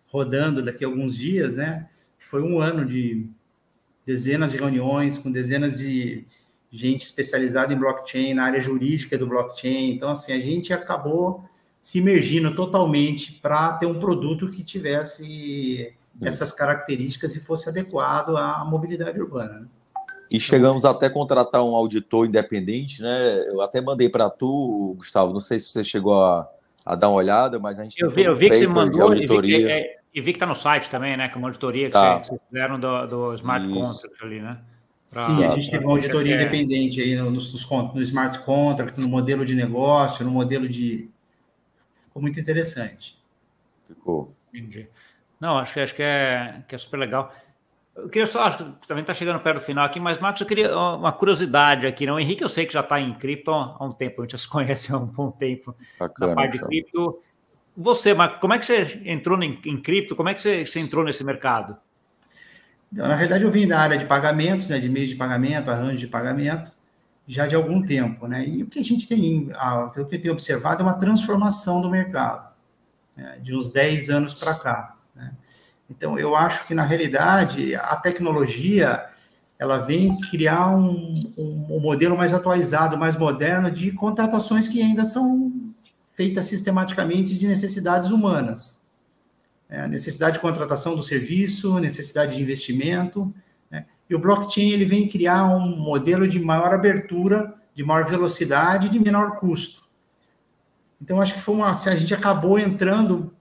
rodando 0.08 0.63
daqui 0.63 0.86
a 0.86 0.88
alguns 0.88 1.17
dias, 1.17 1.58
né? 1.58 1.88
Foi 2.17 2.41
um 2.41 2.60
ano 2.60 2.86
de 2.86 3.30
dezenas 4.09 4.51
de 4.51 4.57
reuniões 4.57 5.19
com 5.19 5.31
dezenas 5.31 5.77
de 5.77 6.25
gente 6.71 7.03
especializada 7.03 7.71
em 7.71 7.77
blockchain, 7.77 8.33
na 8.33 8.43
área 8.43 8.59
jurídica 8.59 9.15
do 9.15 9.27
blockchain. 9.27 9.91
Então, 9.91 10.09
assim, 10.09 10.33
a 10.33 10.39
gente 10.39 10.73
acabou 10.73 11.43
se 11.79 11.99
imergindo 11.99 12.55
totalmente 12.55 13.33
para 13.33 13.73
ter 13.73 13.85
um 13.85 13.99
produto 13.99 14.49
que 14.49 14.63
tivesse 14.63 15.93
essas 16.23 16.51
características 16.51 17.35
e 17.35 17.39
fosse 17.39 17.69
adequado 17.69 18.35
à 18.35 18.65
mobilidade 18.65 19.21
urbana. 19.21 19.59
Né? 19.59 19.67
E 20.31 20.39
chegamos 20.39 20.85
até 20.85 21.05
a 21.05 21.11
contratar 21.11 21.63
um 21.63 21.75
auditor 21.75 22.25
independente, 22.25 23.03
né? 23.03 23.47
Eu 23.47 23.61
até 23.61 23.79
mandei 23.79 24.09
para 24.09 24.27
tu, 24.27 24.95
Gustavo, 24.97 25.31
não 25.31 25.39
sei 25.39 25.59
se 25.59 25.69
você 25.69 25.83
chegou 25.83 26.23
a, 26.23 26.49
a 26.83 26.95
dar 26.95 27.09
uma 27.09 27.17
olhada, 27.17 27.59
mas 27.59 27.77
a 27.79 27.83
gente 27.83 28.01
Eu 28.01 28.09
vi, 28.09 28.23
eu 28.23 28.35
vi 28.35 28.49
que 28.49 28.57
você 28.57 28.67
mandou 28.67 29.11
vi 29.11 29.27
que, 29.27 29.69
é, 29.69 29.98
e 30.13 30.21
vi 30.21 30.33
que 30.33 30.39
tá 30.39 30.45
no 30.45 30.55
site 30.55 30.89
também, 30.89 31.15
né? 31.15 31.27
Que 31.27 31.35
é 31.35 31.37
uma 31.37 31.47
auditoria 31.47 31.87
que 31.87 31.93
tá. 31.93 32.19
vocês 32.19 32.39
fizeram 32.47 32.79
do, 32.79 33.05
do 33.07 33.33
Smart 33.35 33.65
Isso. 33.65 33.75
Contract 33.75 34.23
ali, 34.23 34.41
né? 34.41 34.59
Pra, 35.11 35.27
Sim, 35.27 35.43
a 35.43 35.47
gente 35.49 35.71
teve 35.71 35.83
uma 35.83 35.93
auditoria 35.93 36.35
é. 36.35 36.41
independente 36.41 37.01
aí 37.01 37.15
no, 37.15 37.31
no, 37.31 37.39
no 37.39 38.01
Smart 38.01 38.39
Contract, 38.39 38.99
no 38.99 39.07
modelo 39.07 39.45
de 39.45 39.55
negócio, 39.55 40.25
no 40.25 40.31
modelo 40.31 40.67
de. 40.67 41.09
Ficou 42.03 42.21
muito 42.21 42.39
interessante. 42.39 43.17
Ficou. 43.87 44.35
Entendi. 44.53 44.87
Não, 45.39 45.57
acho 45.57 45.73
que, 45.73 45.79
acho 45.79 45.95
que, 45.95 46.03
é, 46.03 46.63
que 46.67 46.75
é 46.75 46.77
super 46.77 46.97
legal. 46.97 47.33
Eu 47.95 48.09
queria 48.09 48.25
só, 48.25 48.43
acho 48.43 48.57
que 48.57 48.87
também 48.87 49.01
está 49.01 49.13
chegando 49.13 49.39
perto 49.39 49.57
do 49.57 49.63
final 49.63 49.85
aqui, 49.85 49.99
mas 49.99 50.19
Marcos, 50.19 50.41
eu 50.41 50.47
queria 50.47 50.75
uma 50.77 51.11
curiosidade 51.11 51.85
aqui. 51.85 52.05
Não? 52.05 52.15
O 52.15 52.19
Henrique, 52.19 52.43
eu 52.43 52.49
sei 52.49 52.65
que 52.65 52.73
já 52.73 52.81
está 52.81 52.99
em 52.99 53.13
cripto 53.13 53.51
há 53.51 53.83
um 53.83 53.89
tempo, 53.89 54.21
a 54.21 54.25
gente 54.25 54.31
já 54.33 54.37
se 54.37 54.47
conhece 54.47 54.91
há 54.91 54.97
um 54.97 55.05
bom 55.05 55.31
tempo 55.31 55.75
Bacana, 55.99 56.29
na 56.29 56.35
parte 56.35 56.57
de 56.57 56.65
cripto. 56.65 57.19
Você, 57.81 58.13
Marcos, 58.13 58.41
como 58.41 58.53
é 58.53 58.59
que 58.59 58.65
você 58.65 59.01
entrou 59.05 59.41
em, 59.41 59.57
em 59.65 59.81
cripto? 59.81 60.13
Como 60.13 60.27
é 60.27 60.33
que 60.33 60.41
você, 60.41 60.65
você 60.65 60.81
entrou 60.81 61.01
nesse 61.01 61.23
mercado? 61.23 61.77
Então, 62.91 63.07
na 63.07 63.15
verdade, 63.15 63.45
eu 63.45 63.51
vim 63.51 63.65
da 63.65 63.79
área 63.79 63.97
de 63.97 64.03
pagamentos, 64.03 64.67
né, 64.67 64.79
de 64.79 64.89
meios 64.89 65.09
de 65.09 65.15
pagamento, 65.15 65.71
arranjo 65.71 65.97
de 65.97 66.08
pagamento, 66.08 66.73
já 67.25 67.47
de 67.47 67.56
algum 67.56 67.81
tempo. 67.81 68.27
Né? 68.27 68.45
E 68.45 68.63
o 68.63 68.67
que 68.67 68.79
a 68.79 68.83
gente 68.83 69.08
tem, 69.08 69.49
o 69.54 69.91
que 69.91 69.99
eu 69.99 70.06
tenho 70.06 70.33
observado 70.33 70.81
é 70.81 70.85
uma 70.85 70.99
transformação 70.99 71.81
do 71.81 71.89
mercado, 71.89 72.51
né, 73.15 73.37
de 73.41 73.56
uns 73.56 73.69
10 73.69 74.10
anos 74.10 74.33
para 74.33 74.56
cá. 74.56 74.93
Né? 75.15 75.31
Então, 75.89 76.19
eu 76.19 76.35
acho 76.35 76.67
que, 76.67 76.73
na 76.73 76.83
realidade, 76.83 77.75
a 77.75 77.95
tecnologia 77.95 79.06
ela 79.58 79.77
vem 79.77 80.19
criar 80.29 80.69
um, 80.75 81.13
um, 81.37 81.75
um, 81.77 81.79
modelo 81.79 82.17
mais 82.17 82.33
atualizado, 82.33 82.97
mais 82.97 83.15
moderno 83.15 83.71
de 83.71 83.91
contratações 83.91 84.67
que 84.67 84.81
ainda 84.81 85.06
são 85.06 85.68
feitas 86.19 86.47
sistematicamente 86.47 87.39
de 87.39 87.47
necessidades 87.47 88.09
humanas. 88.09 88.81
É, 89.69 89.87
necessidade 89.87 90.33
de 90.33 90.41
contratação 90.41 90.93
do 90.93 91.01
serviço, 91.01 91.79
necessidade 91.79 92.35
de 92.35 92.41
investimento. 92.41 93.33
Né? 93.71 93.85
E 94.09 94.13
o 94.13 94.19
blockchain 94.19 94.71
ele 94.71 94.83
vem 94.83 95.07
criar 95.07 95.45
um 95.45 95.77
modelo 95.77 96.27
de 96.27 96.37
maior 96.37 96.73
abertura, 96.73 97.55
de 97.73 97.85
maior 97.85 98.05
velocidade 98.05 98.87
e 98.87 98.89
de 98.89 98.99
menor 98.99 99.37
custo. 99.37 99.87
Então, 101.01 101.21
acho 101.21 101.35
que 101.35 101.39
foi 101.39 101.55
uma, 101.55 101.71
a 101.71 101.95
gente 101.95 102.13
acabou 102.13 102.59
entrando 102.59 103.33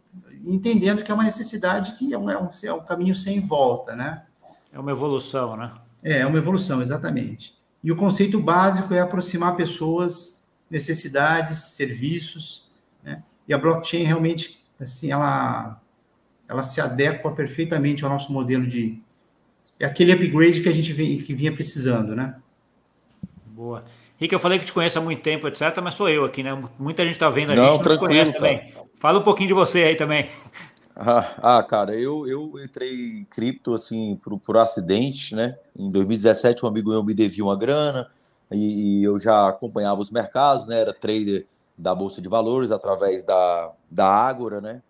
entendendo 0.47 1.03
que 1.03 1.11
é 1.11 1.15
uma 1.15 1.25
necessidade 1.25 1.97
que 1.97 2.15
é 2.15 2.19
um, 2.19 2.31
é 2.31 2.41
um, 2.41 2.49
é 2.63 2.73
um 2.73 2.85
caminho 2.85 3.17
sem 3.17 3.41
volta, 3.41 3.97
né? 3.97 4.25
É 4.73 4.79
uma 4.79 4.93
evolução, 4.93 5.57
né? 5.57 5.73
É, 6.01 6.21
é 6.21 6.27
uma 6.27 6.39
evolução, 6.39 6.81
exatamente. 6.81 7.59
E 7.83 7.91
o 7.91 7.97
conceito 7.97 8.41
básico 8.41 8.95
é 8.95 9.01
aproximar 9.01 9.57
pessoas, 9.57 10.49
necessidades, 10.71 11.59
serviços, 11.75 12.68
né? 13.03 13.23
E 13.47 13.55
a 13.55 13.59
blockchain 13.59 14.05
realmente, 14.05 14.65
assim, 14.81 15.11
ela, 15.11 15.81
ela 16.49 16.63
se 16.63 16.81
adequa 16.81 17.31
perfeitamente 17.33 18.05
ao 18.05 18.11
nosso 18.11 18.33
modelo 18.33 18.67
de... 18.67 19.01
É 19.81 19.87
aquele 19.87 20.13
upgrade 20.13 20.61
que 20.61 20.69
a 20.69 20.73
gente 20.73 20.93
vem, 20.93 21.19
que 21.19 21.35
vinha 21.35 21.53
precisando, 21.53 22.17
né? 22.17 22.37
Boa. 23.47 23.85
Rick, 24.19 24.33
eu 24.33 24.41
falei 24.41 24.59
que 24.59 24.65
te 24.65 24.73
conheço 24.73 24.99
há 24.99 25.03
muito 25.03 25.23
tempo, 25.23 25.47
etc., 25.47 25.79
mas 25.83 25.95
sou 25.95 26.09
eu 26.09 26.25
aqui, 26.25 26.43
né? 26.43 26.61
Muita 26.79 27.05
gente 27.05 27.15
está 27.15 27.31
vendo 27.31 27.53
a 27.53 27.55
não, 27.55 27.77
gente, 27.77 27.89
não 27.89 27.99
conhece 27.99 28.33
cara. 28.33 28.45
também. 28.45 28.75
Fala 28.97 29.21
um 29.21 29.23
pouquinho 29.23 29.49
de 29.49 29.55
você 29.55 29.85
aí 29.85 29.95
também. 29.95 30.29
Ah, 31.01 31.59
ah, 31.59 31.63
cara, 31.63 31.95
eu, 31.95 32.27
eu 32.27 32.55
entrei 32.61 33.21
em 33.21 33.25
cripto 33.25 33.73
assim 33.73 34.17
por, 34.17 34.37
por 34.41 34.59
acidente, 34.59 35.37
né? 35.37 35.57
Em 35.79 35.89
2017, 35.93 36.65
um 36.65 36.69
amigo 36.69 36.91
meu 36.91 37.05
me 37.05 37.15
devia 37.15 37.45
uma 37.45 37.57
grana 37.57 38.09
e, 38.51 39.03
e, 39.03 39.05
eu 39.05 39.17
já 39.17 39.49
acompanhava 39.49 40.01
os 40.01 40.11
mercados, 40.11 40.67
né? 40.67 40.81
Era 40.81 40.93
trader 40.93 41.47
da 41.79 41.95
Bolsa 41.95 42.21
de 42.21 42.29
Valores 42.29 42.73
através 42.73 43.23
da, 43.23 43.73
da 43.91 44.07
Ágora, 44.07 44.61
né? 44.61 44.83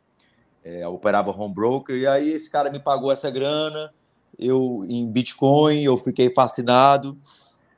É, 0.64 0.88
operava 0.88 1.30
home 1.30 1.54
broker 1.54 1.96
e 1.96 2.06
aí 2.06 2.30
esse 2.30 2.50
cara 2.50 2.70
me 2.70 2.80
pagou 2.80 3.12
essa 3.12 3.30
grana, 3.30 3.92
eu 4.38 4.82
em 4.86 5.06
Bitcoin, 5.06 5.82
eu 5.82 5.96
fiquei 5.96 6.30
fascinado 6.30 7.16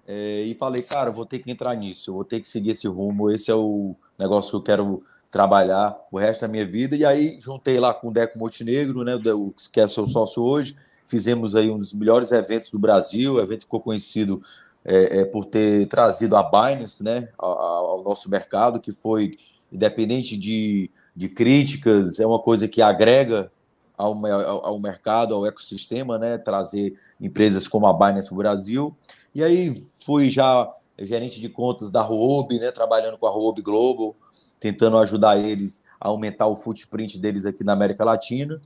é, 0.06 0.42
e 0.42 0.54
falei, 0.54 0.82
cara, 0.82 1.10
vou 1.10 1.26
ter 1.26 1.38
que 1.40 1.50
entrar 1.50 1.74
nisso, 1.74 2.12
vou 2.12 2.24
ter 2.24 2.40
que 2.40 2.48
seguir 2.48 2.70
esse 2.70 2.88
rumo, 2.88 3.30
esse 3.30 3.50
é 3.50 3.54
o 3.54 3.94
negócio 4.18 4.50
que 4.50 4.56
eu 4.56 4.62
quero 4.62 5.04
trabalhar 5.30 5.96
o 6.10 6.18
resto 6.18 6.42
da 6.42 6.48
minha 6.48 6.66
vida. 6.66 6.96
E 6.96 7.04
aí 7.04 7.38
juntei 7.40 7.78
lá 7.78 7.94
com 7.94 8.08
o 8.08 8.12
Deco 8.12 8.38
Montenegro, 8.38 9.04
né, 9.04 9.14
o 9.14 9.54
que 9.72 9.80
é 9.80 9.86
seu 9.86 10.06
sócio 10.06 10.42
hoje. 10.42 10.76
Fizemos 11.06 11.54
aí 11.54 11.70
um 11.70 11.78
dos 11.78 11.94
melhores 11.94 12.32
eventos 12.32 12.70
do 12.70 12.78
Brasil. 12.78 13.34
O 13.34 13.40
evento 13.40 13.62
ficou 13.62 13.80
conhecido 13.80 14.42
é, 14.84 15.20
é, 15.20 15.24
por 15.24 15.44
ter 15.44 15.86
trazido 15.88 16.36
a 16.36 16.42
Binance 16.42 17.02
né, 17.02 17.28
ao, 17.38 18.02
nosso 18.02 18.30
mercado, 18.30 18.80
que 18.80 18.92
foi, 18.92 19.36
independente 19.72 20.36
de, 20.36 20.90
de 21.14 21.28
críticas, 21.28 22.18
é 22.18 22.26
uma 22.26 22.38
coisa 22.38 22.66
que 22.66 22.80
agrega 22.80 23.50
ao, 23.96 24.14
ao, 24.26 24.66
ao 24.66 24.78
mercado, 24.78 25.34
ao 25.34 25.46
ecossistema, 25.46 26.18
né, 26.18 26.38
trazer 26.38 26.94
empresas 27.20 27.68
como 27.68 27.86
a 27.86 27.92
Binance 27.92 28.28
para 28.28 28.34
o 28.34 28.38
Brasil. 28.38 28.96
E 29.34 29.44
aí 29.44 29.86
fui 29.98 30.30
já 30.30 30.72
gerente 30.98 31.40
de 31.40 31.48
contas 31.48 31.90
da 31.90 32.06
Huobi, 32.06 32.58
né, 32.58 32.70
trabalhando 32.70 33.16
com 33.18 33.26
a 33.26 33.30
Huobi 33.30 33.62
Global, 33.62 34.14
tentando 34.58 34.98
ajudar 34.98 35.38
eles 35.38 35.84
a 36.00 36.08
aumentar 36.08 36.46
o 36.46 36.54
footprint 36.54 37.18
deles 37.18 37.46
aqui 37.46 37.64
na 37.64 37.72
América 37.72 38.04
Latina. 38.04 38.60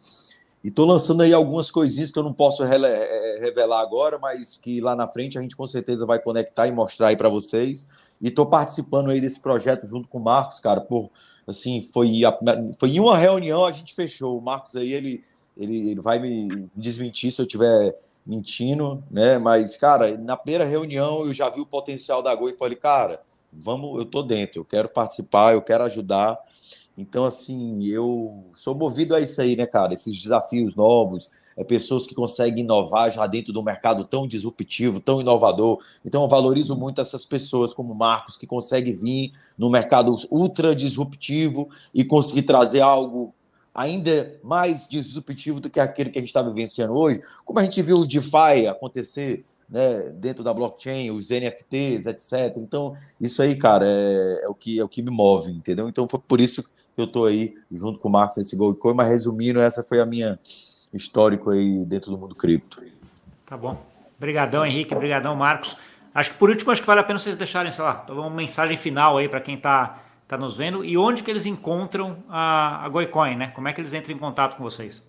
E 0.64 0.68
estou 0.68 0.86
lançando 0.86 1.22
aí 1.22 1.34
algumas 1.34 1.70
coisinhas 1.70 2.10
que 2.10 2.18
eu 2.18 2.22
não 2.22 2.32
posso 2.32 2.64
é, 2.64 3.38
revelar 3.38 3.82
agora, 3.82 4.18
mas 4.18 4.56
que 4.56 4.80
lá 4.80 4.96
na 4.96 5.06
frente 5.06 5.36
a 5.36 5.42
gente 5.42 5.54
com 5.54 5.66
certeza 5.66 6.06
vai 6.06 6.18
conectar 6.18 6.66
e 6.66 6.72
mostrar 6.72 7.08
aí 7.08 7.16
para 7.16 7.28
vocês. 7.28 7.86
E 8.18 8.28
estou 8.28 8.46
participando 8.46 9.10
aí 9.10 9.20
desse 9.20 9.38
projeto 9.38 9.86
junto 9.86 10.08
com 10.08 10.16
o 10.16 10.24
Marcos, 10.24 10.58
cara, 10.60 10.80
por 10.80 11.10
assim, 11.46 11.82
foi, 11.82 12.22
foi 12.78 12.88
em 12.88 12.98
uma 13.00 13.18
reunião 13.18 13.66
a 13.66 13.72
gente 13.72 13.92
fechou. 13.94 14.38
O 14.38 14.40
Marcos 14.40 14.74
aí, 14.74 14.90
ele, 14.90 15.22
ele, 15.54 15.90
ele 15.90 16.00
vai 16.00 16.18
me 16.18 16.66
desmentir 16.74 17.30
se 17.30 17.42
eu 17.42 17.46
tiver 17.46 17.94
mentindo, 18.26 19.04
né? 19.10 19.36
Mas, 19.36 19.76
cara, 19.76 20.16
na 20.16 20.34
primeira 20.34 20.64
reunião 20.64 21.26
eu 21.26 21.34
já 21.34 21.50
vi 21.50 21.60
o 21.60 21.66
potencial 21.66 22.22
da 22.22 22.34
Goi 22.34 22.52
e 22.52 22.56
falei, 22.56 22.76
cara, 22.76 23.20
vamos, 23.52 23.98
eu 23.98 24.06
tô 24.06 24.22
dentro, 24.22 24.60
eu 24.60 24.64
quero 24.64 24.88
participar, 24.88 25.52
eu 25.52 25.60
quero 25.60 25.84
ajudar. 25.84 26.38
Então, 26.96 27.24
assim, 27.24 27.84
eu 27.84 28.44
sou 28.52 28.74
movido 28.74 29.14
a 29.14 29.20
isso 29.20 29.40
aí, 29.40 29.56
né, 29.56 29.66
cara? 29.66 29.92
Esses 29.94 30.20
desafios 30.20 30.76
novos, 30.76 31.30
é 31.56 31.62
pessoas 31.62 32.06
que 32.06 32.14
conseguem 32.14 32.64
inovar 32.64 33.10
já 33.10 33.26
dentro 33.26 33.52
de 33.52 33.58
um 33.58 33.62
mercado 33.62 34.04
tão 34.04 34.26
disruptivo, 34.26 35.00
tão 35.00 35.20
inovador. 35.20 35.78
Então, 36.04 36.22
eu 36.22 36.28
valorizo 36.28 36.76
muito 36.76 37.00
essas 37.00 37.24
pessoas 37.24 37.72
como 37.72 37.94
Marcos, 37.94 38.36
que 38.36 38.46
conseguem 38.46 38.94
vir 38.94 39.32
no 39.56 39.70
mercado 39.70 40.16
ultra 40.30 40.74
disruptivo 40.74 41.68
e 41.92 42.04
conseguir 42.04 42.42
trazer 42.42 42.80
algo 42.80 43.34
ainda 43.74 44.38
mais 44.42 44.86
disruptivo 44.86 45.58
do 45.58 45.68
que 45.68 45.80
aquele 45.80 46.10
que 46.10 46.18
a 46.18 46.20
gente 46.20 46.28
está 46.28 46.42
vivenciando 46.42 46.94
hoje, 46.94 47.20
como 47.44 47.58
a 47.58 47.64
gente 47.64 47.82
viu 47.82 47.98
o 47.98 48.06
DeFi 48.06 48.68
acontecer 48.68 49.44
né, 49.68 50.10
dentro 50.16 50.44
da 50.44 50.54
blockchain, 50.54 51.10
os 51.10 51.30
NFTs, 51.30 52.06
etc. 52.06 52.56
Então, 52.56 52.94
isso 53.20 53.42
aí, 53.42 53.56
cara, 53.56 53.84
é, 53.86 54.42
é, 54.44 54.48
o, 54.48 54.54
que, 54.54 54.78
é 54.78 54.84
o 54.84 54.88
que 54.88 55.02
me 55.02 55.10
move, 55.10 55.50
entendeu? 55.50 55.88
Então, 55.88 56.06
foi 56.08 56.20
por 56.20 56.40
isso 56.40 56.62
que 56.62 56.73
eu 56.96 57.04
estou 57.04 57.26
aí 57.26 57.54
junto 57.70 57.98
com 57.98 58.08
o 58.08 58.12
Marcos 58.12 58.36
nesse 58.36 58.56
Goldcoin, 58.56 58.94
mas 58.94 59.08
resumindo, 59.08 59.60
essa 59.60 59.82
foi 59.82 60.00
a 60.00 60.06
minha 60.06 60.38
histórico 60.92 61.50
aí 61.50 61.84
dentro 61.84 62.10
do 62.10 62.18
mundo 62.18 62.34
cripto. 62.34 62.82
Tá 63.46 63.56
bom. 63.56 63.84
Obrigadão, 64.16 64.64
Henrique. 64.64 64.94
Obrigadão, 64.94 65.34
Marcos. 65.34 65.76
Acho 66.14 66.32
que 66.32 66.38
por 66.38 66.48
último, 66.48 66.70
acho 66.70 66.80
que 66.80 66.86
vale 66.86 67.00
a 67.00 67.04
pena 67.04 67.18
vocês 67.18 67.36
deixarem, 67.36 67.72
sei 67.72 67.82
lá, 67.82 68.06
uma 68.08 68.30
mensagem 68.30 68.76
final 68.76 69.18
aí 69.18 69.28
para 69.28 69.40
quem 69.40 69.56
está 69.56 69.98
tá 70.28 70.38
nos 70.38 70.56
vendo 70.56 70.84
e 70.84 70.96
onde 70.96 71.22
que 71.22 71.30
eles 71.30 71.44
encontram 71.44 72.22
a, 72.28 72.84
a 72.84 72.88
Goicoin, 72.88 73.36
né? 73.36 73.48
Como 73.48 73.68
é 73.68 73.72
que 73.72 73.80
eles 73.80 73.92
entram 73.92 74.14
em 74.14 74.18
contato 74.18 74.56
com 74.56 74.62
vocês? 74.62 75.02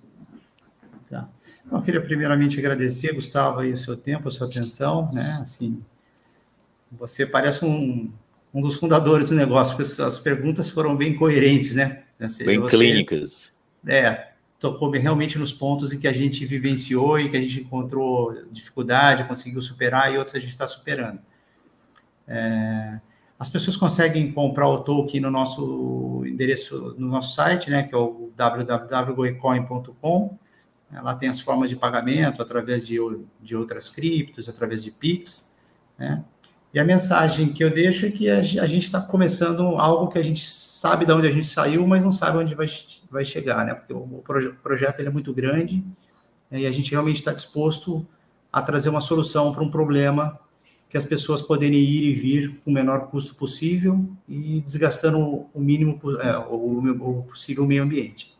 Tá. 1.09 1.29
Eu 1.71 1.81
queria 1.81 2.01
primeiramente 2.01 2.59
agradecer, 2.59 3.13
Gustavo, 3.13 3.59
aí, 3.59 3.71
o 3.71 3.77
seu 3.77 3.95
tempo, 3.95 4.27
a 4.27 4.31
sua 4.31 4.47
atenção, 4.47 5.07
né? 5.13 5.39
Assim, 5.41 5.83
você 6.91 7.25
parece 7.25 7.63
um, 7.63 8.11
um 8.55 8.61
dos 8.61 8.77
fundadores 8.77 9.29
do 9.29 9.35
negócio, 9.35 9.75
porque 9.75 10.01
as 10.01 10.17
perguntas 10.17 10.69
foram 10.69 10.95
bem 10.95 11.13
coerentes, 11.13 11.75
né? 11.75 12.03
Bem 12.45 12.57
você, 12.57 12.77
clínicas. 12.77 13.53
É, 13.85 14.29
tocou 14.57 14.89
realmente 14.89 15.37
nos 15.37 15.51
pontos 15.51 15.91
em 15.91 15.99
que 15.99 16.07
a 16.07 16.13
gente 16.13 16.45
vivenciou 16.45 17.19
e 17.19 17.29
que 17.29 17.35
a 17.35 17.41
gente 17.41 17.59
encontrou 17.59 18.33
dificuldade, 18.49 19.27
conseguiu 19.27 19.61
superar 19.61 20.13
e 20.13 20.17
outros 20.17 20.37
a 20.37 20.39
gente 20.39 20.51
está 20.51 20.65
superando. 20.65 21.19
É, 22.25 23.01
as 23.37 23.49
pessoas 23.49 23.75
conseguem 23.75 24.31
comprar 24.31 24.69
o 24.69 24.79
token 24.79 25.19
no 25.19 25.29
nosso 25.29 26.23
endereço, 26.25 26.95
no 26.97 27.09
nosso 27.09 27.35
site, 27.35 27.69
né, 27.69 27.83
que 27.83 27.93
é 27.93 27.97
o 27.97 28.31
www.goecoin.com. 28.37 30.39
Lá 31.03 31.13
tem 31.13 31.27
as 31.27 31.41
formas 31.41 31.69
de 31.69 31.75
pagamento 31.75 32.41
através 32.41 32.87
de, 32.87 32.99
de 33.41 33.53
outras 33.53 33.89
criptos, 33.89 34.47
através 34.47 34.81
de 34.81 34.91
Pix, 34.91 35.53
né? 35.97 36.23
E 36.75 36.79
a 36.79 36.83
mensagem 36.83 37.53
que 37.53 37.63
eu 37.63 37.69
deixo 37.69 38.05
é 38.05 38.11
que 38.11 38.29
a 38.29 38.41
gente 38.41 38.83
está 38.83 38.99
começando 38.99 39.61
algo 39.77 40.11
que 40.11 40.19
a 40.19 40.21
gente 40.21 40.45
sabe 40.45 41.05
de 41.05 41.13
onde 41.13 41.25
a 41.25 41.31
gente 41.31 41.47
saiu, 41.47 41.87
mas 41.87 42.03
não 42.03 42.11
sabe 42.11 42.37
onde 42.37 42.53
vai, 42.53 42.67
vai 43.09 43.23
chegar, 43.23 43.65
né? 43.65 43.73
Porque 43.73 43.93
o, 43.93 43.99
o 43.99 44.55
projeto 44.61 44.99
ele 44.99 45.07
é 45.07 45.11
muito 45.11 45.33
grande 45.33 45.81
né? 46.51 46.59
e 46.59 46.67
a 46.67 46.71
gente 46.73 46.91
realmente 46.91 47.15
está 47.15 47.31
disposto 47.31 48.05
a 48.51 48.61
trazer 48.61 48.89
uma 48.89 48.99
solução 48.99 49.53
para 49.53 49.63
um 49.63 49.71
problema 49.71 50.37
que 50.89 50.97
as 50.97 51.05
pessoas 51.05 51.41
poderem 51.41 51.79
ir 51.79 52.09
e 52.09 52.13
vir 52.13 52.59
com 52.59 52.71
o 52.71 52.73
menor 52.73 53.07
custo 53.07 53.35
possível 53.35 54.05
e 54.27 54.59
desgastando 54.59 55.45
o 55.53 55.61
mínimo 55.61 55.97
é, 56.19 56.37
o, 56.39 57.19
o 57.19 57.23
possível 57.23 57.65
meio 57.65 57.83
ambiente. 57.83 58.34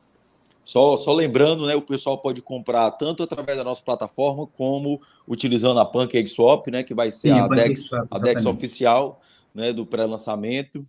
Só, 0.65 0.97
só 0.97 1.13
lembrando, 1.13 1.67
né, 1.67 1.75
o 1.75 1.81
pessoal 1.81 2.17
pode 2.17 2.41
comprar 2.41 2.89
tanto 2.91 3.21
através 3.21 3.55
da 3.55 3.63
nossa 3.63 3.83
plataforma 3.83 4.47
como 4.47 4.99
utilizando 5.27 5.79
a 5.79 5.85
PancakeSwap, 5.85 6.71
né, 6.71 6.81
que 6.81 6.95
vai 6.95 7.11
ser 7.11 7.29
Sim, 7.33 7.39
a, 7.39 7.47
Dex, 7.47 7.93
a 7.93 8.17
Dex 8.17 8.45
oficial 8.47 9.21
né, 9.53 9.71
do 9.71 9.85
pré-lançamento. 9.85 10.83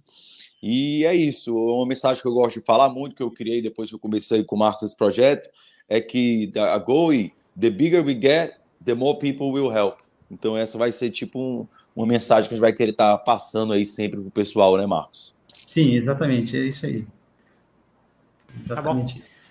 E 0.62 1.04
é 1.04 1.14
isso. 1.14 1.54
Uma 1.54 1.86
mensagem 1.86 2.22
que 2.22 2.26
eu 2.26 2.32
gosto 2.32 2.58
de 2.58 2.64
falar 2.64 2.88
muito, 2.88 3.14
que 3.14 3.22
eu 3.22 3.30
criei 3.30 3.60
depois 3.60 3.90
que 3.90 3.94
eu 3.94 3.98
comecei 3.98 4.42
com 4.42 4.56
o 4.56 4.58
Marcos 4.58 4.82
esse 4.82 4.96
projeto, 4.96 5.46
é 5.86 6.00
que 6.00 6.50
a 6.56 6.78
GOI, 6.78 7.34
the 7.58 7.68
bigger 7.68 8.02
we 8.02 8.18
get, 8.18 8.54
the 8.82 8.94
more 8.94 9.18
people 9.18 9.48
will 9.48 9.70
help. 9.70 9.98
Então, 10.30 10.56
essa 10.56 10.78
vai 10.78 10.90
ser 10.90 11.10
tipo 11.10 11.38
um, 11.38 11.66
uma 11.94 12.06
mensagem 12.06 12.48
que 12.48 12.54
a 12.54 12.56
gente 12.56 12.62
vai 12.62 12.72
querer 12.72 12.92
estar 12.92 13.18
tá 13.18 13.22
passando 13.22 13.74
aí 13.74 13.84
sempre 13.84 14.18
para 14.18 14.28
o 14.28 14.30
pessoal, 14.30 14.76
né, 14.78 14.86
Marcos? 14.86 15.34
Sim, 15.48 15.94
exatamente, 15.94 16.56
é 16.56 16.60
isso 16.60 16.86
aí. 16.86 17.06
Exatamente 18.64 19.14
tá 19.14 19.20
isso. 19.20 19.45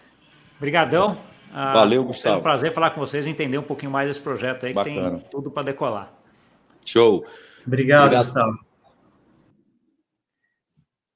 Obrigadão. 0.57 1.17
Ah, 1.51 1.73
Valeu, 1.73 2.03
Gustavo. 2.03 2.35
É 2.35 2.39
um 2.39 2.43
prazer 2.43 2.73
falar 2.73 2.91
com 2.91 2.99
vocês 2.99 3.25
e 3.25 3.29
entender 3.29 3.57
um 3.57 3.63
pouquinho 3.63 3.91
mais 3.91 4.07
desse 4.07 4.21
projeto 4.21 4.65
aí, 4.65 4.73
Bacana. 4.73 5.11
que 5.11 5.17
tem 5.17 5.29
tudo 5.29 5.51
para 5.51 5.63
decolar. 5.63 6.13
Show. 6.85 7.25
Obrigado, 7.65 8.05
obrigado. 8.05 8.25
Gustavo. 8.25 8.65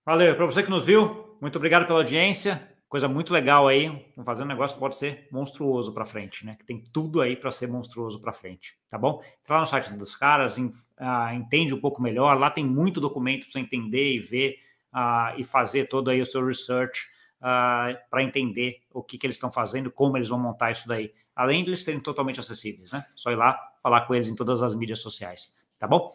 Valeu. 0.06 0.36
Para 0.36 0.46
você 0.46 0.64
que 0.64 0.70
nos 0.70 0.86
viu, 0.86 1.36
muito 1.42 1.58
obrigado 1.58 1.86
pela 1.86 2.00
audiência 2.00 2.70
coisa 2.90 3.08
muito 3.08 3.32
legal 3.32 3.68
aí, 3.68 4.04
fazer 4.26 4.42
um 4.42 4.48
negócio 4.48 4.76
que 4.76 4.80
pode 4.80 4.96
ser 4.96 5.28
monstruoso 5.32 5.94
para 5.94 6.06
frente, 6.06 6.44
né? 6.44 6.56
Que 6.56 6.66
tem 6.66 6.84
tudo 6.92 7.22
aí 7.22 7.36
para 7.36 7.52
ser 7.52 7.68
monstruoso 7.68 8.20
para 8.20 8.34
frente, 8.34 8.74
tá 8.90 8.98
bom? 8.98 9.22
Entra 9.44 9.56
lá 9.56 9.60
no 9.60 9.68
site 9.68 9.94
dos 9.94 10.16
caras, 10.16 10.58
uh, 10.58 11.34
entende 11.36 11.72
um 11.72 11.80
pouco 11.80 12.02
melhor, 12.02 12.38
lá 12.40 12.50
tem 12.50 12.66
muito 12.66 13.00
documento 13.00 13.44
para 13.44 13.52
você 13.52 13.60
entender 13.60 14.16
e 14.16 14.20
ver 14.20 14.56
uh, 14.92 15.40
e 15.40 15.44
fazer 15.44 15.86
todo 15.86 16.10
aí 16.10 16.20
o 16.20 16.26
seu 16.26 16.44
research 16.44 17.08
uh, 17.42 17.46
ah, 17.46 17.98
para 18.10 18.24
entender 18.24 18.82
o 18.92 19.04
que, 19.04 19.18
que 19.18 19.26
eles 19.26 19.38
estão 19.38 19.52
fazendo, 19.52 19.92
como 19.92 20.18
eles 20.18 20.30
vão 20.30 20.40
montar 20.40 20.72
isso 20.72 20.88
daí, 20.88 21.14
além 21.36 21.64
de 21.64 21.70
eles 21.70 21.84
serem 21.84 22.00
totalmente 22.00 22.40
acessíveis, 22.40 22.92
né? 22.92 23.06
Só 23.16 23.32
ir 23.32 23.36
lá 23.36 23.58
falar 23.82 24.02
com 24.02 24.16
eles 24.16 24.30
em 24.30 24.36
todas 24.36 24.62
as 24.62 24.76
mídias 24.76 25.00
sociais, 25.00 25.58
tá 25.80 25.88
bom? 25.88 26.10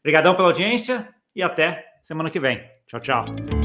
Obrigadão 0.00 0.34
pela 0.34 0.48
audiência 0.48 1.14
e 1.34 1.42
até 1.42 1.98
semana 2.02 2.30
que 2.30 2.40
vem. 2.40 2.62
Tchau, 2.86 3.00
tchau. 3.00 3.59